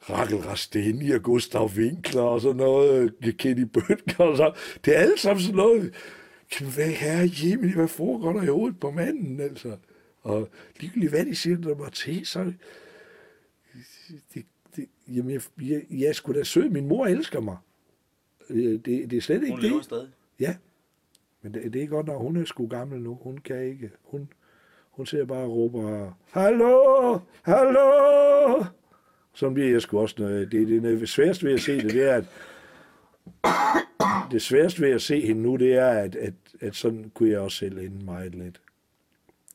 Rakel 0.09 0.37
Rasteni 0.37 1.11
og 1.11 1.21
Gustav 1.23 1.65
Winkler 1.77 2.21
og 2.21 2.41
sådan 2.41 2.57
noget, 2.57 3.13
Kenny 3.37 3.61
Bøtger 3.63 4.23
og 4.23 4.37
så. 4.37 4.53
Det 4.85 4.95
er 4.95 4.99
alle 4.99 5.17
sammen 5.19 5.41
sådan 5.41 5.55
noget, 5.55 5.93
hvad 6.75 6.89
herre 6.89 7.29
Jimmy, 7.43 7.73
hvad 7.75 7.87
foregår 7.87 8.33
der 8.33 8.43
i 8.43 8.47
hovedet 8.47 8.79
på 8.79 8.91
manden, 8.91 9.39
altså. 9.39 9.77
Og 10.21 10.49
ligegyldigt 10.79 11.11
hvad 11.11 11.25
de 11.25 11.35
siger, 11.35 11.57
der 11.57 11.75
var 11.75 11.89
til, 11.89 12.25
så 12.25 12.53
det, 14.33 14.45
det, 14.75 14.85
jamen, 15.07 15.31
jeg, 15.31 15.41
jeg, 15.61 15.81
jeg 15.91 16.07
er 16.09 16.13
sgu 16.13 16.33
da 16.33 16.43
sød. 16.43 16.69
Min 16.69 16.87
mor 16.87 17.05
elsker 17.05 17.39
mig. 17.39 17.57
Øh, 18.49 18.71
Det, 18.71 18.85
det 18.85 19.13
er 19.13 19.21
slet 19.21 19.35
ikke 19.35 19.49
hun 19.51 19.61
det. 19.61 19.69
lever 19.69 19.81
stadig. 19.81 20.07
Ja. 20.39 20.55
Men 21.41 21.53
det, 21.53 21.73
det 21.73 21.83
er 21.83 21.87
godt, 21.87 22.05
når 22.07 22.17
hun 22.17 22.37
er 22.37 22.45
sgu 22.45 22.67
gammel 22.67 23.01
nu. 23.01 23.17
Hun 23.21 23.37
kan 23.37 23.63
ikke. 23.65 23.91
Hun, 24.03 24.29
hun 24.91 25.05
ser 25.05 25.25
bare 25.25 25.43
og 25.43 25.51
råber, 25.51 26.11
Hallo! 26.31 27.19
Hallo! 27.41 28.63
Sådan 29.37 29.53
bliver 29.53 29.69
jeg 29.69 29.81
sgu 29.81 29.99
også. 29.99 30.15
noget. 30.17 30.51
det, 30.51 30.67
det, 30.67 30.83
det 30.83 31.09
sværeste 31.09 31.45
ved 31.45 31.53
at 31.53 31.61
se 31.61 31.81
det, 31.81 31.93
det 31.93 32.03
er, 32.03 32.15
at 32.15 32.25
det 34.31 34.41
sværeste 34.41 34.81
ved 34.81 34.91
at 34.91 35.01
se 35.01 35.19
hende 35.19 35.41
nu, 35.41 35.55
det 35.55 35.73
er, 35.73 35.89
at, 35.89 36.15
at, 36.15 36.33
at 36.61 36.75
sådan 36.75 37.11
kunne 37.13 37.29
jeg 37.29 37.39
også 37.39 37.57
selv 37.57 37.77
ende 37.77 38.05
meget 38.05 38.35
lidt. 38.35 38.61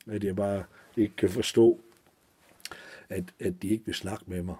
At 0.07 0.23
jeg 0.23 0.35
bare 0.35 0.63
ikke 0.97 1.15
kan 1.15 1.29
forstå, 1.29 1.79
at, 3.09 3.23
at 3.39 3.53
de 3.61 3.67
ikke 3.67 3.85
vil 3.85 3.95
snakke 3.95 4.23
med 4.27 4.43
mig. 4.43 4.55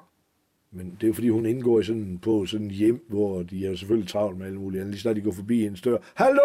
Men 0.75 0.97
det 1.01 1.03
er 1.03 1.07
jo 1.07 1.13
fordi, 1.13 1.29
hun 1.29 1.45
indgår 1.45 1.79
i 1.79 1.83
sådan, 1.83 2.19
på 2.21 2.45
sådan 2.45 2.67
et 2.67 2.73
hjem, 2.73 3.05
hvor 3.09 3.43
de 3.43 3.67
er 3.67 3.75
selvfølgelig 3.75 4.09
travlt 4.09 4.38
med 4.38 4.45
alle 4.45 4.59
mulige 4.59 4.81
andre. 4.81 4.91
Lige 4.91 5.01
snart 5.01 5.15
de 5.15 5.21
går 5.21 5.31
forbi 5.31 5.65
en 5.65 5.73
dør. 5.73 5.97
Hallo! 6.13 6.41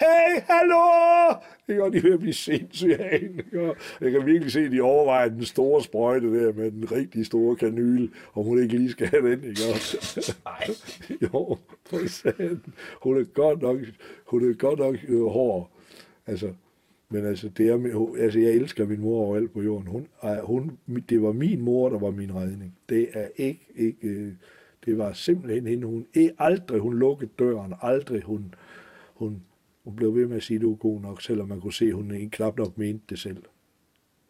Hey, 0.00 0.42
hallo! 0.48 0.82
Ikke? 1.68 1.84
Og 1.84 1.92
de 1.92 1.98
er 1.98 2.02
ved 2.02 2.12
at 2.12 2.18
blive 2.18 2.32
sindssyge 2.32 2.96
af 2.96 3.20
hende. 3.20 3.68
Og 3.68 3.76
Jeg 4.00 4.10
kan 4.10 4.26
virkelig 4.26 4.52
se, 4.52 4.60
at 4.60 4.72
de 4.72 4.80
overvejer 4.80 5.28
den 5.28 5.44
store 5.44 5.82
sprøjte 5.82 6.26
der 6.26 6.52
med 6.52 6.70
den 6.70 6.92
rigtig 6.92 7.26
store 7.26 7.56
kanyle, 7.56 8.10
om 8.34 8.44
hun 8.44 8.62
ikke 8.62 8.76
lige 8.76 8.90
skal 8.90 9.06
have 9.06 9.30
den. 9.30 9.44
Ikke? 9.44 9.60
Nej. 10.44 10.68
jo, 11.22 11.58
for 11.86 12.08
satan. 12.08 12.62
Hun 13.02 13.20
er 13.20 13.24
godt 13.24 13.62
nok, 13.62 13.78
hun 14.26 14.50
er 14.50 14.54
godt 14.54 14.78
nok 14.78 14.96
øh, 15.08 15.24
hård. 15.24 15.70
Altså, 16.26 16.52
men 17.12 17.26
altså, 17.26 17.48
det 17.48 17.68
er, 17.68 18.14
altså, 18.18 18.38
jeg 18.38 18.50
elsker 18.50 18.86
min 18.86 19.00
mor 19.00 19.26
overalt 19.26 19.52
på 19.52 19.62
jorden. 19.62 19.86
Hun, 19.86 20.08
hun, 20.42 20.78
det 21.08 21.22
var 21.22 21.32
min 21.32 21.60
mor, 21.60 21.88
der 21.88 21.98
var 21.98 22.10
min 22.10 22.34
redning. 22.34 22.78
Det 22.88 23.08
er 23.12 23.28
ikke, 23.36 23.66
ikke 23.74 24.08
øh, 24.08 24.32
det 24.84 24.98
var 24.98 25.12
simpelthen 25.12 25.66
hende. 25.66 25.86
Hun, 25.86 26.06
e- 26.16 26.34
aldrig 26.38 26.80
hun 26.80 26.98
lukkede 26.98 27.30
døren, 27.38 27.74
aldrig 27.82 28.22
hun, 28.22 28.54
hun, 29.14 29.42
hun 29.84 29.96
blev 29.96 30.14
ved 30.14 30.26
med 30.26 30.36
at 30.36 30.42
sige, 30.42 30.56
at 30.56 30.62
du 30.62 30.72
er 30.72 30.76
god 30.76 31.00
nok, 31.00 31.22
selvom 31.22 31.48
man 31.48 31.60
kunne 31.60 31.72
se, 31.72 31.84
at 31.84 31.94
hun 31.94 32.14
ikke 32.14 32.30
knap 32.30 32.58
nok 32.58 32.78
mente 32.78 33.04
det 33.08 33.18
selv. 33.18 33.42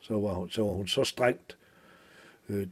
Så 0.00 0.20
var 0.20 0.34
hun 0.34 0.50
så, 0.50 0.62
var 0.62 0.72
hun 0.72 0.86
så 0.86 1.04
strengt. 1.04 1.58
Øh, 2.48 2.66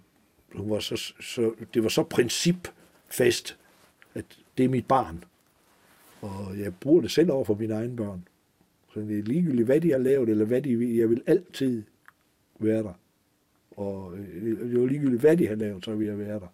hun 0.54 0.70
var 0.70 0.78
så, 0.78 0.96
så, 1.20 1.54
det 1.74 1.82
var 1.82 1.88
så 1.88 2.02
principfast, 2.02 3.58
at 4.14 4.24
det 4.58 4.64
er 4.64 4.68
mit 4.68 4.86
barn. 4.86 5.24
Og 6.20 6.58
jeg 6.58 6.74
bruger 6.74 7.00
det 7.00 7.10
selv 7.10 7.30
over 7.30 7.44
for 7.44 7.54
mine 7.54 7.74
egne 7.74 7.96
børn. 7.96 8.24
Så 8.94 9.00
det 9.00 9.18
er 9.18 9.22
ligegyldigt, 9.22 9.66
hvad 9.66 9.80
de 9.80 9.90
har 9.90 9.98
lavet, 9.98 10.28
eller 10.28 10.44
hvad 10.44 10.62
de 10.62 10.76
vil. 10.76 10.96
Jeg 10.96 11.10
vil 11.10 11.22
altid 11.26 11.82
være 12.58 12.82
der. 12.82 13.00
Og 13.70 14.14
øh, 14.18 14.70
det 14.70 14.82
er 14.82 14.86
ligegyldigt, 14.86 15.20
hvad 15.20 15.36
de 15.36 15.46
har 15.46 15.54
lavet, 15.54 15.84
så 15.84 15.94
vil 15.94 16.06
jeg 16.06 16.18
være 16.18 16.40
der. 16.40 16.52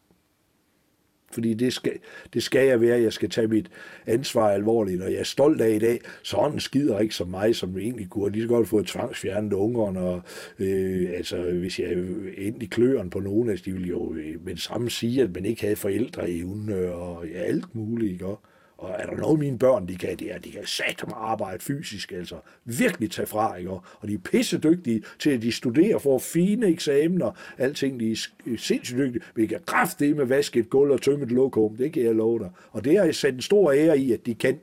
Fordi 1.31 1.55
det 1.55 1.73
skal, 1.73 1.93
det 2.35 2.43
skal 2.43 2.67
jeg 2.67 2.81
være. 2.81 3.01
Jeg 3.01 3.13
skal 3.13 3.31
tage 3.31 3.49
mit 3.49 3.71
ansvar 4.07 4.51
alvorligt, 4.51 5.03
og 5.03 5.13
jeg 5.13 5.19
er 5.19 5.25
stolt 5.25 5.61
af 5.61 5.75
i 5.75 5.79
dag. 5.79 6.01
Sådan 6.23 6.61
skider 6.61 6.99
ikke 6.99 7.15
som 7.15 7.29
mig, 7.29 7.57
som 7.57 7.79
egentlig 7.79 8.09
kunne 8.09 8.33
lige 8.33 8.43
så 8.43 8.49
godt 8.49 8.69
få 8.69 8.83
tvangsfjernet 8.83 9.53
ungerne. 9.53 10.01
Og, 10.01 10.23
øh, 10.59 11.11
altså, 11.15 11.43
hvis 11.43 11.81
jeg 11.81 11.93
endte 12.37 12.65
i 12.65 12.67
kløren 12.67 13.11
på 13.11 13.21
nogen 13.21 13.49
af 13.51 13.59
de 13.59 13.73
ville 13.73 13.89
jo 13.89 14.15
øh, 14.15 14.45
med 14.45 14.55
det 14.55 14.63
samme 14.63 14.91
sige, 14.91 15.23
at 15.23 15.35
man 15.35 15.45
ikke 15.45 15.63
havde 15.63 15.77
forældre 15.77 16.31
i 16.31 16.41
øh, 16.43 17.01
og 17.01 17.27
ja, 17.27 17.39
alt 17.39 17.75
muligt. 17.75 18.13
Ikke? 18.13 18.27
Og 18.27 18.41
er 18.83 19.07
der 19.07 19.17
noget, 19.17 19.39
mine 19.39 19.59
børn 19.59 19.89
de 19.89 19.97
kan, 19.97 20.19
det 20.19 20.35
er, 20.35 20.39
de 20.39 20.51
kan 20.51 20.67
sætte 20.67 21.07
mig 21.07 21.17
arbejde 21.19 21.59
fysisk, 21.59 22.13
altså 22.13 22.37
virkelig 22.65 23.11
tage 23.11 23.27
fra, 23.27 23.57
ikke? 23.57 23.71
Og 23.71 24.09
de 24.09 24.15
er 24.15 24.19
pisse 24.19 24.59
dygtige 24.59 25.03
til, 25.19 25.31
at 25.31 25.43
de 25.43 25.53
studerer 25.53 25.99
for 25.99 26.19
fine 26.19 26.67
eksamener, 26.67 27.31
alting, 27.59 28.01
de 28.01 28.13
er 28.13 28.27
øh, 28.47 28.59
sindssygt 28.59 28.99
dygtige. 28.99 29.25
Vi 29.35 29.47
kan 29.47 29.61
kræfte 29.67 30.07
det 30.07 30.17
med 30.17 30.25
vaske 30.25 30.61
et 30.61 30.71
gulv 30.71 30.91
og 30.91 31.03
tømme 31.03 31.25
et 31.25 31.33
lokum, 31.33 31.77
det 31.77 31.93
kan 31.93 32.03
jeg 32.03 32.15
love 32.15 32.39
dig. 32.39 32.51
Og 32.71 32.85
det 32.85 32.99
har 32.99 33.05
jeg 33.05 33.15
sat 33.15 33.35
en 33.35 33.43
stor 33.43 33.73
ære 33.73 33.99
i, 33.99 34.13
at 34.13 34.27
de 34.27 34.35
kan. 34.35 34.59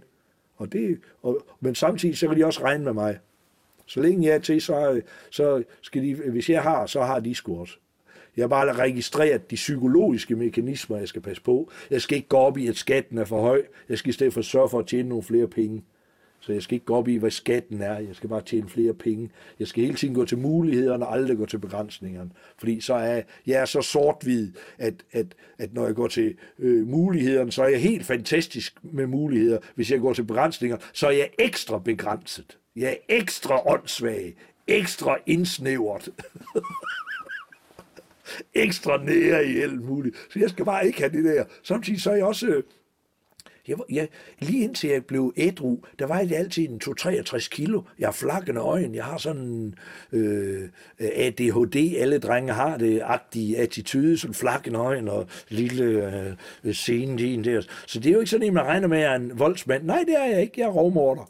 Og 0.57 0.73
det, 0.73 0.99
og, 1.23 1.45
men 1.59 1.75
samtidig 1.75 2.17
så 2.17 2.27
kan 2.27 2.37
de 2.37 2.45
også 2.45 2.63
regne 2.63 2.83
med 2.83 2.93
mig. 2.93 3.19
Så 3.85 4.01
længe 4.01 4.27
jeg 4.27 4.35
er 4.35 4.39
til, 4.39 4.61
så, 4.61 4.91
øh, 4.91 5.01
så 5.29 5.63
skal 5.81 6.03
de, 6.03 6.15
hvis 6.15 6.49
jeg 6.49 6.61
har, 6.61 6.85
så 6.85 7.01
har 7.01 7.19
de 7.19 7.35
sgu 7.35 7.59
også. 7.59 7.77
Jeg 8.37 8.43
har 8.43 8.47
bare 8.47 8.73
registreret 8.73 9.51
de 9.51 9.55
psykologiske 9.55 10.35
mekanismer, 10.35 10.97
jeg 10.97 11.07
skal 11.07 11.21
passe 11.21 11.43
på. 11.43 11.71
Jeg 11.91 12.01
skal 12.01 12.15
ikke 12.15 12.27
gå 12.27 12.37
op 12.37 12.57
i, 12.57 12.67
at 12.67 12.75
skatten 12.75 13.17
er 13.17 13.25
for 13.25 13.41
høj. 13.41 13.61
Jeg 13.89 13.97
skal 13.97 14.09
i 14.09 14.13
stedet 14.13 14.33
for 14.33 14.41
sørge 14.41 14.69
for 14.69 14.79
at 14.79 14.87
tjene 14.87 15.09
nogle 15.09 15.23
flere 15.23 15.47
penge. 15.47 15.83
Så 16.39 16.53
jeg 16.53 16.61
skal 16.61 16.73
ikke 16.73 16.85
gå 16.85 16.95
op 16.95 17.07
i, 17.07 17.15
hvad 17.15 17.31
skatten 17.31 17.81
er. 17.81 17.93
Jeg 17.93 18.15
skal 18.15 18.29
bare 18.29 18.41
tjene 18.41 18.69
flere 18.69 18.93
penge. 18.93 19.29
Jeg 19.59 19.67
skal 19.67 19.83
hele 19.83 19.95
tiden 19.95 20.15
gå 20.15 20.25
til 20.25 20.37
mulighederne 20.37 21.07
og 21.07 21.13
aldrig 21.13 21.37
gå 21.37 21.45
til 21.45 21.57
begrænsningerne. 21.57 22.29
Fordi 22.57 22.81
så 22.81 22.93
er 22.93 23.21
jeg 23.47 23.61
er 23.61 23.65
så 23.65 23.81
sort-hvid, 23.81 24.51
at, 24.77 24.93
at, 25.11 25.25
at 25.57 25.73
når 25.73 25.85
jeg 25.85 25.95
går 25.95 26.07
til 26.07 26.35
øh, 26.59 26.87
mulighederne, 26.87 27.51
så 27.51 27.63
er 27.63 27.67
jeg 27.67 27.81
helt 27.81 28.05
fantastisk 28.05 28.77
med 28.81 29.07
muligheder. 29.07 29.57
Hvis 29.75 29.91
jeg 29.91 29.99
går 29.99 30.13
til 30.13 30.23
begrænsninger, 30.23 30.77
så 30.93 31.07
er 31.07 31.11
jeg 31.11 31.29
ekstra 31.39 31.79
begrænset. 31.79 32.57
Jeg 32.75 32.89
er 32.91 33.15
ekstra 33.15 33.69
åndssvag. 33.69 34.35
Ekstra 34.67 35.17
indsnævret. 35.25 36.09
ekstra 38.53 39.03
nære 39.03 39.45
i 39.45 39.59
alt 39.59 39.81
muligt. 39.81 40.15
Så 40.29 40.39
jeg 40.39 40.49
skal 40.49 40.65
bare 40.65 40.87
ikke 40.87 40.99
have 40.99 41.11
det 41.11 41.23
der. 41.23 41.43
Samtidig 41.63 42.01
så 42.01 42.11
er 42.11 42.15
jeg 42.15 42.25
også... 42.25 42.47
Øh, 42.47 42.63
jeg, 43.67 43.77
jeg, 43.89 44.07
lige 44.39 44.63
indtil 44.63 44.89
jeg 44.89 45.05
blev 45.05 45.33
ædru, 45.37 45.77
der 45.99 46.05
var 46.05 46.19
jeg 46.19 46.31
altid 46.31 46.69
en 46.69 46.81
2-63 46.83 47.49
kilo. 47.49 47.81
Jeg 47.99 48.07
har 48.07 48.13
flakkende 48.13 48.61
øjne, 48.61 48.95
jeg 48.95 49.03
har 49.03 49.17
sådan 49.17 49.73
øh, 50.11 50.63
øh 50.99 51.09
ADHD, 51.15 51.95
alle 51.97 52.19
drenge 52.19 52.53
har 52.53 52.77
det, 52.77 53.01
agtige 53.03 53.57
attitude, 53.57 54.17
sådan 54.17 54.33
flakkende 54.33 54.79
øjne 54.79 55.11
og 55.11 55.27
lille 55.49 55.83
øh, 55.83 56.33
øh 56.63 56.73
scene 56.73 57.43
der. 57.43 57.61
Så 57.87 57.99
det 57.99 58.09
er 58.09 58.13
jo 58.13 58.19
ikke 58.19 58.29
sådan, 58.29 58.47
at 58.47 58.53
man 58.53 58.65
regner 58.65 58.87
med, 58.87 58.97
at 58.97 59.03
jeg 59.03 59.11
er 59.11 59.15
en 59.15 59.39
voldsmand. 59.39 59.83
Nej, 59.83 60.03
det 60.07 60.15
er 60.19 60.25
jeg 60.25 60.41
ikke. 60.41 60.53
Jeg 60.57 60.65
er 60.65 60.71
rovmorder. 60.71 61.29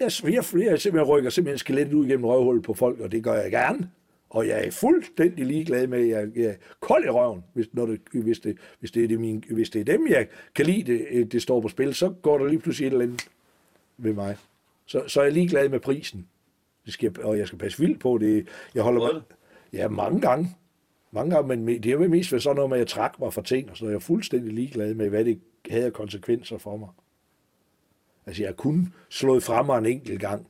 Jeg, 0.00 0.10
jeg, 0.24 0.32
jeg, 0.32 0.70
jeg 0.70 0.80
simpelthen 0.80 1.02
rykker 1.02 1.30
simpelthen 1.30 1.58
skelettet 1.58 1.94
ud 1.94 2.06
gennem 2.06 2.24
røvhullet 2.24 2.64
på 2.64 2.74
folk, 2.74 3.00
og 3.00 3.12
det 3.12 3.24
gør 3.24 3.34
jeg 3.34 3.50
gerne. 3.50 3.90
Og 4.34 4.48
jeg 4.48 4.66
er 4.66 4.70
fuldstændig 4.70 5.46
ligeglad 5.46 5.86
med, 5.86 5.98
at 5.98 6.08
jeg, 6.08 6.36
jeg 6.36 6.44
er 6.44 6.54
kold 6.80 7.04
i 7.04 7.08
røven, 7.08 7.44
hvis, 7.52 7.66
når 7.72 7.86
det, 7.86 8.00
hvis, 8.12 8.40
det, 8.40 8.58
hvis, 8.80 8.90
det 8.90 9.04
er 9.04 9.08
det 9.08 9.20
min, 9.20 9.44
hvis 9.50 9.70
det 9.70 9.80
er 9.80 9.84
dem, 9.84 10.06
jeg 10.08 10.28
kan 10.54 10.66
lide, 10.66 10.92
det, 10.92 11.06
øh, 11.10 11.26
det 11.26 11.42
står 11.42 11.60
på 11.60 11.68
spil, 11.68 11.94
så 11.94 12.08
går 12.22 12.38
der 12.38 12.46
lige 12.46 12.58
pludselig 12.58 12.86
et 12.86 12.92
eller 12.92 13.04
andet 13.04 13.28
ved 13.96 14.12
mig. 14.12 14.36
Så, 14.86 15.04
så 15.06 15.20
er 15.20 15.24
jeg 15.24 15.32
ligeglad 15.32 15.68
med 15.68 15.80
prisen. 15.80 16.28
Det 16.84 16.92
skal, 16.92 17.22
og 17.22 17.38
jeg 17.38 17.46
skal 17.46 17.58
passe 17.58 17.78
vildt 17.78 18.00
på 18.00 18.18
det. 18.18 18.48
Jeg 18.74 18.82
holder 18.82 19.12
mig, 19.12 19.22
ja, 19.72 19.88
mange 19.88 20.20
gange. 20.20 20.56
Mange 21.10 21.34
gange, 21.34 21.56
men 21.56 21.82
det 21.82 21.92
er 21.92 22.08
mest 22.08 22.32
ved 22.32 22.40
sådan 22.40 22.56
noget 22.56 22.70
med, 22.70 22.76
at 22.76 22.80
jeg 22.80 22.88
trækker 22.88 23.18
mig 23.20 23.32
for 23.32 23.42
ting, 23.42 23.70
og 23.70 23.76
så 23.76 23.86
er 23.86 23.90
jeg 23.90 24.02
fuldstændig 24.02 24.52
ligeglad 24.52 24.94
med, 24.94 25.08
hvad 25.08 25.24
det 25.24 25.40
havde 25.70 25.90
konsekvenser 25.90 26.58
for 26.58 26.76
mig. 26.76 26.88
Altså, 28.26 28.42
jeg 28.42 28.48
har 28.48 28.54
kun 28.54 28.94
slået 29.08 29.42
frem 29.42 29.66
mig 29.66 29.78
en 29.78 29.86
enkelt 29.86 30.20
gang, 30.20 30.46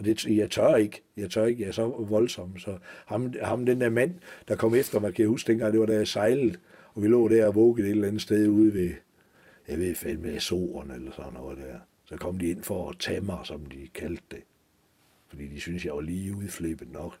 og 0.00 0.06
det, 0.06 0.26
jeg 0.26 0.50
tør 0.50 0.76
ikke. 0.76 1.02
Jeg 1.16 1.30
tør 1.30 1.46
ikke. 1.46 1.62
Jeg 1.62 1.68
er 1.68 1.72
så 1.72 1.86
voldsom. 1.86 2.58
Så 2.58 2.78
ham, 3.06 3.34
ham 3.42 3.66
den 3.66 3.80
der 3.80 3.90
mand, 3.90 4.14
der 4.48 4.56
kom 4.56 4.74
efter 4.74 5.00
mig, 5.00 5.14
kan 5.14 5.22
jeg 5.22 5.28
huske 5.28 5.52
dengang, 5.52 5.72
det 5.72 5.80
var 5.80 5.86
da 5.86 5.92
jeg 5.92 6.08
sejlede, 6.08 6.56
og 6.94 7.02
vi 7.02 7.08
lå 7.08 7.28
der 7.28 7.46
og 7.46 7.54
vågede 7.54 7.86
et 7.86 7.90
eller 7.90 8.08
andet 8.08 8.22
sted 8.22 8.48
ude 8.48 8.74
ved, 8.74 8.90
jeg 9.68 9.78
ved 9.78 9.94
fandme, 9.94 10.28
Azoren 10.28 10.90
eller 10.90 11.12
sådan 11.12 11.32
noget 11.32 11.58
der. 11.58 11.78
Så 12.04 12.16
kom 12.16 12.38
de 12.38 12.48
ind 12.48 12.62
for 12.62 12.90
at 12.90 12.96
tage 12.98 13.20
mig, 13.20 13.38
som 13.44 13.66
de 13.66 13.88
kaldte 13.94 14.22
det. 14.30 14.40
Fordi 15.28 15.46
de 15.46 15.60
synes 15.60 15.84
jeg 15.84 15.94
var 15.94 16.00
lige 16.00 16.36
udflippet 16.36 16.92
nok. 16.92 17.18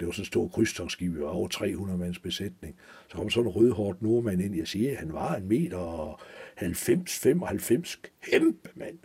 Det 0.00 0.06
var 0.06 0.12
sådan 0.12 0.22
en 0.22 0.26
stor 0.26 0.48
krydstogsskib, 0.48 1.14
vi 1.14 1.20
var 1.20 1.28
over 1.28 1.48
300 1.48 1.98
mands 1.98 2.18
besætning. 2.18 2.76
Så 3.08 3.16
kom 3.16 3.30
sådan 3.30 3.50
en 3.50 3.56
rødhårdt 3.56 4.02
nordmand 4.02 4.42
ind, 4.42 4.54
jeg 4.56 4.68
siger, 4.68 4.96
han 4.96 5.12
var 5.12 5.34
en 5.34 5.48
meter 5.48 5.76
og 5.76 6.20
90-95, 6.60 8.00
kæmpe 8.22 8.68
mand. 8.74 8.98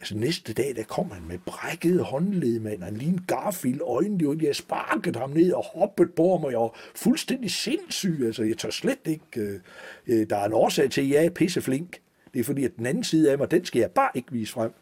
Altså 0.00 0.16
næste 0.16 0.52
dag, 0.52 0.76
der 0.76 0.82
kom 0.82 1.10
han 1.10 1.22
med 1.28 1.38
brækket 1.38 2.04
håndled, 2.04 2.60
mand. 2.60 2.82
Han 2.82 2.96
lignede 2.96 3.22
Garfield 3.26 3.80
øjnene, 3.80 4.28
og 4.28 4.42
jeg 4.42 4.56
sparkede 4.56 5.18
ham 5.18 5.30
ned 5.30 5.52
og 5.52 5.64
hoppede 5.64 6.12
på 6.16 6.38
mig. 6.42 6.50
Jeg 6.50 6.58
var 6.58 6.78
fuldstændig 6.94 7.50
sindssyg. 7.50 8.22
Altså, 8.24 8.42
jeg 8.42 8.58
tør 8.58 8.70
slet 8.70 8.98
ikke... 9.04 9.40
Øh, 9.40 9.60
øh, 10.06 10.30
der 10.30 10.36
er 10.36 10.44
en 10.44 10.52
årsag 10.52 10.90
til, 10.90 11.00
at 11.00 11.08
jeg 11.08 11.24
er 11.24 11.30
pisseflink. 11.30 12.00
Det 12.34 12.40
er 12.40 12.44
fordi, 12.44 12.64
at 12.64 12.76
den 12.76 12.86
anden 12.86 13.04
side 13.04 13.32
af 13.32 13.38
mig, 13.38 13.50
den 13.50 13.64
skal 13.64 13.80
jeg 13.80 13.90
bare 13.90 14.10
ikke 14.14 14.32
vise 14.32 14.52
frem. 14.52 14.72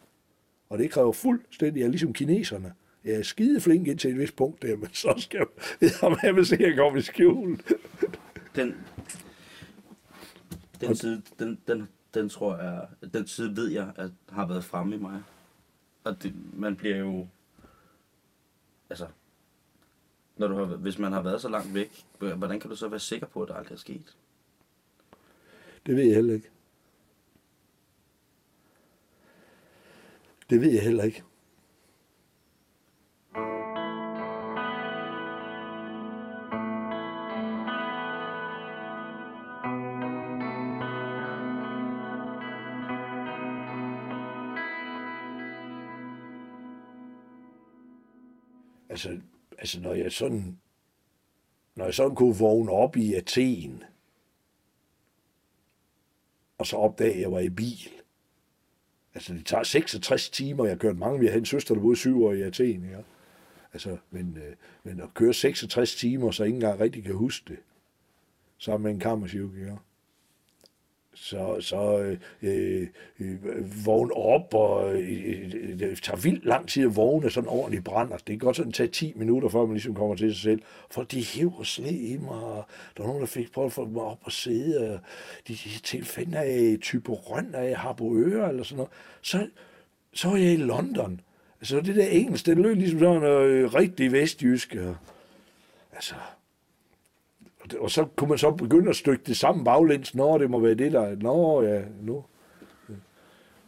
Og 0.69 0.79
det 0.79 0.91
kræver 0.91 1.11
fuldstændig, 1.11 1.79
jeg 1.79 1.85
er 1.85 1.89
ligesom 1.89 2.13
kineserne. 2.13 2.73
Jeg 3.05 3.13
er 3.13 3.23
skide 3.23 3.61
flink 3.61 3.87
indtil 3.87 4.11
et 4.11 4.17
vist 4.17 4.35
punkt 4.35 4.61
der, 4.61 4.77
men 4.77 4.89
så 4.93 5.13
skal 5.17 5.45
jeg 5.81 5.91
have 6.21 6.33
med 6.33 6.45
se, 6.45 6.55
at 6.55 6.61
jeg 6.61 6.75
kommer 6.77 6.99
i 6.99 7.01
skjul. 7.01 7.59
Den, 8.55 8.75
den 10.81 10.95
side, 10.95 11.21
den, 11.39 11.59
den, 11.67 11.87
den 12.13 12.29
tror 12.29 12.57
jeg, 12.57 12.87
den 13.13 13.27
side 13.27 13.55
ved 13.55 13.67
jeg, 13.67 13.93
at 13.95 14.11
har 14.29 14.47
været 14.47 14.63
fremme 14.63 14.95
i 14.95 14.99
mig. 14.99 15.23
Og 16.03 16.23
det, 16.23 16.33
man 16.53 16.75
bliver 16.75 16.97
jo, 16.97 17.27
altså, 18.89 19.07
når 20.37 20.47
du 20.47 20.55
har, 20.55 20.65
hvis 20.65 20.99
man 20.99 21.11
har 21.11 21.21
været 21.21 21.41
så 21.41 21.49
langt 21.49 21.73
væk, 21.73 22.05
hvordan 22.19 22.59
kan 22.59 22.69
du 22.69 22.75
så 22.75 22.87
være 22.87 22.99
sikker 22.99 23.27
på, 23.27 23.41
at 23.41 23.47
det 23.47 23.55
aldrig 23.55 23.75
er 23.75 23.79
sket? 23.79 24.15
Det 25.85 25.95
ved 25.95 26.03
jeg 26.03 26.15
heller 26.15 26.33
ikke. 26.33 26.49
Det 30.49 30.61
ved 30.61 30.71
jeg 30.71 30.83
heller 30.83 31.03
ikke. 31.03 31.23
Altså, 49.05 49.21
altså 49.57 49.81
når 49.81 49.93
jeg 49.93 50.11
sådan, 50.11 50.59
når 51.75 51.85
jeg 51.85 51.93
sådan 51.93 52.15
kunne 52.15 52.37
vågne 52.37 52.71
op 52.71 52.97
i 52.97 53.13
Athen, 53.13 53.83
og 56.57 56.67
så 56.67 56.75
opdage, 56.75 57.13
at 57.13 57.21
jeg 57.21 57.31
var 57.31 57.39
i 57.39 57.49
bil. 57.49 57.89
Altså, 59.13 59.33
det 59.33 59.45
tager 59.45 59.63
66 59.63 60.29
timer. 60.29 60.65
Jeg 60.65 60.71
har 60.71 60.77
kørt 60.77 60.97
mange. 60.97 61.19
Vi 61.19 61.27
har 61.27 61.37
en 61.37 61.45
søster, 61.45 61.75
der 61.75 61.81
boede 61.81 61.97
syv 61.97 62.23
år 62.23 62.33
i 62.33 62.41
Athen. 62.41 62.89
Ja. 62.89 62.97
Altså, 63.73 63.97
men, 64.11 64.37
øh, 64.37 64.55
men 64.83 64.99
at 64.99 65.13
køre 65.13 65.33
66 65.33 65.95
timer, 65.95 66.31
så 66.31 66.43
ingen 66.43 66.61
engang 66.61 66.79
rigtig 66.79 67.03
kan 67.03 67.15
huske 67.15 67.45
det. 67.47 67.59
Sammen 68.57 68.83
med 68.83 68.91
en 68.91 68.99
kammerchirurg, 68.99 69.57
ja 69.57 69.75
så, 71.21 71.57
så 71.59 72.15
øh, 72.41 72.87
øh, 73.19 73.85
vågne 73.85 74.13
op, 74.13 74.53
og 74.53 74.95
øh, 74.95 75.51
det 75.79 75.99
tager 76.03 76.17
vildt 76.17 76.45
lang 76.45 76.67
tid 76.67 76.83
at 76.83 76.95
vågne 76.95 77.29
sådan 77.29 77.49
ordentligt 77.49 77.83
brænder. 77.83 78.13
Altså, 78.13 78.25
det 78.27 78.39
kan 78.39 78.45
godt 78.45 78.55
sådan 78.55 78.71
tage 78.71 78.89
10 78.89 79.13
minutter, 79.15 79.49
før 79.49 79.61
man 79.61 79.73
ligesom 79.73 79.95
kommer 79.95 80.15
til 80.15 80.33
sig 80.33 80.41
selv. 80.41 80.61
For 80.91 81.03
de 81.03 81.23
hæver 81.23 81.63
sne 81.63 81.91
i 81.91 82.17
mig, 82.17 82.29
og 82.29 82.65
der 82.97 83.03
var 83.03 83.07
nogen, 83.07 83.21
der 83.21 83.27
fik 83.27 83.51
prøvet 83.51 83.65
at 83.69 83.73
få 83.73 83.85
mig 83.85 84.03
op 84.03 84.19
og 84.23 84.31
sidde, 84.31 84.93
og 84.93 84.99
de, 85.47 85.53
de 85.53 85.79
tilfælde 85.83 86.37
af 86.37 86.77
type 86.81 87.11
røn 87.11 87.55
af 87.55 87.75
Harboøre 87.75 88.49
eller 88.49 88.63
sådan 88.63 88.77
noget. 88.77 88.91
Så, 89.21 89.47
så 90.13 90.29
var 90.29 90.37
jeg 90.37 90.53
i 90.53 90.57
London. 90.57 91.21
Altså 91.61 91.81
det 91.81 91.95
der 91.95 92.07
engelsk, 92.07 92.45
det 92.45 92.57
lød 92.57 92.75
ligesom 92.75 92.99
sådan 92.99 93.21
noget 93.21 93.49
øh, 93.49 93.73
rigtig 93.73 94.11
vestjysk. 94.11 94.75
Altså, 95.93 96.15
og 97.73 97.91
så 97.91 98.05
kunne 98.15 98.29
man 98.29 98.37
så 98.37 98.51
begynde 98.51 98.89
at 98.89 98.95
stykke 98.95 99.23
det 99.27 99.37
sammen 99.37 99.65
baglæns, 99.65 100.15
når 100.15 100.37
det 100.37 100.49
må 100.49 100.59
være 100.59 100.73
det, 100.73 100.91
der 100.91 101.15
Nå, 101.15 101.61
ja, 101.61 101.81
nu. 102.01 102.23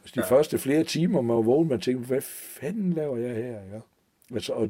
Altså, 0.01 0.13
de 0.15 0.19
ja. 0.19 0.35
første 0.37 0.57
flere 0.57 0.83
timer, 0.83 1.21
man 1.21 1.35
var 1.35 1.41
vågen, 1.41 1.69
man 1.69 1.79
tænkte, 1.79 2.07
hvad 2.07 2.21
fanden 2.21 2.93
laver 2.93 3.17
jeg 3.17 3.35
her? 3.35 3.51
Ja? 3.73 3.79
Altså, 4.33 4.53
og, 4.53 4.69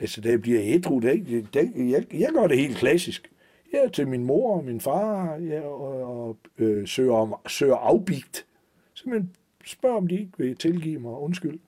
altså, 0.00 0.20
da 0.20 0.28
jeg 0.28 0.42
bliver 0.42 0.60
ædru, 0.62 0.98
det, 0.98 1.46
det, 1.54 1.72
jeg, 1.76 2.14
jeg 2.14 2.32
gør 2.32 2.46
det 2.46 2.58
helt 2.58 2.76
klassisk. 2.76 3.30
Jeg 3.72 3.80
er 3.84 3.88
til 3.88 4.08
min 4.08 4.24
mor 4.24 4.56
og 4.56 4.64
min 4.64 4.80
far, 4.80 5.36
ja, 5.36 5.60
og, 5.60 6.02
og 6.02 6.36
øh, 6.58 6.86
søger, 6.88 7.14
om, 7.14 7.34
søger 7.46 7.76
afbigt. 7.76 8.46
Simpelthen 8.94 9.34
spørg, 9.64 9.96
om 9.96 10.06
de 10.06 10.18
ikke 10.18 10.32
vil 10.38 10.56
tilgive 10.56 11.00
mig 11.00 11.12
undskyld. 11.12 11.58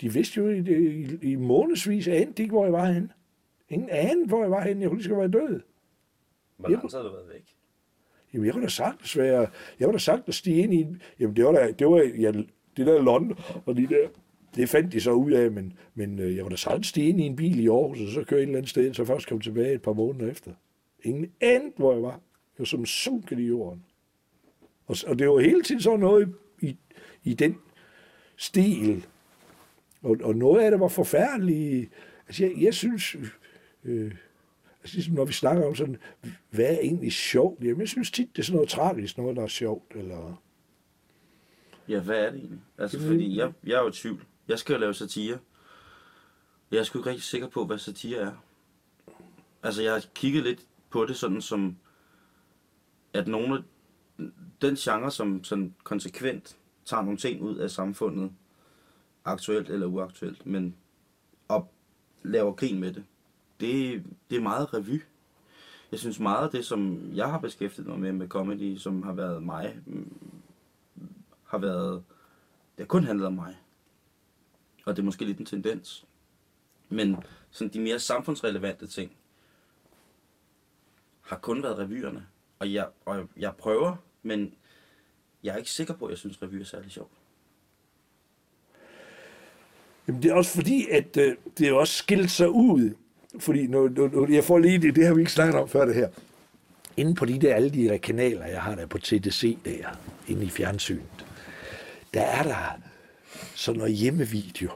De 0.00 0.12
vidste 0.12 0.40
jo 0.40 0.48
i, 0.48 0.58
i, 0.58 1.18
i 1.22 1.36
månedsvis, 1.36 2.08
anede 2.08 2.32
de 2.36 2.42
ikke, 2.42 2.52
hvor 2.52 2.64
jeg 2.64 2.72
var 2.72 2.92
henne. 2.92 3.08
Ingen 3.70 3.88
anede, 3.90 4.26
hvor 4.26 4.42
jeg 4.42 4.50
var 4.50 4.64
henne. 4.64 4.82
Jeg 4.82 4.88
kunne 4.90 4.98
lige 5.00 5.08
så 5.08 5.14
være 5.14 5.28
død. 5.28 5.60
Hvor 6.56 6.68
lang 6.68 6.90
tid 6.90 6.98
har 6.98 7.04
du 7.04 7.10
været 7.12 7.28
væk? 7.34 7.44
Jamen, 8.34 8.46
jeg 8.46 8.52
kunne 8.54 8.62
da 8.64 8.68
sagtens 8.68 9.16
være, 9.18 9.40
jeg 9.78 9.86
kunne 9.86 9.92
da 9.92 9.98
sagtens 9.98 10.36
stige 10.36 10.62
ind 10.62 10.74
i, 10.74 10.76
en- 10.76 11.02
jamen, 11.20 11.36
det 11.36 11.44
var 11.44 11.52
da, 11.52 11.70
det 11.72 11.86
var, 11.86 11.96
ja, 12.18 12.32
det 12.76 12.86
der 12.86 13.02
London, 13.02 13.38
og 13.66 13.76
de 13.76 13.86
der, 13.86 14.08
det 14.54 14.68
fandt 14.68 14.92
de 14.92 15.00
så 15.00 15.12
ud 15.12 15.32
af, 15.32 15.50
men, 15.50 15.72
men 15.94 16.18
øh, 16.18 16.36
jeg 16.36 16.42
kunne 16.42 16.50
da 16.50 16.56
sagtens 16.56 16.86
stige 16.86 17.08
ind 17.08 17.20
i 17.20 17.24
en 17.24 17.36
bil 17.36 17.60
i 17.60 17.66
Aarhus, 17.68 18.00
og 18.00 18.08
så 18.08 18.24
køre 18.24 18.38
et 18.38 18.42
eller 18.42 18.56
andet 18.56 18.70
sted, 18.70 18.94
så 18.94 19.04
først 19.04 19.28
kom 19.28 19.40
tilbage 19.40 19.74
et 19.74 19.82
par 19.82 19.92
måneder 19.92 20.30
efter. 20.30 20.52
Ingen 21.02 21.32
anede, 21.40 21.72
hvor 21.76 21.92
jeg 21.92 22.02
var. 22.02 22.10
Jeg 22.10 22.58
var 22.58 22.64
som 22.64 22.86
sunket 22.86 23.38
i 23.38 23.46
jorden. 23.46 23.84
Og, 24.86 24.96
og 25.06 25.18
det 25.18 25.28
var 25.28 25.38
hele 25.38 25.62
tiden 25.62 25.80
sådan 25.80 26.00
noget 26.00 26.34
i, 26.62 26.76
i 27.24 27.34
den 27.34 27.56
stil. 28.36 29.06
Og, 30.02 30.16
og 30.22 30.36
noget 30.36 30.60
af 30.64 30.70
det 30.70 30.80
var 30.80 30.88
forfærdeligt. 30.88 31.90
Altså, 32.26 32.44
jeg, 32.44 32.52
jeg 32.62 32.74
synes, 32.74 33.16
øh, 33.88 34.14
altså, 34.82 34.96
ligesom 34.96 35.14
når 35.14 35.24
vi 35.24 35.32
snakker 35.32 35.66
om 35.66 35.74
sådan, 35.74 35.96
hvad 36.50 36.64
er 36.66 36.78
egentlig 36.80 37.12
sjovt? 37.12 37.64
Jamen, 37.64 37.80
jeg 37.80 37.88
synes 37.88 38.10
tit, 38.10 38.36
det 38.36 38.38
er 38.38 38.46
sådan 38.46 38.54
noget 38.54 38.68
tragisk, 38.68 39.18
noget, 39.18 39.36
der 39.36 39.42
er 39.42 39.46
sjovt. 39.46 39.92
Eller... 39.94 40.42
Ja, 41.88 42.00
hvad 42.00 42.24
er 42.24 42.30
det 42.30 42.38
egentlig? 42.38 42.60
Altså, 42.78 42.96
Jamen- 42.98 43.10
fordi 43.12 43.36
jeg, 43.36 43.52
jeg 43.64 43.74
er 43.74 43.82
jo 43.82 43.88
i 43.88 43.92
tvivl. 43.92 44.24
Jeg 44.48 44.58
skal 44.58 44.72
jo 44.72 44.78
lave 44.78 44.94
satire. 44.94 45.38
Jeg 46.70 46.78
er 46.78 46.82
sgu 46.82 46.98
ikke 46.98 47.10
rigtig 47.10 47.24
sikker 47.24 47.48
på, 47.48 47.64
hvad 47.64 47.78
satire 47.78 48.18
er. 48.18 48.32
Altså, 49.62 49.82
jeg 49.82 49.92
har 49.92 50.04
kigget 50.14 50.42
lidt 50.42 50.60
på 50.90 51.06
det 51.06 51.16
sådan 51.16 51.40
som, 51.40 51.76
at 53.12 53.28
nogle 53.28 53.54
af 53.54 53.62
den 54.62 54.74
genre, 54.76 55.10
som 55.10 55.44
sådan 55.44 55.74
konsekvent 55.84 56.56
tager 56.84 57.02
nogle 57.02 57.18
ting 57.18 57.42
ud 57.42 57.56
af 57.56 57.70
samfundet, 57.70 58.32
aktuelt 59.24 59.70
eller 59.70 59.86
uaktuelt, 59.86 60.46
men 60.46 60.76
og 61.48 61.72
laver 62.22 62.52
grin 62.52 62.78
med 62.80 62.92
det, 62.92 63.04
det, 63.60 64.04
det 64.30 64.36
er 64.36 64.42
meget 64.42 64.74
revy. 64.74 65.02
Jeg 65.90 66.00
synes 66.00 66.20
meget 66.20 66.44
af 66.44 66.50
det, 66.50 66.66
som 66.66 67.10
jeg 67.14 67.30
har 67.30 67.38
beskæftiget 67.38 67.88
mig 67.88 67.98
med 67.98 68.12
med 68.12 68.28
comedy, 68.28 68.76
som 68.76 69.02
har 69.02 69.12
været 69.12 69.42
mig, 69.42 69.78
mm, 69.86 70.12
har 71.44 71.58
været, 71.58 72.04
det 72.76 72.84
har 72.84 72.86
kun 72.86 73.04
handlet 73.04 73.26
om 73.26 73.32
mig. 73.32 73.56
Og 74.84 74.96
det 74.96 75.02
er 75.02 75.04
måske 75.04 75.24
lidt 75.24 75.38
en 75.38 75.46
tendens. 75.46 76.04
Men 76.88 77.16
sådan 77.50 77.72
de 77.72 77.80
mere 77.80 77.98
samfundsrelevante 77.98 78.86
ting, 78.86 79.12
har 81.28 81.38
kun 81.38 81.62
været 81.62 81.78
revyerne. 81.78 82.26
Og 82.58 82.72
jeg, 82.72 82.88
og 83.04 83.28
jeg 83.36 83.56
prøver, 83.56 83.96
men 84.22 84.54
jeg 85.42 85.52
er 85.52 85.56
ikke 85.56 85.70
sikker 85.70 85.94
på, 85.94 86.04
at 86.04 86.10
jeg 86.10 86.18
synes, 86.18 86.42
revy 86.42 86.54
er 86.54 86.64
særlig 86.64 86.90
sjovt. 86.90 87.12
Jamen, 90.08 90.22
det 90.22 90.30
er 90.30 90.34
også 90.34 90.54
fordi, 90.54 90.88
at 90.90 91.16
øh, 91.16 91.36
det 91.58 91.68
er 91.68 91.72
også 91.72 91.94
skilt 91.94 92.30
sig 92.30 92.50
ud. 92.50 92.94
Fordi 93.38 93.66
nu, 93.66 93.88
nu, 93.88 94.08
nu, 94.08 94.26
jeg 94.30 94.44
får 94.44 94.58
lige 94.58 94.78
det, 94.78 94.96
det 94.96 95.06
har 95.06 95.14
vi 95.14 95.20
ikke 95.20 95.32
snakket 95.32 95.60
om 95.60 95.68
før 95.68 95.84
det 95.84 95.94
her. 95.94 96.08
Inden 96.96 97.14
på 97.14 97.24
de 97.24 97.38
der, 97.38 97.54
alle 97.54 97.70
de 97.70 97.84
der 97.84 97.96
kanaler, 97.96 98.46
jeg 98.46 98.62
har 98.62 98.74
der 98.74 98.86
på 98.86 98.98
TDC 98.98 99.58
der, 99.64 99.98
inde 100.28 100.44
i 100.44 100.48
fjernsynet, 100.48 101.26
der 102.14 102.20
er 102.22 102.42
der 102.42 102.80
sådan 103.54 103.78
noget 103.78 103.94
hjemmevideo, 103.94 104.70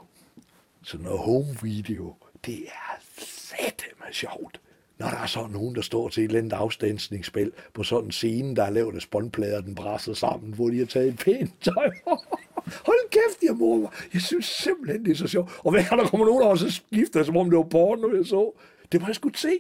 sådan 0.83 1.05
noget 1.05 1.21
home 1.21 1.57
video. 1.63 2.15
Det 2.47 2.59
er 2.59 3.01
satme 3.19 4.07
sjovt. 4.13 4.61
Når 4.99 5.09
der 5.09 5.17
er 5.17 5.27
sådan 5.27 5.51
nogen, 5.51 5.75
der 5.75 5.83
står 5.83 6.09
til 6.09 6.25
et 6.25 6.29
eller 6.29 6.39
andet 6.39 6.53
afstandsningsspil 6.53 7.53
på 7.75 7.83
sådan 7.83 8.05
en 8.05 8.13
scene, 8.13 8.57
der 8.57 8.65
er 8.65 8.71
lavet 8.71 8.95
af 8.95 9.03
spåndplader, 9.03 9.61
den 9.61 9.75
brasser 9.75 10.15
sammen, 10.15 10.55
hvor 10.55 10.69
de 10.69 10.79
har 10.79 10.87
taget 10.87 11.09
et 11.09 11.19
pænt 11.19 11.63
tøj. 11.63 11.91
Hold 12.87 13.11
kæft, 13.11 13.43
jeg 13.43 13.55
mor 13.57 13.77
mig. 13.77 13.91
Jeg 14.15 14.21
synes 14.23 14.47
simpelthen, 14.47 15.05
det 15.05 15.11
er 15.11 15.17
så 15.17 15.27
sjovt. 15.27 15.51
Og 15.59 15.71
hver 15.71 15.89
gang 15.89 16.01
der 16.01 16.09
kommer 16.09 16.27
nogen 16.27 16.43
over, 16.43 16.55
så 16.55 16.71
skifter 16.71 17.21
jeg, 17.21 17.27
som 17.27 17.37
om 17.37 17.51
det 17.51 17.57
var 17.57 17.63
porno, 17.63 18.17
jeg 18.17 18.27
så. 18.27 18.53
Det 18.93 19.01
må 19.01 19.07
jeg 19.07 19.15
sgu 19.15 19.31
se. 19.35 19.59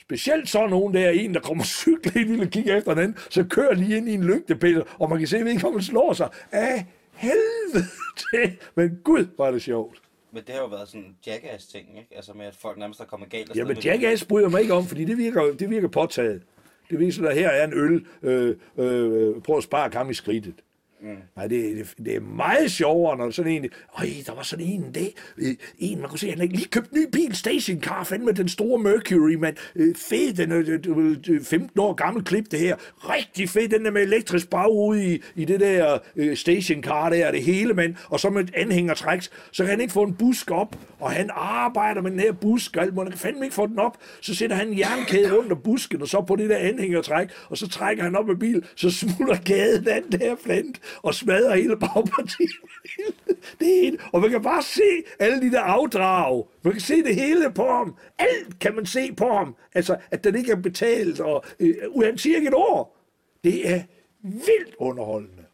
Specielt 0.00 0.48
så 0.48 0.66
nogen 0.66 0.94
der, 0.94 1.10
en 1.10 1.34
der 1.34 1.40
kommer 1.40 1.64
cykle 1.64 2.20
ind 2.20 2.40
og 2.40 2.48
kigger 2.48 2.76
efter 2.76 2.94
den 2.94 3.02
anden, 3.02 3.18
så 3.30 3.44
kører 3.44 3.74
lige 3.74 3.96
ind 3.96 4.08
i 4.08 4.14
en 4.14 4.24
lygtepæl, 4.24 4.82
og 4.98 5.10
man 5.10 5.18
kan 5.18 5.28
se, 5.28 5.38
at 5.38 5.44
vedkommende 5.44 5.86
slår 5.86 6.12
sig 6.12 6.28
af 6.52 6.86
helvede 7.12 7.86
til. 8.16 8.58
Men 8.74 9.00
gud, 9.04 9.26
er 9.38 9.50
det 9.50 9.62
sjovt. 9.62 10.02
Men 10.32 10.42
det 10.46 10.54
har 10.54 10.60
jo 10.60 10.66
været 10.66 10.88
sådan 10.88 11.00
en 11.00 11.16
jackass-ting, 11.26 11.88
ikke? 11.98 12.16
Altså 12.16 12.32
med, 12.32 12.46
at 12.46 12.56
folk 12.56 12.78
nærmest 12.78 13.00
er 13.00 13.04
kommet 13.04 13.30
galt. 13.30 13.56
Ja, 13.56 13.64
men 13.64 13.76
Jackass 13.76 14.24
bryder 14.24 14.46
jeg 14.46 14.50
mig 14.50 14.60
ikke 14.60 14.74
om, 14.74 14.86
fordi 14.86 15.04
det 15.04 15.18
virker, 15.18 15.42
det 15.42 15.70
virker 15.70 15.88
påtaget. 15.88 16.42
Det 16.90 16.98
viser, 16.98 17.28
at 17.28 17.34
her 17.34 17.48
er 17.48 17.64
en 17.64 17.72
øl. 17.74 18.06
Øh, 18.22 18.56
øh, 18.76 19.42
prøv 19.42 19.56
at 19.56 19.62
spare 19.62 19.90
ham 19.92 20.10
i 20.10 20.14
skridtet. 20.14 20.54
Mm. 21.00 21.16
Nej, 21.36 21.46
det, 21.46 21.76
det, 21.76 22.06
det 22.06 22.16
er 22.16 22.20
meget 22.20 22.72
sjovere, 22.72 23.16
når 23.16 23.30
sådan 23.30 23.52
en... 23.52 23.70
Øj, 23.98 24.06
der 24.26 24.34
var 24.34 24.42
sådan 24.42 24.66
en 24.66 24.92
dag. 24.92 25.14
Øh, 25.38 25.54
en, 25.78 26.00
man 26.00 26.08
kunne 26.08 26.18
se, 26.18 26.30
han 26.30 26.38
havde 26.38 26.52
lige 26.52 26.68
købt 26.68 26.90
en 26.90 27.00
ny 27.00 27.06
bil, 27.12 27.34
stationcar, 27.36 28.04
fandme 28.04 28.32
den 28.32 28.48
store 28.48 28.78
Mercury, 28.78 29.34
man. 29.34 29.56
Øh, 29.76 29.94
fed, 29.94 30.32
den 30.32 30.52
er 30.52 30.78
øh, 31.28 31.44
15 31.44 31.80
år 31.80 31.92
gammel 31.92 32.24
klip, 32.24 32.50
det 32.50 32.58
her. 32.58 32.76
Rigtig 32.96 33.48
fed, 33.48 33.68
den 33.68 33.84
der 33.84 33.90
med 33.90 34.02
elektrisk 34.02 34.50
bagude 34.50 35.14
i, 35.14 35.22
i 35.36 35.44
det 35.44 35.60
der 35.60 35.98
øh, 36.16 36.36
stationcar 36.36 37.10
der, 37.10 37.30
det 37.30 37.42
hele, 37.42 37.74
mand. 37.74 37.94
Og 38.08 38.20
så 38.20 38.30
med 38.30 38.44
et 38.44 38.50
anhængertræk, 38.54 39.22
så 39.52 39.62
kan 39.62 39.66
han 39.66 39.80
ikke 39.80 39.92
få 39.92 40.02
en 40.02 40.14
busk 40.14 40.50
op, 40.50 40.76
og 41.00 41.10
han 41.10 41.30
arbejder 41.34 42.02
med 42.02 42.10
den 42.10 42.20
her 42.20 42.32
busk, 42.32 42.76
og 42.76 42.82
alt 42.82 42.94
muligt. 42.94 43.08
Han 43.08 43.18
kan 43.18 43.18
fandme 43.18 43.44
ikke 43.44 43.54
få 43.54 43.66
den 43.66 43.78
op. 43.78 43.96
Så 44.20 44.34
sætter 44.34 44.56
han 44.56 44.68
en 44.68 44.78
jernkæde 44.78 45.36
rundt 45.36 45.52
om 45.52 45.60
busken, 45.64 46.02
og 46.02 46.08
så 46.08 46.20
på 46.20 46.36
det 46.36 46.50
der 46.50 46.56
anhængertræk, 46.56 47.28
og 47.48 47.58
så 47.58 47.68
trækker 47.68 48.02
han 48.02 48.16
op 48.16 48.26
med 48.26 48.36
bil, 48.36 48.64
så 48.76 48.90
smutter 48.90 49.36
gaden 49.44 49.88
af 49.88 50.02
den 50.02 50.20
der 50.20 50.36
flint, 50.44 50.80
og 51.02 51.14
smadrer 51.14 51.56
hele 51.56 51.76
bagpartiet. 51.76 52.50
det 53.58 53.78
er 53.78 53.82
helt, 53.82 54.00
og 54.12 54.20
man 54.20 54.30
kan 54.30 54.42
bare 54.42 54.62
se 54.62 55.04
alle 55.18 55.40
de 55.40 55.50
der 55.50 55.60
afdrag. 55.60 56.48
Man 56.62 56.72
kan 56.72 56.80
se 56.80 57.02
det 57.02 57.14
hele 57.14 57.52
på 57.54 57.66
ham. 57.66 57.96
Alt 58.18 58.58
kan 58.60 58.74
man 58.74 58.86
se 58.86 59.12
på 59.12 59.28
ham. 59.32 59.54
Altså, 59.74 59.96
at 60.10 60.24
den 60.24 60.34
ikke 60.34 60.52
er 60.52 60.56
betalt, 60.56 61.20
og 61.20 61.44
øh, 61.60 61.74
han 62.04 62.18
siger 62.18 62.36
ikke 62.36 62.48
et 62.48 62.54
ord. 62.54 62.96
Det 63.44 63.70
er 63.70 63.82
vildt 64.22 64.74
underholdende. 64.78 65.44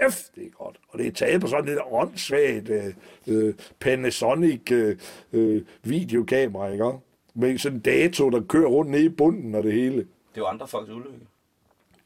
Kæft, 0.00 0.34
det 0.34 0.46
er 0.46 0.50
godt. 0.50 0.80
Og 0.88 0.98
det 0.98 1.06
er 1.06 1.10
taget 1.10 1.40
på 1.40 1.46
sådan 1.46 1.68
et 1.68 1.78
åndssvagt 1.90 2.68
øh, 2.68 2.94
øh, 3.26 3.54
Panasonic 3.80 4.70
øh, 4.72 4.98
øh, 5.32 5.62
videokamera, 5.82 6.68
ikke? 6.72 6.92
Med 7.34 7.58
sådan 7.58 7.76
en 7.76 7.82
dato, 7.82 8.30
der 8.30 8.40
kører 8.48 8.68
rundt 8.68 8.90
nede 8.90 9.04
i 9.04 9.08
bunden 9.08 9.54
og 9.54 9.62
det 9.62 9.72
hele. 9.72 9.96
Det 9.96 10.06
er 10.34 10.38
jo 10.38 10.46
andre 10.46 10.68
folks 10.68 10.90
ulykke. 10.90 11.26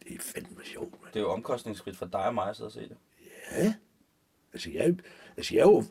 Det 0.09 0.15
er 0.15 0.21
fandme. 0.21 0.50
Det 1.13 1.17
er 1.17 1.21
jo 1.21 1.31
omkostningsfrit 1.31 1.97
for 1.97 2.07
dig 2.07 2.27
og 2.27 2.35
mig 2.35 2.49
at 2.49 2.57
sidde 2.57 2.69
og 2.69 2.73
se 2.73 2.81
det. 2.81 2.97
Ja. 3.53 3.75
Altså, 4.53 4.71
jeg, 4.71 4.95
altså, 5.37 5.55
jeg 5.55 5.61
er 5.61 5.67
jo, 5.67 5.85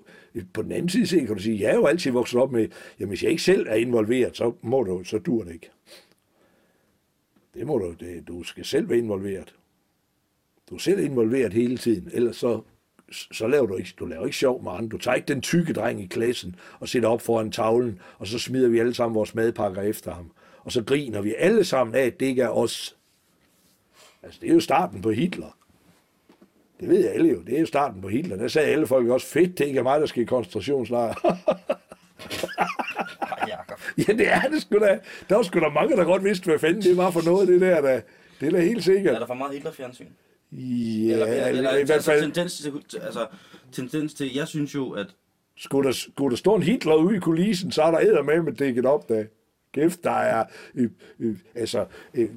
på 0.54 0.62
den 0.62 0.72
anden 0.72 0.90
side 0.90 1.08
set, 1.08 1.28
kan 1.28 1.36
du 1.36 1.42
sige, 1.42 1.60
jeg 1.62 1.72
er 1.72 1.76
jo 1.76 1.86
altid 1.86 2.12
vokset 2.12 2.40
op 2.40 2.52
med, 2.52 2.68
jamen, 3.00 3.10
hvis 3.10 3.24
jeg 3.24 3.32
ikke 3.32 3.44
selv 3.44 3.68
er 3.68 3.76
involveret, 3.76 4.38
så 4.38 4.54
må 4.62 4.84
du, 4.84 5.04
så 5.04 5.20
dur 5.20 5.44
det 5.44 5.54
ikke. 5.54 5.72
Det 7.54 7.68
må 7.68 7.78
du, 7.78 7.94
det, 8.00 8.28
du 8.28 8.44
skal 8.44 8.66
selv 8.66 8.90
være 8.90 8.98
involveret. 8.98 9.56
Du 10.70 10.76
er 10.76 10.80
selv 10.80 11.00
involveret 11.00 11.54
hele 11.54 11.78
tiden, 11.78 12.10
ellers 12.14 12.36
så, 12.36 12.62
så 13.12 13.48
laver 13.48 13.66
du 13.66 13.76
ikke, 13.76 13.94
du 14.00 14.06
laver 14.06 14.26
ikke 14.26 14.38
sjov 14.38 14.64
med 14.64 14.72
andre. 14.72 14.90
Du 14.90 14.98
tager 14.98 15.16
ikke 15.16 15.28
den 15.28 15.42
tykke 15.42 15.74
dreng 15.74 16.02
i 16.02 16.06
klassen 16.06 16.56
og 16.80 16.90
sætter 16.90 17.10
op 17.10 17.22
foran 17.22 17.52
tavlen, 17.52 18.00
og 18.18 18.28
så 18.28 18.40
smider 18.40 18.70
vi 18.70 18.80
alle 18.80 18.94
sammen 18.94 19.16
vores 19.16 19.36
madpakker 19.36 19.82
efter 19.82 20.14
ham. 20.14 20.32
Og 20.60 20.72
så 20.72 20.84
griner 20.84 21.22
vi 21.22 21.36
alle 21.38 21.64
sammen 21.64 21.96
af, 21.96 22.06
at 22.06 22.20
det 22.20 22.26
ikke 22.26 22.42
er 22.42 22.50
os. 22.50 22.99
Altså, 24.24 24.40
det 24.42 24.50
er 24.50 24.54
jo 24.54 24.60
starten 24.60 25.02
på 25.02 25.12
Hitler. 25.12 25.58
Det 26.80 26.90
ved 26.90 27.00
jeg 27.04 27.14
alle 27.14 27.30
jo. 27.30 27.42
Det 27.42 27.56
er 27.56 27.60
jo 27.60 27.66
starten 27.66 28.02
på 28.02 28.08
Hitler. 28.08 28.36
Der 28.36 28.48
sagde 28.48 28.68
alle 28.68 28.88
folk 28.88 29.10
også, 29.10 29.28
fedt, 29.28 29.58
det 29.58 29.66
ikke 29.66 29.80
er 29.80 29.84
mig, 29.84 30.00
der 30.00 30.06
skal 30.06 30.24
i 30.24 30.26
koncentrationslejr. 30.26 31.14
Ja, 34.08 34.14
det 34.14 34.28
er 34.34 34.42
det 34.42 34.62
sgu 34.62 34.80
da. 34.80 35.00
Der 35.30 35.36
var 35.36 35.44
sgu 35.44 35.60
da 35.60 35.70
mange, 35.70 35.96
der 35.96 36.04
godt 36.04 36.24
vidste, 36.24 36.46
hvad 36.46 36.60
fanden 36.60 36.82
det 36.82 36.98
var 36.98 37.12
for 37.12 37.22
noget, 37.22 37.48
det 37.48 37.62
der. 37.62 37.82
Da. 37.82 38.02
Det 38.40 38.48
er 38.48 38.52
da 38.52 38.60
helt 38.60 38.78
Er 38.78 38.82
sikkert. 38.82 39.22
der 39.22 39.28
for 39.28 39.34
meget 39.34 39.54
Hitler-fjernsyn? 39.54 40.06
Ja, 40.52 41.14
eller, 41.14 41.26
eller, 41.26 41.48
eller, 41.48 41.78
i 41.78 41.84
hvert 41.84 41.92
altså, 41.92 42.12
fald 42.12 42.22
tendens 42.24 42.58
til, 42.90 43.00
altså, 43.00 43.28
tendens 43.72 44.14
til, 44.14 44.34
jeg 44.36 44.48
synes 44.48 44.76
jo, 44.76 44.92
at 44.92 45.08
skulle 45.58 45.88
der, 45.88 45.94
skulle 45.94 46.32
der 46.32 46.38
stå 46.38 46.56
en 46.56 46.64
Hitler 46.64 46.96
ude 46.96 47.16
i 47.16 47.20
kulissen, 47.20 47.72
så 47.72 47.82
er 47.84 47.92
der 47.92 48.22
med 48.24 48.54
dækket 48.54 48.86
op 48.86 49.10
da. 49.10 49.26
Kæft, 49.74 50.04
der 50.04 50.12
er, 50.12 50.44
øh, 50.76 50.90
øh, 51.20 51.36
altså, 51.56 51.86
øh, 52.14 52.30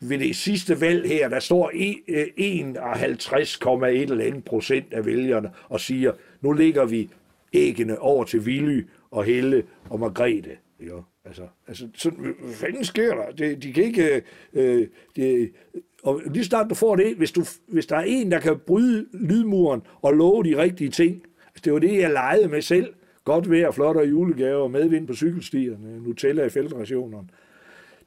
ved 0.00 0.18
det 0.18 0.36
sidste 0.36 0.80
valg 0.80 1.08
her, 1.08 1.28
der 1.28 1.40
står 1.40 1.70
e, 1.74 1.94
øh, 2.08 2.26
51,1 2.36 4.12
eller 4.12 4.24
andet 4.24 4.44
procent 4.44 4.92
af 4.92 5.06
vælgerne 5.06 5.50
og 5.68 5.80
siger, 5.80 6.12
nu 6.40 6.52
ligger 6.52 6.84
vi 6.84 7.10
æggene 7.52 7.98
over 7.98 8.24
til 8.24 8.40
Willy 8.40 8.86
og 9.10 9.24
Helle 9.24 9.64
og 9.90 10.00
Margrethe. 10.00 10.56
Ikke? 10.80 10.92
Altså, 11.24 11.42
altså 11.68 11.88
sådan, 11.94 12.34
hvad 12.42 12.54
fanden 12.54 12.84
sker 12.84 13.14
der? 13.14 13.30
De, 13.30 13.54
de 13.54 13.72
kan 13.72 13.84
ikke... 13.84 14.22
Øh, 14.52 14.80
øh 14.80 14.88
de, 15.16 15.50
og 16.02 16.22
lige 16.26 16.44
snart 16.44 16.70
du 16.70 16.74
får 16.74 16.96
det, 16.96 17.16
hvis, 17.16 17.32
du, 17.32 17.44
hvis 17.68 17.86
der 17.86 17.96
er 17.96 18.04
en, 18.06 18.32
der 18.32 18.40
kan 18.40 18.58
bryde 18.66 19.06
lydmuren 19.12 19.82
og 20.02 20.12
love 20.12 20.44
de 20.44 20.62
rigtige 20.62 20.90
ting, 20.90 21.22
altså, 21.46 21.62
det 21.64 21.72
var 21.72 21.78
det, 21.78 21.98
jeg 21.98 22.10
legede 22.10 22.48
med 22.48 22.62
selv. 22.62 22.94
Godt 23.24 23.50
vejr, 23.50 23.70
flottere 23.70 24.04
julegaver, 24.06 24.68
medvind 24.68 25.06
på 25.06 25.14
cykelstierne, 25.14 26.00
Nutella 26.02 26.44
i 26.44 26.48
feltrationerne. 26.50 27.28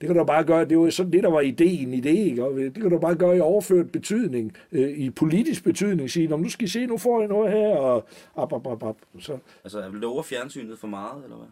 Det 0.01 0.07
kan 0.07 0.15
du 0.17 0.23
bare 0.23 0.43
gøre, 0.43 0.65
det 0.65 0.77
var 0.79 0.89
sådan 0.89 1.11
det, 1.11 1.23
der 1.23 1.29
var 1.29 1.41
ideen 1.41 1.93
i 1.93 1.99
det, 1.99 2.09
ikke? 2.15 2.45
Og 2.45 2.55
det 2.59 2.73
kan 2.73 2.89
du 2.89 2.99
bare 2.99 3.15
gøre 3.15 3.37
i 3.37 3.39
overført 3.39 3.91
betydning, 3.91 4.53
øh, 4.71 4.89
i 4.89 5.09
politisk 5.09 5.63
betydning, 5.63 6.09
sige, 6.09 6.27
"Nå, 6.27 6.37
nu 6.37 6.49
skal 6.49 6.65
I 6.65 6.67
se, 6.69 6.85
nu 6.85 6.97
får 6.97 7.19
jeg 7.19 7.27
noget 7.29 7.51
her, 7.51 7.67
og 7.75 8.07
op, 8.35 8.53
op, 8.53 8.67
op, 8.67 8.83
op. 8.83 8.97
Så, 9.19 9.37
Altså, 9.63 9.79
er 9.79 9.89
lover 9.91 10.23
fjernsynet 10.23 10.79
for 10.79 10.87
meget, 10.87 11.23
eller 11.23 11.37
hvad? 11.37 11.47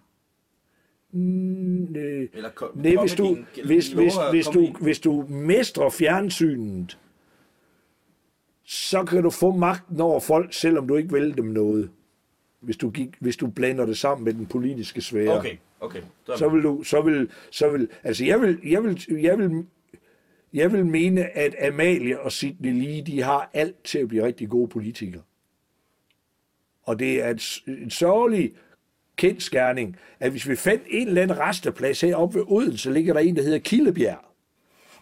mm, 1.21 1.95
øh, 1.95 2.27
Eller 2.33 2.49
Nej, 2.75 2.95
hvis 3.01 3.13
du, 3.15 3.23
comedyen- 3.25 3.65
hvis, 3.67 3.91
hvis, 3.91 4.13
hvis, 4.31 4.45
du, 4.47 4.67
hvis 4.81 4.99
du 4.99 5.25
mestrer 5.29 5.89
fjernsynet, 5.89 6.97
så 8.63 9.03
kan 9.03 9.23
du 9.23 9.29
få 9.29 9.51
magten 9.51 10.01
over 10.01 10.19
folk, 10.19 10.53
selvom 10.53 10.87
du 10.87 10.95
ikke 10.95 11.11
vil 11.13 11.37
dem 11.37 11.45
noget. 11.45 11.89
Hvis 12.65 12.77
du, 12.77 12.89
gik, 12.89 13.09
hvis 13.19 13.37
du 13.37 13.47
blander 13.47 13.85
det 13.85 13.97
sammen 13.97 14.25
med 14.25 14.33
den 14.33 14.45
politiske 14.45 15.01
sfære. 15.01 15.39
Okay, 15.39 15.55
okay. 15.79 16.01
Så, 16.25 16.37
Så 16.37 16.49
vil 16.49 16.63
du, 16.63 16.83
så 16.83 17.01
vil, 17.01 17.29
så 17.51 17.69
vil, 17.69 17.89
altså 18.03 18.25
jeg 18.25 18.41
vil, 18.41 18.59
jeg 18.63 18.83
vil, 18.83 19.05
jeg 19.09 19.37
vil, 19.39 19.65
jeg 20.53 20.71
vil 20.71 20.85
mene, 20.85 21.37
at 21.37 21.55
Amalie 21.67 22.19
og 22.19 22.31
Sidney 22.31 22.73
Lee, 22.73 23.01
de 23.01 23.21
har 23.21 23.49
alt 23.53 23.83
til 23.83 23.99
at 23.99 24.07
blive 24.07 24.25
rigtig 24.25 24.49
gode 24.49 24.67
politikere. 24.67 25.21
Og 26.83 26.99
det 26.99 27.23
er 27.23 27.29
et, 27.29 27.63
en 27.67 27.89
sørgelig 27.89 28.53
kendskærning, 29.15 29.97
at 30.19 30.31
hvis 30.31 30.49
vi 30.49 30.55
fandt 30.55 30.83
en 30.87 31.07
eller 31.07 31.21
anden 31.21 31.39
resteplads 31.39 32.01
heroppe 32.01 32.39
ved 32.39 32.45
Odense, 32.47 32.93
ligger 32.93 33.13
der 33.13 33.19
en, 33.19 33.35
der 33.35 33.41
hedder 33.41 33.59
Kildebjerg. 33.59 34.34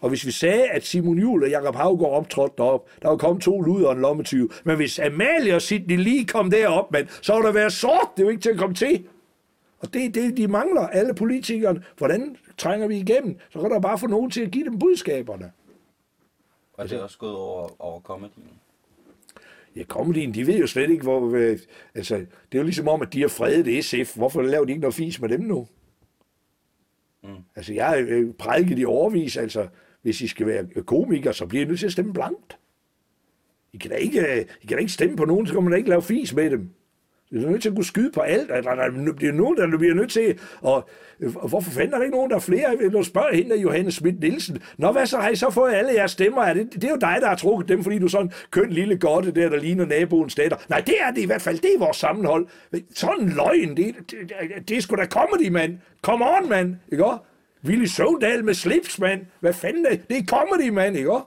Og 0.00 0.08
hvis 0.08 0.26
vi 0.26 0.30
sagde, 0.30 0.70
at 0.70 0.84
Simon 0.84 1.18
Juhl 1.18 1.42
og 1.42 1.50
Jakob 1.50 1.74
Havgaard 1.74 2.12
optrådte 2.12 2.54
derop, 2.58 2.88
der 3.02 3.08
var 3.08 3.16
kommet 3.16 3.42
to 3.42 3.60
luder 3.60 3.86
og 3.86 3.94
en 3.94 4.00
lommetyv. 4.00 4.52
Men 4.64 4.76
hvis 4.76 4.98
Amalie 4.98 5.54
og 5.54 5.62
Sidney 5.62 5.96
Lee 5.96 6.24
kom 6.24 6.50
derop, 6.50 6.92
man, 6.92 7.08
så 7.22 7.34
ville 7.34 7.46
der 7.46 7.52
være 7.52 7.70
sort. 7.70 8.08
Det 8.16 8.22
er 8.22 8.26
jo 8.26 8.30
ikke 8.30 8.42
til 8.42 8.50
at 8.50 8.58
komme 8.58 8.74
til. 8.74 9.06
Og 9.78 9.94
det 9.94 10.04
er 10.04 10.10
det, 10.10 10.36
de 10.36 10.48
mangler, 10.48 10.80
alle 10.80 11.14
politikerne. 11.14 11.84
Hvordan 11.96 12.36
trænger 12.58 12.86
vi 12.86 12.96
igennem? 12.96 13.38
Så 13.50 13.60
kan 13.60 13.70
der 13.70 13.80
bare 13.80 13.98
få 13.98 14.06
nogen 14.06 14.30
til 14.30 14.40
at 14.40 14.50
give 14.50 14.64
dem 14.64 14.78
budskaberne. 14.78 15.52
og 16.72 16.90
det 16.90 16.98
er 16.98 17.02
også 17.02 17.18
gået 17.18 17.36
over, 17.36 17.82
over 17.82 18.00
comedyen. 18.00 18.50
Ja, 19.76 19.84
comedyen, 19.84 20.34
de 20.34 20.46
ved 20.46 20.58
jo 20.58 20.66
slet 20.66 20.90
ikke, 20.90 21.02
hvor... 21.02 21.34
Øh, 21.34 21.58
altså, 21.94 22.14
det 22.16 22.26
er 22.52 22.58
jo 22.58 22.62
ligesom 22.62 22.88
om, 22.88 23.02
at 23.02 23.12
de 23.12 23.20
har 23.20 23.28
fredet 23.28 23.84
SF. 23.84 24.16
Hvorfor 24.16 24.42
laver 24.42 24.64
de 24.64 24.72
ikke 24.72 24.80
noget 24.80 24.94
fis 24.94 25.20
med 25.20 25.28
dem 25.28 25.40
nu? 25.40 25.66
Mm. 27.22 27.28
Altså, 27.56 27.72
jeg 27.72 27.86
har 27.86 27.96
øh, 28.08 28.32
prædiket 28.34 28.78
i 28.78 28.84
overvis, 28.84 29.36
altså, 29.36 29.68
hvis 30.04 30.20
I 30.20 30.26
skal 30.26 30.46
være 30.46 30.64
komiker, 30.86 31.32
så 31.32 31.46
bliver 31.46 31.64
I 31.64 31.68
nødt 31.68 31.78
til 31.78 31.86
at 31.86 31.92
stemme 31.92 32.12
blankt. 32.12 32.58
I 33.72 33.76
kan 33.76 33.90
da 33.90 33.96
ikke, 33.96 34.46
I 34.62 34.66
kan 34.66 34.76
da 34.76 34.80
ikke 34.80 34.92
stemme 34.92 35.16
på 35.16 35.24
nogen, 35.24 35.46
så 35.46 35.52
kan 35.52 35.62
man 35.62 35.72
da 35.72 35.76
ikke 35.76 35.88
lave 35.88 36.02
fis 36.02 36.34
med 36.34 36.50
dem. 36.50 36.68
Det 37.30 37.44
er 37.44 37.50
nødt 37.50 37.62
til 37.62 37.68
at 37.68 37.74
kunne 37.74 37.84
skyde 37.84 38.10
på 38.14 38.20
alt. 38.20 38.48
Der, 38.48 38.60
der, 38.60 39.12
bliver 39.16 39.32
nogen, 39.32 39.56
der 39.56 39.78
bliver 39.78 39.94
nødt 39.94 40.10
til... 40.10 40.38
Og, 40.60 40.88
og 41.34 41.48
hvorfor 41.48 41.70
fanden 41.70 41.94
er 41.94 41.98
der 41.98 42.04
ikke 42.04 42.16
nogen, 42.16 42.30
der 42.30 42.36
er 42.36 42.40
flere? 42.40 42.76
Nu 42.76 43.02
spørger 43.02 43.34
hende, 43.34 43.56
Johannes 43.56 43.94
Schmidt 43.94 44.20
Nielsen. 44.20 44.62
Nå, 44.78 44.92
hvad 44.92 45.06
så 45.06 45.18
har 45.18 45.28
I 45.28 45.36
så 45.36 45.50
fået 45.50 45.72
alle 45.72 45.92
jeres 45.92 46.10
stemmer? 46.10 46.42
Er 46.42 46.54
det, 46.54 46.74
det 46.74 46.84
er 46.84 46.90
jo 46.90 46.96
dig, 46.96 47.16
der 47.20 47.28
har 47.28 47.34
trukket 47.36 47.68
dem, 47.68 47.82
fordi 47.82 47.98
du 47.98 48.04
er 48.04 48.10
sådan 48.10 48.32
køn 48.50 48.70
lille 48.70 48.98
godte 48.98 49.30
der, 49.30 49.48
der 49.48 49.56
ligner 49.56 49.86
naboens 49.86 50.34
datter. 50.34 50.56
Nej, 50.68 50.80
det 50.80 50.94
er 51.00 51.10
det 51.10 51.22
i 51.22 51.26
hvert 51.26 51.42
fald. 51.42 51.58
Det 51.58 51.74
er 51.74 51.78
vores 51.78 51.96
sammenhold. 51.96 52.46
Sådan 52.94 53.20
en 53.20 53.28
løgn, 53.28 53.76
det, 53.76 53.94
det, 54.10 54.10
det, 54.10 54.68
det 54.68 54.76
er 54.76 54.80
sgu 54.80 54.96
da 54.96 55.06
comedy, 55.06 55.48
mand. 55.48 55.78
Come 56.02 56.24
on, 56.24 56.48
mand. 56.48 56.76
Ikke 56.92 57.04
også? 57.04 57.33
Ville 57.64 57.88
Søvndal 57.88 58.44
med 58.44 58.54
slips, 58.54 58.98
mand. 58.98 59.20
Hvad 59.40 59.52
fanden 59.52 59.86
er 59.86 59.90
det? 59.90 60.08
Det 60.08 60.18
er 60.18 60.24
comedy, 60.24 60.68
mand, 60.68 60.96
ikke 60.96 61.12
også? 61.12 61.26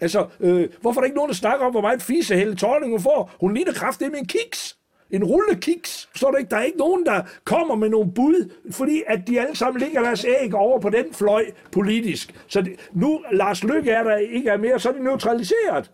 Altså, 0.00 0.26
øh, 0.40 0.68
hvorfor 0.80 1.00
er 1.00 1.02
der 1.02 1.06
ikke 1.06 1.16
nogen, 1.16 1.28
der 1.28 1.34
snakker 1.34 1.66
om, 1.66 1.72
hvor 1.72 1.80
meget 1.80 2.02
fise 2.02 2.36
Helle 2.36 2.56
Thorning 2.56 2.92
hun 2.92 3.00
får? 3.00 3.30
Hun 3.40 3.54
ligner 3.54 3.72
kraft 3.72 4.00
det 4.00 4.10
med 4.10 4.18
en 4.18 4.26
kiks. 4.26 4.76
En 5.10 5.24
rulle 5.24 5.56
kiks. 5.60 6.08
Forstår 6.10 6.30
du 6.30 6.36
ikke? 6.36 6.50
Der 6.50 6.56
er 6.56 6.62
ikke 6.62 6.78
nogen, 6.78 7.06
der 7.06 7.22
kommer 7.44 7.74
med 7.74 7.88
nogle 7.88 8.12
bud, 8.12 8.50
fordi 8.70 9.02
at 9.06 9.20
de 9.28 9.40
alle 9.40 9.56
sammen 9.56 9.80
ligger 9.80 10.02
deres 10.02 10.24
æg 10.24 10.54
over 10.54 10.80
på 10.80 10.90
den 10.90 11.04
fløj 11.12 11.44
politisk. 11.72 12.34
Så 12.46 12.62
det, 12.62 12.90
nu 12.92 13.20
Lars 13.32 13.64
Lykke 13.64 13.90
er 13.90 14.02
der 14.02 14.16
ikke 14.16 14.50
er 14.50 14.56
mere, 14.56 14.80
så 14.80 14.88
er 14.88 14.92
det 14.92 15.02
neutraliseret. 15.02 15.90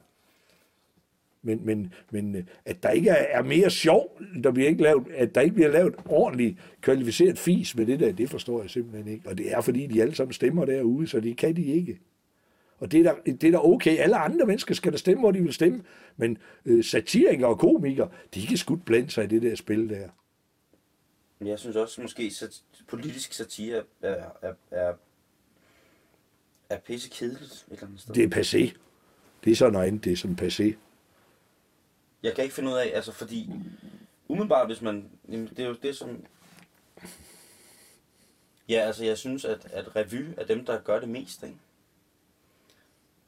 Men, 1.42 1.60
men, 1.64 1.92
men 2.10 2.36
øh, 2.36 2.44
at 2.64 2.82
der 2.82 2.90
ikke 2.90 3.10
er, 3.10 3.38
er 3.38 3.42
mere 3.42 3.70
sjov, 3.70 4.20
der 4.44 4.50
bliver 4.50 4.68
ikke 4.68 4.82
lavet, 4.82 5.06
at 5.14 5.34
der 5.34 5.40
ikke 5.40 5.54
bliver 5.54 5.70
lavet 5.70 5.94
ordentligt 6.06 6.58
kvalificeret 6.80 7.38
fis 7.38 7.76
med 7.76 7.86
det 7.86 8.00
der, 8.00 8.12
det 8.12 8.30
forstår 8.30 8.60
jeg 8.60 8.70
simpelthen 8.70 9.12
ikke. 9.12 9.28
Og 9.28 9.38
det 9.38 9.52
er 9.52 9.60
fordi, 9.60 9.86
de 9.86 10.02
alle 10.02 10.14
sammen 10.14 10.32
stemmer 10.32 10.64
derude, 10.64 11.06
så 11.06 11.20
det 11.20 11.36
kan 11.36 11.56
de 11.56 11.64
ikke. 11.64 12.00
Og 12.78 12.92
det 12.92 13.00
er, 13.00 13.04
da, 13.04 13.30
det 13.30 13.44
er 13.44 13.50
da 13.50 13.58
okay. 13.58 13.96
Alle 13.98 14.16
andre 14.16 14.46
mennesker 14.46 14.74
skal 14.74 14.92
da 14.92 14.96
stemme, 14.96 15.20
hvor 15.20 15.30
de 15.30 15.42
vil 15.42 15.52
stemme. 15.52 15.84
Men 16.16 16.38
øh, 16.64 16.84
satirikere 16.84 17.48
og 17.48 17.58
komikere, 17.58 18.10
de 18.34 18.46
kan 18.46 18.56
sgu 18.56 18.76
blande 18.76 19.10
sig 19.10 19.24
i 19.24 19.26
det 19.26 19.42
der 19.42 19.54
spil 19.54 19.88
der. 19.88 20.08
Men 21.38 21.48
Jeg 21.48 21.58
synes 21.58 21.76
også, 21.76 22.02
måske 22.02 22.30
sat, 22.30 22.62
politisk 22.88 23.32
satire 23.32 23.82
er, 24.02 24.24
er, 24.42 24.52
er, 24.70 24.92
er 26.70 26.78
pisse 26.78 27.10
kedeligt 27.10 27.52
et 27.52 27.64
eller 27.70 27.86
andet 27.86 28.00
sted. 28.00 28.14
Det 28.14 28.24
er 28.24 28.40
passé. 28.40 28.76
Det 29.44 29.50
er 29.50 29.56
sådan 29.56 29.72
noget 29.72 29.86
andet, 29.86 30.04
det 30.04 30.12
er 30.12 30.16
sådan 30.16 30.38
passé. 30.42 30.74
Jeg 32.22 32.34
kan 32.34 32.44
ikke 32.44 32.54
finde 32.54 32.70
ud 32.70 32.76
af, 32.76 32.92
altså 32.94 33.12
fordi, 33.12 33.50
umiddelbart 34.28 34.66
hvis 34.66 34.80
man, 34.80 35.10
jamen, 35.28 35.46
det 35.46 35.58
er 35.58 35.68
jo 35.68 35.76
det 35.82 35.96
som, 35.96 36.24
ja 38.68 38.80
altså 38.80 39.04
jeg 39.04 39.18
synes, 39.18 39.44
at, 39.44 39.66
at 39.72 39.96
revy 39.96 40.34
er 40.36 40.44
dem, 40.44 40.64
der 40.66 40.80
gør 40.80 41.00
det 41.00 41.08
mest, 41.08 41.42
ikke? 41.42 41.56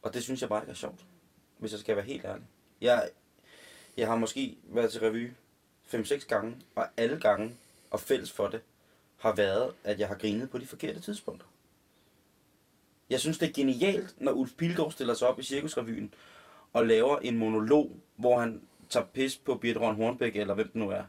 Og 0.03 0.14
det 0.14 0.22
synes 0.22 0.40
jeg 0.40 0.49
bare 0.49 0.62
ikke 0.62 0.70
er 0.70 0.74
sjovt, 0.74 1.05
hvis 1.59 1.72
jeg 1.72 1.80
skal 1.80 1.97
være 1.97 2.05
helt 2.05 2.24
ærlig. 2.24 2.45
Jeg, 2.80 3.11
jeg 3.97 4.07
har 4.07 4.16
måske 4.16 4.57
været 4.64 4.93
til 4.93 5.01
revy 5.01 5.30
5-6 5.95 6.26
gange, 6.26 6.57
og 6.74 6.88
alle 6.97 7.20
gange, 7.20 7.57
og 7.90 8.01
fælles 8.01 8.32
for 8.32 8.49
det, 8.49 8.61
har 9.16 9.32
været, 9.32 9.74
at 9.84 10.01
jeg 10.01 10.09
har 10.09 10.14
grinet 10.14 10.51
på 10.51 10.59
de 10.59 10.66
forkerte 10.66 11.01
tidspunkter. 11.01 11.47
Jeg 13.11 13.20
synes, 13.20 13.38
det 13.38 13.49
er 13.49 13.53
genialt, 13.53 14.20
når 14.20 14.32
Ulf 14.32 14.53
Pilgaard 14.57 14.93
stiller 14.93 15.14
sig 15.14 15.28
op 15.28 15.38
i 15.38 15.43
Cirkusrevyen 15.43 16.14
og 16.72 16.86
laver 16.86 17.18
en 17.18 17.38
monolog, 17.38 17.90
hvor 18.16 18.40
han 18.40 18.62
tager 18.93 19.07
pis 19.07 19.36
på 19.36 19.55
Birte 19.55 19.80
Røn 19.80 19.97
Hornbæk, 19.97 20.36
eller 20.36 20.55
hvem 20.55 20.66
det 20.66 20.76
nu 20.76 20.90
er, 20.90 21.03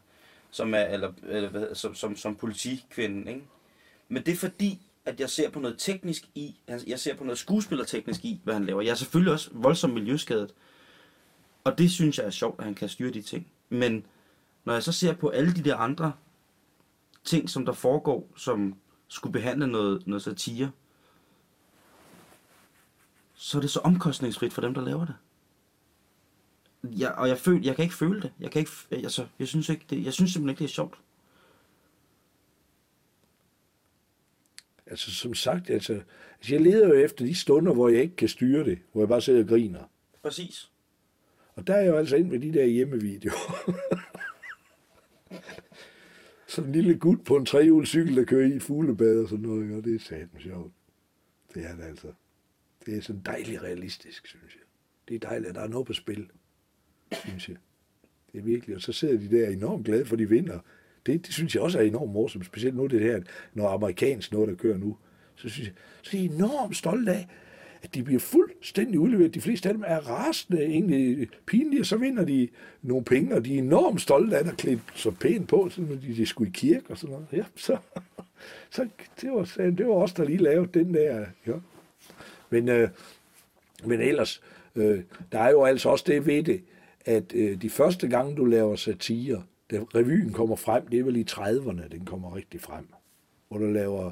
som 0.52 0.74
er 0.74 0.84
eller, 0.84 1.14
eller, 1.24 1.50
hvad, 1.50 1.76
som, 1.76 1.96
som, 1.96 2.16
som 2.16 2.36
politikvinden. 2.36 3.28
Ikke? 3.28 3.44
Men 4.10 4.26
det 4.26 4.32
er 4.32 4.36
fordi, 4.36 4.82
at 5.06 5.20
jeg 5.20 5.30
ser 5.30 5.50
på 5.50 5.60
noget 5.60 5.76
teknisk 5.80 6.30
i, 6.36 6.56
altså, 6.68 6.88
jeg 6.90 7.00
ser 7.00 7.16
på 7.16 7.24
noget 7.24 7.38
skuespillerteknisk 7.38 8.26
i, 8.26 8.42
hvad 8.44 8.54
han 8.54 8.66
laver. 8.66 8.82
Jeg 8.82 8.92
er 8.92 8.96
selvfølgelig 8.96 9.34
også 9.34 9.50
voldsomt 9.54 9.94
miljøskadet, 9.94 10.54
og 11.64 11.78
det 11.78 11.92
synes 11.92 12.18
jeg 12.18 12.26
er 12.26 12.30
sjovt, 12.30 12.60
at 12.60 12.66
han 12.66 12.76
kan 12.76 12.90
styre 12.90 13.12
de 13.12 13.22
ting. 13.22 13.48
Men 13.70 14.06
når 14.66 14.74
jeg 14.74 14.84
så 14.84 14.92
ser 14.92 15.14
på 15.14 15.30
alle 15.30 15.54
de 15.54 15.64
der 15.64 15.76
andre 15.76 16.14
ting, 17.24 17.50
som 17.50 17.66
der 17.66 17.74
foregår, 17.74 18.32
som 18.38 18.76
skulle 19.08 19.34
behandle 19.34 19.68
noget, 19.68 20.08
noget 20.08 20.24
satire, 20.24 20.72
så 23.34 23.58
er 23.58 23.62
det 23.62 23.70
så 23.70 23.80
omkostningsfrit 23.80 24.54
for 24.54 24.62
dem, 24.62 24.74
der 24.74 24.82
laver 24.82 25.06
det. 25.06 25.16
Jeg, 26.84 27.12
og 27.12 27.28
jeg, 27.28 27.38
føl, 27.38 27.66
jeg 27.66 27.76
kan 27.76 27.84
ikke 27.84 27.96
føle 27.96 28.22
det. 28.22 28.34
Jeg, 28.40 28.52
kan 28.52 28.60
ikke, 28.60 28.72
altså, 28.92 29.28
jeg, 29.40 29.48
synes 29.48 29.70
ikke, 29.70 29.86
det, 29.90 30.06
jeg 30.06 30.14
synes 30.14 30.32
simpelthen 30.32 30.50
ikke, 30.50 30.60
det 30.60 30.66
er 30.66 30.74
sjovt. 30.74 31.00
Altså 34.86 35.12
som 35.12 35.34
sagt, 35.34 35.70
altså, 35.70 35.94
altså 35.94 36.56
jeg 36.56 36.62
leder 36.62 36.88
jo 36.88 36.94
efter 36.94 37.26
de 37.26 37.36
stunder, 37.36 37.74
hvor 37.74 37.90
jeg 37.90 38.02
ikke 38.02 38.16
kan 38.16 38.30
styre 38.30 38.66
det, 38.66 38.80
hvor 38.92 39.02
jeg 39.02 39.08
bare 39.08 39.22
sidder 39.22 39.44
og 39.44 39.48
griner. 39.48 39.84
Præcis. 40.22 40.72
Og 41.56 41.68
der 41.68 41.74
er 41.74 41.82
jeg 41.82 41.90
jo 41.90 41.98
altså 41.98 42.16
ind 42.16 42.30
med 42.30 42.40
de 42.40 42.54
der 42.54 42.66
hjemmevideoer. 42.66 43.72
Sådan 46.48 46.70
en 46.70 46.76
lille 46.76 47.00
gut 47.00 47.24
på 47.24 47.36
en 47.36 47.46
trehjulet 47.46 47.88
cykel, 47.88 48.16
der 48.16 48.26
kører 48.26 48.56
i 48.56 48.60
fuglebad 48.60 49.20
og 49.20 49.30
sådan 49.30 49.46
noget, 49.46 49.76
og 49.78 49.84
det 49.84 49.96
er 49.96 50.00
satme 50.00 50.40
sjovt. 50.40 50.74
Det 51.54 51.66
er 51.66 51.76
det 51.76 51.84
altså. 51.84 52.14
Det 52.86 52.98
er 52.98 53.02
sådan 53.02 53.22
dejligt 53.26 53.62
realistisk, 53.62 54.28
synes 54.28 54.56
jeg. 54.56 54.64
Det 55.08 55.16
er 55.16 55.20
dejligt, 55.20 55.50
at 55.50 55.56
der 55.56 55.62
er 55.62 55.68
noget 55.68 55.88
på 55.88 55.94
spil, 55.94 56.30
synes 57.16 57.50
jeg. 57.50 57.58
Det 58.32 58.40
er 58.40 58.44
virkelig. 58.44 58.76
Og 58.76 58.82
så 58.82 58.92
sidder 58.92 59.18
de 59.18 59.38
der 59.38 59.50
enormt 59.50 59.86
glade 59.86 60.06
for, 60.06 60.16
de 60.16 60.30
vinder. 60.30 60.60
Det, 61.06 61.26
det 61.26 61.34
synes 61.34 61.56
jeg 61.56 61.64
også 61.64 61.80
er 61.80 61.84
enormt 61.84 62.12
morsomt. 62.12 62.46
Specielt 62.46 62.76
nu 62.76 62.88
det 62.88 63.00
her, 63.02 63.22
når 63.54 63.70
amerikansk 63.70 64.32
noget, 64.32 64.50
der 64.50 64.56
kører 64.56 64.78
nu. 64.78 64.98
Så 65.36 65.50
synes 65.50 65.68
jeg, 65.68 65.76
så 66.02 66.18
er 66.18 66.22
de 66.22 66.26
enormt 66.26 66.78
stolte 66.78 67.12
af, 67.12 67.28
at 67.84 67.96
de 67.96 68.04
bliver 68.04 68.20
fuldstændig 68.20 69.00
udleveret. 69.00 69.34
De 69.34 69.42
fleste 69.42 69.70
af 69.70 69.76
dem 69.76 69.84
er 69.88 69.98
rasende, 69.98 70.66
egentlig 70.66 71.28
pinlige, 71.46 71.82
og 71.82 71.86
så 71.86 71.98
vinder 71.98 72.26
de 72.26 72.48
nogle 72.82 73.06
penge, 73.06 73.36
og 73.36 73.46
de 73.46 73.54
er 73.54 73.58
enormt 73.58 74.02
stolte 74.02 74.38
af 74.38 74.48
at 74.48 74.58
klæde 74.58 74.80
så 74.96 75.12
pænt 75.12 75.48
på, 75.48 75.70
så 75.70 75.82
de, 75.82 76.16
de 76.16 76.26
skulle 76.26 76.50
i 76.50 76.54
kirke 76.54 76.86
og 76.90 76.98
sådan 76.98 77.14
noget. 77.14 77.28
Ja, 77.32 77.44
så, 77.56 77.78
så 78.70 78.88
det, 79.22 79.32
var, 79.32 79.44
det 79.58 79.88
var 79.88 79.94
os, 79.94 80.14
der 80.14 80.24
lige 80.24 80.38
lavede 80.38 80.80
den 80.80 80.94
der. 80.94 81.26
Ja. 81.48 81.54
Men, 82.50 82.70
øh, 82.70 82.90
men 83.86 84.02
ellers, 84.02 84.42
øh, 84.76 85.04
der 85.32 85.40
er 85.40 85.50
jo 85.50 85.64
altså 85.64 85.90
også 85.90 86.04
det 86.08 86.26
ved 86.26 86.44
det, 86.44 86.64
at 87.06 87.34
øh, 87.36 87.62
de 87.62 87.70
første 87.70 88.08
gange, 88.08 88.36
du 88.36 88.46
laver 88.46 88.76
satire, 88.76 89.44
da 89.72 89.80
revyen 89.96 90.34
kommer 90.34 90.56
frem, 90.56 90.88
det 90.88 91.00
er 91.00 91.04
vel 91.04 91.16
i 91.16 91.26
30'erne, 91.30 91.88
den 91.88 92.06
kommer 92.06 92.36
rigtig 92.36 92.62
frem, 92.62 92.86
hvor 93.48 93.58
du 93.58 93.66
laver 93.66 94.12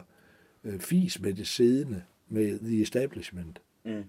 øh, 0.64 0.80
fis 0.80 1.22
med 1.22 1.34
det 1.34 1.48
siddende, 1.48 2.04
med 2.30 2.60
The 2.60 2.82
Establishment. 2.82 3.62
Mm. 3.86 4.04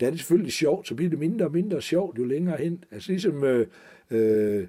Der 0.00 0.06
er 0.06 0.10
det 0.10 0.18
selvfølgelig 0.20 0.52
sjovt, 0.52 0.88
så 0.88 0.94
bliver 0.94 1.10
det 1.10 1.18
mindre 1.18 1.46
og 1.46 1.52
mindre 1.52 1.82
sjovt, 1.82 2.18
jo 2.18 2.24
længere 2.24 2.56
hen. 2.56 2.84
Altså 2.90 3.12
ligesom 3.12 3.44
øh, 3.44 3.66
øh, 4.10 4.68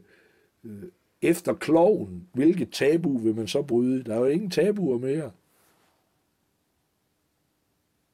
øh, 0.64 0.84
efter 1.22 1.54
kloven, 1.54 2.28
hvilket 2.34 2.70
tabu 2.72 3.18
vil 3.18 3.36
man 3.36 3.48
så 3.48 3.62
bryde? 3.62 4.04
Der 4.04 4.16
er 4.16 4.20
jo 4.20 4.26
ingen 4.26 4.50
tabuer 4.50 4.98
mere. 4.98 5.32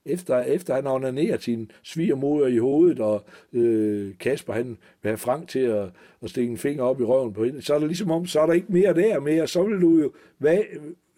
Efter, 0.06 0.40
efter 0.40 0.76
han 0.76 0.88
onanerer 0.88 1.38
sin 1.38 1.72
svigermoder 1.84 2.48
i 2.48 2.58
hovedet, 2.58 3.00
og 3.00 3.26
øh, 3.54 4.18
Kasper 4.20 4.54
han 4.54 4.68
vil 5.02 5.10
have 5.10 5.18
Frank 5.18 5.48
til 5.48 5.60
at, 5.60 5.90
at 6.22 6.30
stikke 6.30 6.52
en 6.52 6.58
finger 6.58 6.84
op 6.84 7.02
i 7.02 7.04
røven 7.04 7.34
på 7.34 7.44
hende, 7.46 7.62
så 7.62 7.74
er 7.74 7.80
det 7.80 7.88
ligesom 7.88 8.12
om, 8.12 8.26
så 8.26 8.40
er 8.40 8.46
der 8.46 8.54
ikke 8.54 8.72
mere 8.74 8.94
der 8.94 9.20
mere. 9.20 9.48
Så 9.48 9.64
vil 9.64 9.82
du 9.82 10.00
jo, 10.00 10.12
hvad, 10.38 10.60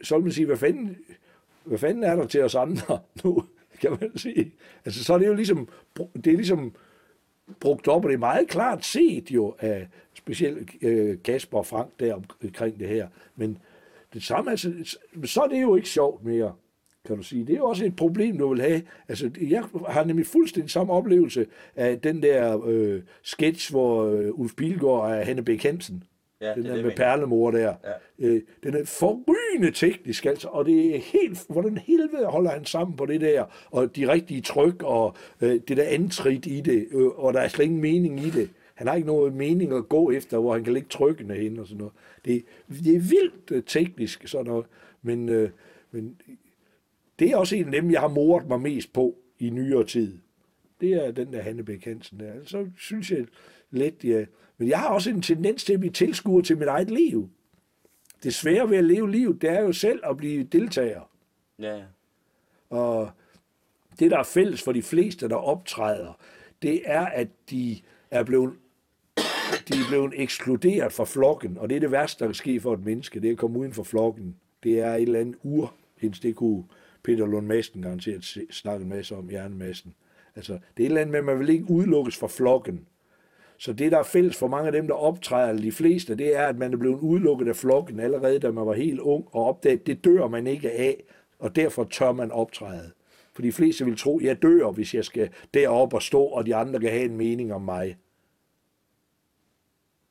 så 0.04 0.16
vil 0.16 0.24
man 0.24 0.32
sige, 0.32 0.46
hvad 0.46 0.58
fanden, 0.58 0.98
hvad 1.64 1.78
fanden 1.78 2.04
er 2.04 2.16
der 2.16 2.28
til 2.28 2.44
os 2.44 2.56
andre 2.56 3.00
nu, 3.24 3.44
kan 3.82 3.98
man 4.02 4.18
sige. 4.18 4.54
Altså, 4.86 5.04
så 5.04 5.14
er 5.14 5.18
det 5.18 5.28
jo 5.28 5.34
ligesom, 5.34 5.70
det 5.98 6.28
er 6.28 6.38
ligesom 6.38 6.74
brugt 7.60 7.88
op, 7.88 8.04
og 8.04 8.10
det 8.10 8.16
er 8.16 8.20
meget 8.20 8.48
klart 8.48 8.86
set 8.86 9.32
jo 9.32 9.56
af 9.60 9.88
specielt 10.14 10.70
øh, 10.82 11.18
Kasper 11.24 11.58
og 11.58 11.66
Frank 11.66 12.00
der 12.00 12.14
omkring 12.14 12.80
det 12.80 12.88
her. 12.88 13.08
Men 13.36 13.58
det 14.14 14.24
samme, 14.24 14.52
altså, 14.52 14.98
så 15.26 15.42
er 15.42 15.48
det 15.48 15.62
jo 15.62 15.76
ikke 15.76 15.90
sjovt 15.90 16.26
mere, 16.26 16.54
kan 17.08 17.18
du 17.18 17.24
sige. 17.24 17.46
Det 17.46 17.58
er 17.58 17.62
også 17.62 17.86
et 17.86 17.96
problem, 17.96 18.38
du 18.38 18.50
vil 18.50 18.62
have. 18.62 18.82
Altså, 19.08 19.30
jeg 19.42 19.64
har 19.88 20.04
nemlig 20.04 20.26
fuldstændig 20.26 20.72
samme 20.72 20.94
oplevelse 20.94 21.46
af 21.76 22.00
den 22.00 22.24
der 22.24 22.66
øh, 22.66 23.02
sketch, 23.24 23.72
hvor 23.72 24.06
øh, 24.06 24.40
Ulf 24.40 24.56
Pilgaard 24.56 25.12
er 25.12 25.24
Hanne 25.24 25.44
Bæk 25.44 25.64
Hansen. 25.64 26.04
Ja, 26.42 26.54
den 26.54 26.58
det 26.58 26.66
der 26.66 26.72
er 26.72 26.76
det, 26.76 26.86
med 26.86 26.96
perlemor 26.96 27.52
der. 27.52 27.74
Ja. 28.20 28.28
Øh, 28.28 28.42
den 28.64 28.76
er 28.76 28.86
forrygende 28.86 29.72
teknisk, 29.72 30.26
altså, 30.26 30.48
og 30.48 30.66
det 30.66 30.96
er 30.96 31.00
helt, 31.00 31.46
hvordan 31.50 31.78
helvede 31.78 32.26
holder 32.26 32.52
han 32.52 32.66
sammen 32.66 32.98
på 32.98 33.06
det 33.06 33.22
der, 33.22 33.46
og 33.72 33.96
de 33.96 34.12
rigtige 34.12 34.42
tryk, 34.42 34.84
og 34.84 35.16
øh, 35.42 35.60
det 35.68 35.78
der 35.78 35.84
antrit 35.84 36.46
i 36.46 36.62
det, 36.62 36.88
øh, 36.92 37.08
og 37.08 37.34
der 37.34 37.40
er 37.40 37.48
slet 37.48 37.66
ingen 37.66 37.82
mening 37.82 38.20
i 38.20 38.30
det. 38.30 38.50
Han 38.74 38.88
har 38.88 38.96
ikke 38.96 39.08
noget 39.08 39.34
mening 39.34 39.74
at 39.74 39.90
gå 39.90 40.12
efter, 40.12 40.38
hvor 40.38 40.54
han 40.54 40.64
kan 40.64 40.74
lægge 40.74 40.88
trykkene 40.90 41.34
hen 41.34 41.60
og 41.60 41.68
sådan 41.68 41.78
noget. 41.78 41.94
Det, 42.26 42.44
det 42.70 42.96
er 42.96 43.00
vildt 43.00 43.52
øh, 43.52 43.64
teknisk, 43.64 44.28
sådan 44.28 44.46
noget, 44.46 44.66
men, 45.02 45.30
øh, 45.30 45.50
men 45.92 46.16
det 47.20 47.32
er 47.32 47.38
også 47.38 47.56
en 47.56 47.66
af 47.66 47.82
dem, 47.82 47.92
jeg 47.92 48.02
har 48.02 48.08
moret 48.08 48.48
mig 48.48 48.62
mest 48.62 48.94
på 48.94 49.16
i 49.40 49.50
nyere 49.50 49.84
tid. 49.84 50.18
Det 50.82 50.94
er 50.94 51.12
den 51.12 51.34
der 51.34 51.42
Hanne 51.42 51.64
Bæk 51.64 51.86
Hansen 51.86 52.20
der. 52.20 52.34
Så 52.46 52.68
synes 52.78 53.12
jeg 53.12 53.26
let, 53.72 54.04
ja. 54.04 54.26
Men 54.58 54.70
jeg 54.70 54.80
har 54.80 54.90
også 54.90 55.10
en 55.10 55.22
tendens 55.22 55.64
til 55.64 55.74
at 55.74 55.80
blive 55.80 55.94
tilskuer 55.94 56.42
til 56.42 56.58
mit 56.58 56.68
eget 56.68 56.92
liv. 56.92 57.30
Det 58.24 58.34
svære 58.34 58.70
ved 58.70 58.78
at 58.78 58.84
leve 58.84 59.12
livet, 59.12 59.42
det 59.42 59.50
er 59.50 59.62
jo 59.62 59.74
selv 59.74 60.00
at 60.04 60.18
blive 60.18 60.44
deltager. 60.44 61.10
Ja. 61.60 61.82
Og 62.70 63.12
det, 64.00 64.12
der 64.12 64.18
er 64.18 64.24
fælles 64.24 64.64
for 64.64 64.72
de 64.72 64.82
fleste, 64.82 65.30
der 65.30 65.36
optræder, 65.36 66.20
det 66.62 66.82
er, 66.86 67.06
at 67.06 67.28
de 67.50 67.80
er 68.12 68.24
blevet, 68.24 68.54
de 69.68 69.74
er 69.74 69.88
blevet 69.90 70.14
ekskluderet 70.16 70.94
fra 70.94 71.06
flokken. 71.06 71.58
Og 71.58 71.70
det 71.70 71.76
er 71.76 71.80
det 71.80 71.92
værste, 71.92 72.20
der 72.20 72.26
kan 72.26 72.36
ske 72.36 72.60
for 72.60 72.74
et 72.74 72.86
menneske, 72.86 73.20
det 73.20 73.28
er 73.28 73.32
at 73.32 73.38
komme 73.38 73.60
uden 73.60 73.74
for 73.74 73.84
flokken. 73.84 74.36
Det 74.64 74.80
er 74.80 74.96
et 74.96 75.02
eller 75.02 75.20
andet 75.20 75.36
ur, 75.44 75.74
det 76.02 76.36
kunne 76.36 76.64
Peter 77.08 77.26
Lund 77.26 77.48
Madsen 77.48 77.82
garanteret 77.82 78.26
se- 78.26 78.48
snakke 78.52 78.84
en 78.84 78.90
masse 78.90 79.16
om, 79.16 79.30
hjernemassen. 79.30 79.94
Altså, 80.36 80.54
det 80.54 80.84
er 80.84 80.84
et 80.84 80.86
eller 80.86 81.02
andet 81.02 81.12
med, 81.12 81.20
at 81.20 81.26
man 81.26 81.40
vil 81.40 81.50
ikke 81.50 81.70
udelukkes 81.70 82.18
fra 82.18 82.28
flokken. 82.28 82.88
Så 83.58 83.74
det, 83.74 83.92
der 83.92 83.98
er 84.00 84.04
fælles 84.04 84.38
for 84.38 84.48
mange 84.48 84.68
af 84.68 84.72
dem, 84.72 84.88
der 84.88 84.94
optræder, 84.94 85.50
eller 85.50 85.62
de 85.62 85.72
fleste, 85.72 86.16
det 86.16 86.36
er, 86.36 86.48
at 86.48 86.58
man 86.58 86.74
er 86.74 86.78
blevet 86.78 87.00
udelukket 87.00 87.48
af 87.48 87.56
flokken 87.56 88.00
allerede, 88.00 88.40
da 88.40 88.52
man 88.52 88.66
var 88.66 88.74
helt 88.74 89.00
ung, 89.00 89.28
og 89.32 89.46
opdaget, 89.46 89.88
det 89.88 90.04
dør 90.06 90.28
man 90.28 90.48
ikke 90.48 90.72
af, 90.72 91.04
og 91.40 91.56
derfor 91.56 91.84
tør 91.84 92.12
man 92.12 92.32
optræde. 92.32 92.92
For 93.34 93.42
de 93.42 93.52
fleste 93.52 93.86
vil 93.86 93.98
tro, 93.98 94.20
jeg 94.24 94.42
dør, 94.42 94.72
hvis 94.72 94.94
jeg 94.94 95.06
skal 95.06 95.30
derop 95.54 95.94
og 95.94 96.02
stå, 96.02 96.24
og 96.24 96.46
de 96.46 96.56
andre 96.56 96.80
kan 96.80 96.90
have 96.90 97.06
en 97.06 97.18
mening 97.18 97.54
om 97.54 97.62
mig. 97.62 97.98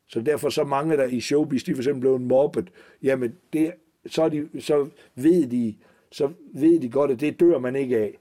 Så 0.08 0.20
derfor 0.20 0.48
så 0.48 0.64
mange, 0.64 0.96
der 0.96 1.04
i 1.04 1.20
showbiz, 1.20 1.64
de 1.64 1.74
for 1.74 1.80
eksempel 1.82 2.00
blevet 2.00 2.20
mobbet, 2.20 2.70
jamen 3.02 3.34
det, 3.52 3.72
så, 4.06 4.28
de, 4.28 4.48
så, 4.60 4.88
ved 5.14 5.46
de, 5.46 5.74
så 6.12 6.32
ved 6.52 6.80
de 6.80 6.90
godt, 6.90 7.10
at 7.10 7.20
det 7.20 7.40
dør 7.40 7.58
man 7.58 7.76
ikke 7.76 7.98
af. 7.98 8.18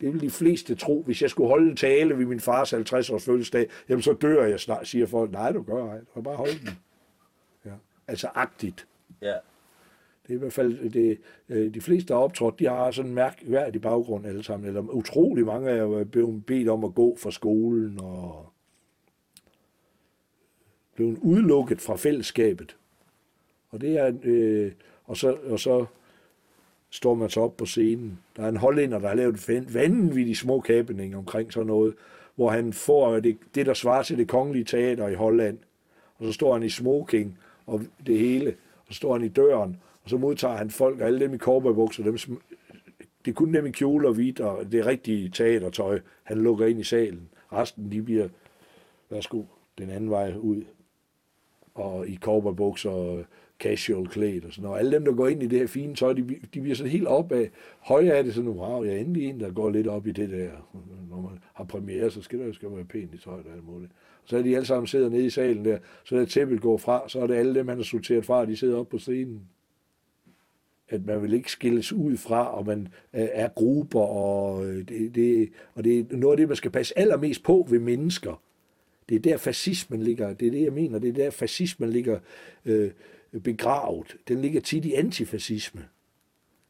Det 0.00 0.12
vil 0.12 0.20
de 0.20 0.30
fleste 0.30 0.74
tro. 0.74 1.02
Hvis 1.02 1.22
jeg 1.22 1.30
skulle 1.30 1.48
holde 1.48 1.70
en 1.70 1.76
tale 1.76 2.18
ved 2.18 2.26
min 2.26 2.40
fars 2.40 2.72
50-års 2.72 3.24
fødselsdag, 3.24 3.68
jamen 3.88 4.02
så 4.02 4.12
dør 4.12 4.44
jeg 4.44 4.60
snart, 4.60 4.88
siger 4.88 5.06
folk. 5.06 5.30
Nej, 5.30 5.52
du 5.52 5.62
gør 5.62 5.86
ej. 5.86 6.00
Du 6.14 6.22
bare 6.22 6.36
holde 6.36 6.58
den. 6.58 6.78
Ja. 7.64 7.70
Altså 8.08 8.28
agtigt. 8.34 8.86
Ja. 9.22 9.34
Det 10.26 10.32
er 10.32 10.36
i 10.36 10.38
hvert 10.38 10.52
fald 10.52 10.90
det, 10.90 11.18
øh, 11.48 11.74
de 11.74 11.80
fleste, 11.80 12.08
der 12.08 12.14
er 12.14 12.18
optrådt, 12.22 12.58
de 12.58 12.68
har 12.68 12.90
sådan 12.90 13.08
en 13.08 13.14
mærkværdig 13.14 13.80
baggrund 13.80 14.26
alle 14.26 14.42
sammen. 14.42 14.68
Eller 14.68 14.80
utrolig 14.80 15.46
mange 15.46 15.70
er 15.70 15.76
jo 15.76 16.04
blevet 16.04 16.46
bedt 16.46 16.68
om 16.68 16.84
at 16.84 16.94
gå 16.94 17.16
fra 17.16 17.30
skolen 17.30 18.00
og 18.00 18.46
blevet 20.94 21.18
udelukket 21.18 21.80
fra 21.80 21.96
fællesskabet. 21.96 22.76
Og 23.70 23.80
det 23.80 23.98
er, 23.98 24.12
øh, 24.22 24.72
og, 25.04 25.16
så, 25.16 25.32
og 25.32 25.60
så 25.60 25.86
står 26.96 27.14
man 27.14 27.30
så 27.30 27.40
op 27.40 27.56
på 27.56 27.66
scenen. 27.66 28.18
Der 28.36 28.42
er 28.42 28.48
en 28.48 28.56
hollænder, 28.56 28.98
der 28.98 29.08
har 29.08 29.14
lavet 29.14 29.48
en 29.48 29.74
vanvittig 29.74 30.36
små 30.36 30.60
kæbning 30.60 31.16
omkring 31.16 31.52
sådan 31.52 31.66
noget, 31.66 31.94
hvor 32.34 32.50
han 32.50 32.72
får 32.72 33.20
det, 33.20 33.38
det, 33.54 33.66
der 33.66 33.74
svarer 33.74 34.02
til 34.02 34.18
det 34.18 34.28
kongelige 34.28 34.64
teater 34.64 35.08
i 35.08 35.14
Holland. 35.14 35.58
Og 36.18 36.24
så 36.24 36.32
står 36.32 36.52
han 36.52 36.62
i 36.62 36.68
smoking 36.68 37.38
og 37.66 37.82
det 38.06 38.18
hele. 38.18 38.54
Og 38.86 38.94
så 38.94 38.96
står 38.96 39.12
han 39.12 39.24
i 39.24 39.28
døren, 39.28 39.76
og 40.04 40.10
så 40.10 40.16
modtager 40.16 40.56
han 40.56 40.70
folk, 40.70 41.00
og 41.00 41.06
alle 41.06 41.20
dem 41.20 41.34
i 41.34 41.38
cowboybukser, 41.38 42.04
dem, 42.04 42.18
som, 42.18 42.40
det 43.24 43.30
er 43.30 43.34
kun 43.34 43.54
dem 43.54 43.66
i 43.66 43.70
kjole 43.70 44.08
og 44.08 44.14
hvidt, 44.14 44.40
og 44.40 44.72
det 44.72 44.80
er 44.80 44.86
rigtige 44.86 45.28
teatertøj, 45.28 46.00
han 46.22 46.38
lukker 46.38 46.66
ind 46.66 46.80
i 46.80 46.84
salen. 46.84 47.28
Resten, 47.52 47.92
de 47.92 48.02
bliver, 48.02 48.28
værsgo, 49.10 49.42
den 49.78 49.90
anden 49.90 50.10
vej 50.10 50.34
ud. 50.36 50.62
Og 51.74 52.08
i 52.08 52.16
cowboybukser 52.16 52.90
og 52.90 53.24
casual 53.58 54.06
klædt 54.06 54.44
og 54.44 54.52
sådan 54.52 54.64
noget. 54.64 54.78
Alle 54.78 54.92
dem, 54.92 55.04
der 55.04 55.12
går 55.12 55.28
ind 55.28 55.42
i 55.42 55.46
det 55.46 55.58
her 55.58 55.66
fine 55.66 55.94
tøj, 55.94 56.12
de, 56.12 56.22
de 56.54 56.60
bliver 56.60 56.74
sådan 56.74 56.92
helt 56.92 57.06
op 57.06 57.32
af, 57.32 57.50
høje 57.78 58.08
er 58.08 58.22
det 58.22 58.34
sådan, 58.34 58.50
wow, 58.50 58.84
jeg 58.84 58.94
er 58.94 58.98
endelig 58.98 59.24
en, 59.24 59.40
der 59.40 59.50
går 59.50 59.70
lidt 59.70 59.86
op 59.86 60.06
i 60.06 60.12
det 60.12 60.30
der. 60.30 60.50
Når 61.10 61.20
man 61.20 61.38
har 61.54 61.64
premiere, 61.64 62.10
så 62.10 62.22
skal 62.22 62.38
der 62.38 62.46
jo 62.46 62.52
skal 62.52 62.70
være 62.70 62.84
pænt 62.84 63.14
i 63.14 63.18
tøjet 63.18 63.46
og 63.46 63.52
alt 63.52 63.66
muligt. 63.66 63.92
Så 64.24 64.38
er 64.38 64.42
de 64.42 64.56
alle 64.56 64.66
sammen 64.66 64.86
sidder 64.86 65.08
nede 65.08 65.26
i 65.26 65.30
salen 65.30 65.64
der, 65.64 65.78
så 66.04 66.16
er 66.16 66.24
tæppet 66.24 66.60
går 66.60 66.76
fra, 66.76 67.08
så 67.08 67.20
er 67.20 67.26
det 67.26 67.34
alle 67.34 67.54
dem, 67.54 67.66
man 67.66 67.76
har 67.76 67.84
sorteret 67.84 68.24
fra, 68.24 68.44
de 68.44 68.56
sidder 68.56 68.76
oppe 68.78 68.90
på 68.90 68.98
scenen. 68.98 69.40
At 70.88 71.06
man 71.06 71.22
vil 71.22 71.32
ikke 71.32 71.50
skilles 71.50 71.92
ud 71.92 72.16
fra, 72.16 72.58
og 72.58 72.66
man 72.66 72.88
øh, 73.14 73.28
er 73.32 73.48
grupper, 73.48 74.00
og 74.00 74.66
øh, 74.66 74.88
det, 74.88 75.14
det, 75.14 75.48
og 75.74 75.84
det 75.84 75.98
er 75.98 76.16
noget 76.16 76.32
af 76.32 76.36
det, 76.36 76.48
man 76.48 76.56
skal 76.56 76.70
passe 76.70 76.98
allermest 76.98 77.42
på 77.42 77.66
ved 77.70 77.78
mennesker. 77.78 78.42
Det 79.08 79.14
er 79.14 79.20
der 79.20 79.36
fascismen 79.36 80.02
ligger, 80.02 80.34
det 80.34 80.46
er 80.46 80.50
det, 80.50 80.62
jeg 80.62 80.72
mener, 80.72 80.98
det 80.98 81.08
er 81.08 81.12
der 81.12 81.30
fascismen 81.30 81.90
ligger 81.90 82.18
øh, 82.64 82.90
begravet. 83.44 84.16
Den 84.28 84.42
ligger 84.42 84.60
tit 84.60 84.84
i 84.84 84.92
antifascisme. 84.92 85.84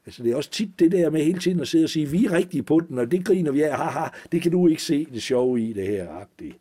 Altså 0.06 0.22
det 0.22 0.32
er 0.32 0.36
også 0.36 0.50
tit 0.50 0.78
det 0.78 0.92
der 0.92 1.10
med 1.10 1.24
hele 1.24 1.38
tiden 1.38 1.60
at 1.60 1.68
sidde 1.68 1.84
og 1.84 1.90
sige, 1.90 2.08
vi 2.08 2.24
er 2.24 2.32
rigtige 2.32 2.62
på 2.62 2.80
den, 2.88 2.98
og 2.98 3.10
det 3.10 3.24
griner 3.24 3.52
vi 3.52 3.62
af, 3.62 3.76
haha, 3.76 4.08
det 4.32 4.42
kan 4.42 4.52
du 4.52 4.68
ikke 4.68 4.82
se 4.82 5.04
det 5.04 5.22
sjove 5.22 5.60
i 5.60 5.72
det 5.72 5.86
her, 5.86 6.10
agtigt. 6.10 6.56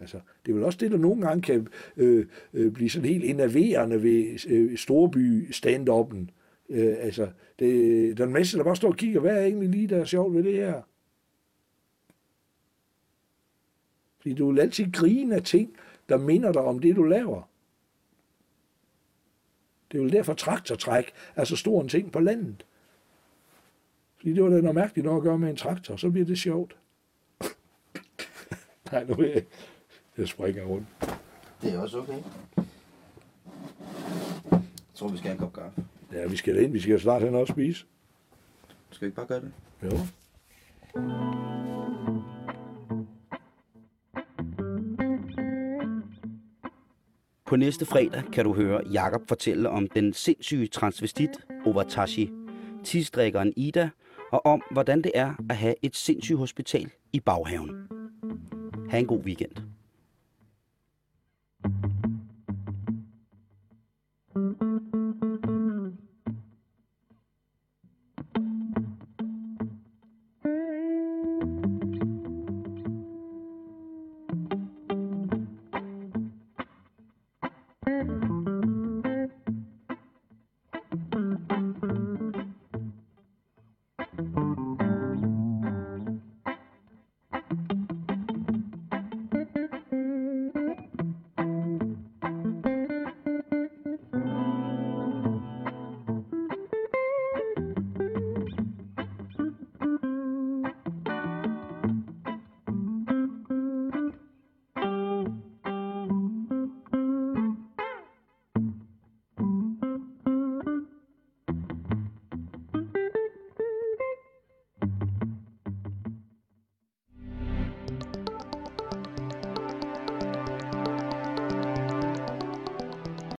Altså, 0.00 0.20
det 0.46 0.52
er 0.52 0.56
vel 0.56 0.64
også 0.64 0.78
det, 0.80 0.90
der 0.90 0.98
nogle 0.98 1.26
gange 1.26 1.42
kan 1.42 1.68
øh, 1.96 2.26
øh, 2.54 2.72
blive 2.72 2.90
sådan 2.90 3.08
helt 3.08 3.24
enerverende 3.24 4.02
ved 4.02 4.46
øh, 4.48 4.78
storby 4.78 5.50
stand-up'en. 5.50 6.26
Øh, 6.68 6.96
altså, 7.00 7.28
det, 7.58 8.16
der 8.16 8.24
er 8.24 8.26
en 8.26 8.32
masse, 8.32 8.58
der 8.58 8.64
bare 8.64 8.76
står 8.76 8.88
og 8.88 8.96
kigger, 8.96 9.20
hvad 9.20 9.36
er 9.36 9.44
egentlig 9.44 9.68
lige, 9.68 9.88
der 9.88 10.00
er 10.00 10.04
sjovt 10.04 10.34
ved 10.34 10.42
det 10.42 10.54
her? 10.54 10.82
Fordi 14.20 14.34
du 14.34 14.50
vil 14.50 14.60
altid 14.60 14.92
grine 14.92 15.34
af 15.34 15.42
ting, 15.42 15.76
der 16.08 16.18
minder 16.18 16.52
dig 16.52 16.62
om 16.62 16.78
det, 16.78 16.96
du 16.96 17.02
laver. 17.02 17.47
Det 19.92 19.98
er 19.98 20.02
jo 20.02 20.08
derfor 20.08 20.34
traktortræk 20.34 21.12
er 21.36 21.44
så 21.44 21.56
stor 21.56 21.80
en 21.80 21.88
ting 21.88 22.12
på 22.12 22.20
landet. 22.20 22.66
Fordi 24.16 24.32
det 24.32 24.42
var 24.42 24.48
da 24.48 24.60
noget 24.60 24.74
mærkeligt 24.74 25.04
noget 25.04 25.18
at 25.18 25.22
gøre 25.22 25.38
med 25.38 25.50
en 25.50 25.56
traktor, 25.56 25.96
så 25.96 26.10
bliver 26.10 26.26
det 26.26 26.38
sjovt. 26.38 26.76
Nej, 28.92 29.04
nu 29.04 29.14
er 29.14 29.28
jeg, 29.28 29.44
jeg 30.18 30.28
springer 30.28 30.64
rundt. 30.64 30.86
Det 31.62 31.74
er 31.74 31.78
også 31.78 31.98
okay. 31.98 32.22
Jeg 34.52 34.94
tror, 34.94 35.08
vi 35.08 35.16
skal 35.16 35.28
have 35.28 35.34
en 35.34 35.38
kop 35.38 35.52
kaffe. 35.52 35.84
Ja, 36.12 36.26
vi 36.26 36.36
skal 36.36 36.62
ind. 36.62 36.72
Vi 36.72 36.80
skal 36.80 37.00
snart 37.00 37.22
hen 37.22 37.34
og 37.34 37.48
spise. 37.48 37.84
Skal 38.90 39.06
vi 39.06 39.06
ikke 39.06 39.16
bare 39.16 39.26
gøre 39.26 39.40
det? 39.40 39.52
Jo. 39.82 39.98
På 47.48 47.56
næste 47.56 47.86
fredag 47.86 48.22
kan 48.32 48.44
du 48.44 48.54
høre 48.54 48.80
Jakob 48.92 49.28
fortælle 49.28 49.70
om 49.70 49.88
den 49.88 50.12
sindssyge 50.12 50.66
transvestit 50.66 51.30
Obatashi, 51.66 52.30
tidsdrikkeren 52.84 53.52
Ida, 53.56 53.90
og 54.32 54.46
om 54.46 54.62
hvordan 54.70 55.02
det 55.02 55.12
er 55.14 55.34
at 55.50 55.56
have 55.56 55.74
et 55.82 55.96
sindssygt 55.96 56.38
hospital 56.38 56.90
i 57.12 57.20
baghaven. 57.20 57.88
Ha' 58.90 58.98
en 58.98 59.06
god 59.06 59.20
weekend. 59.24 59.77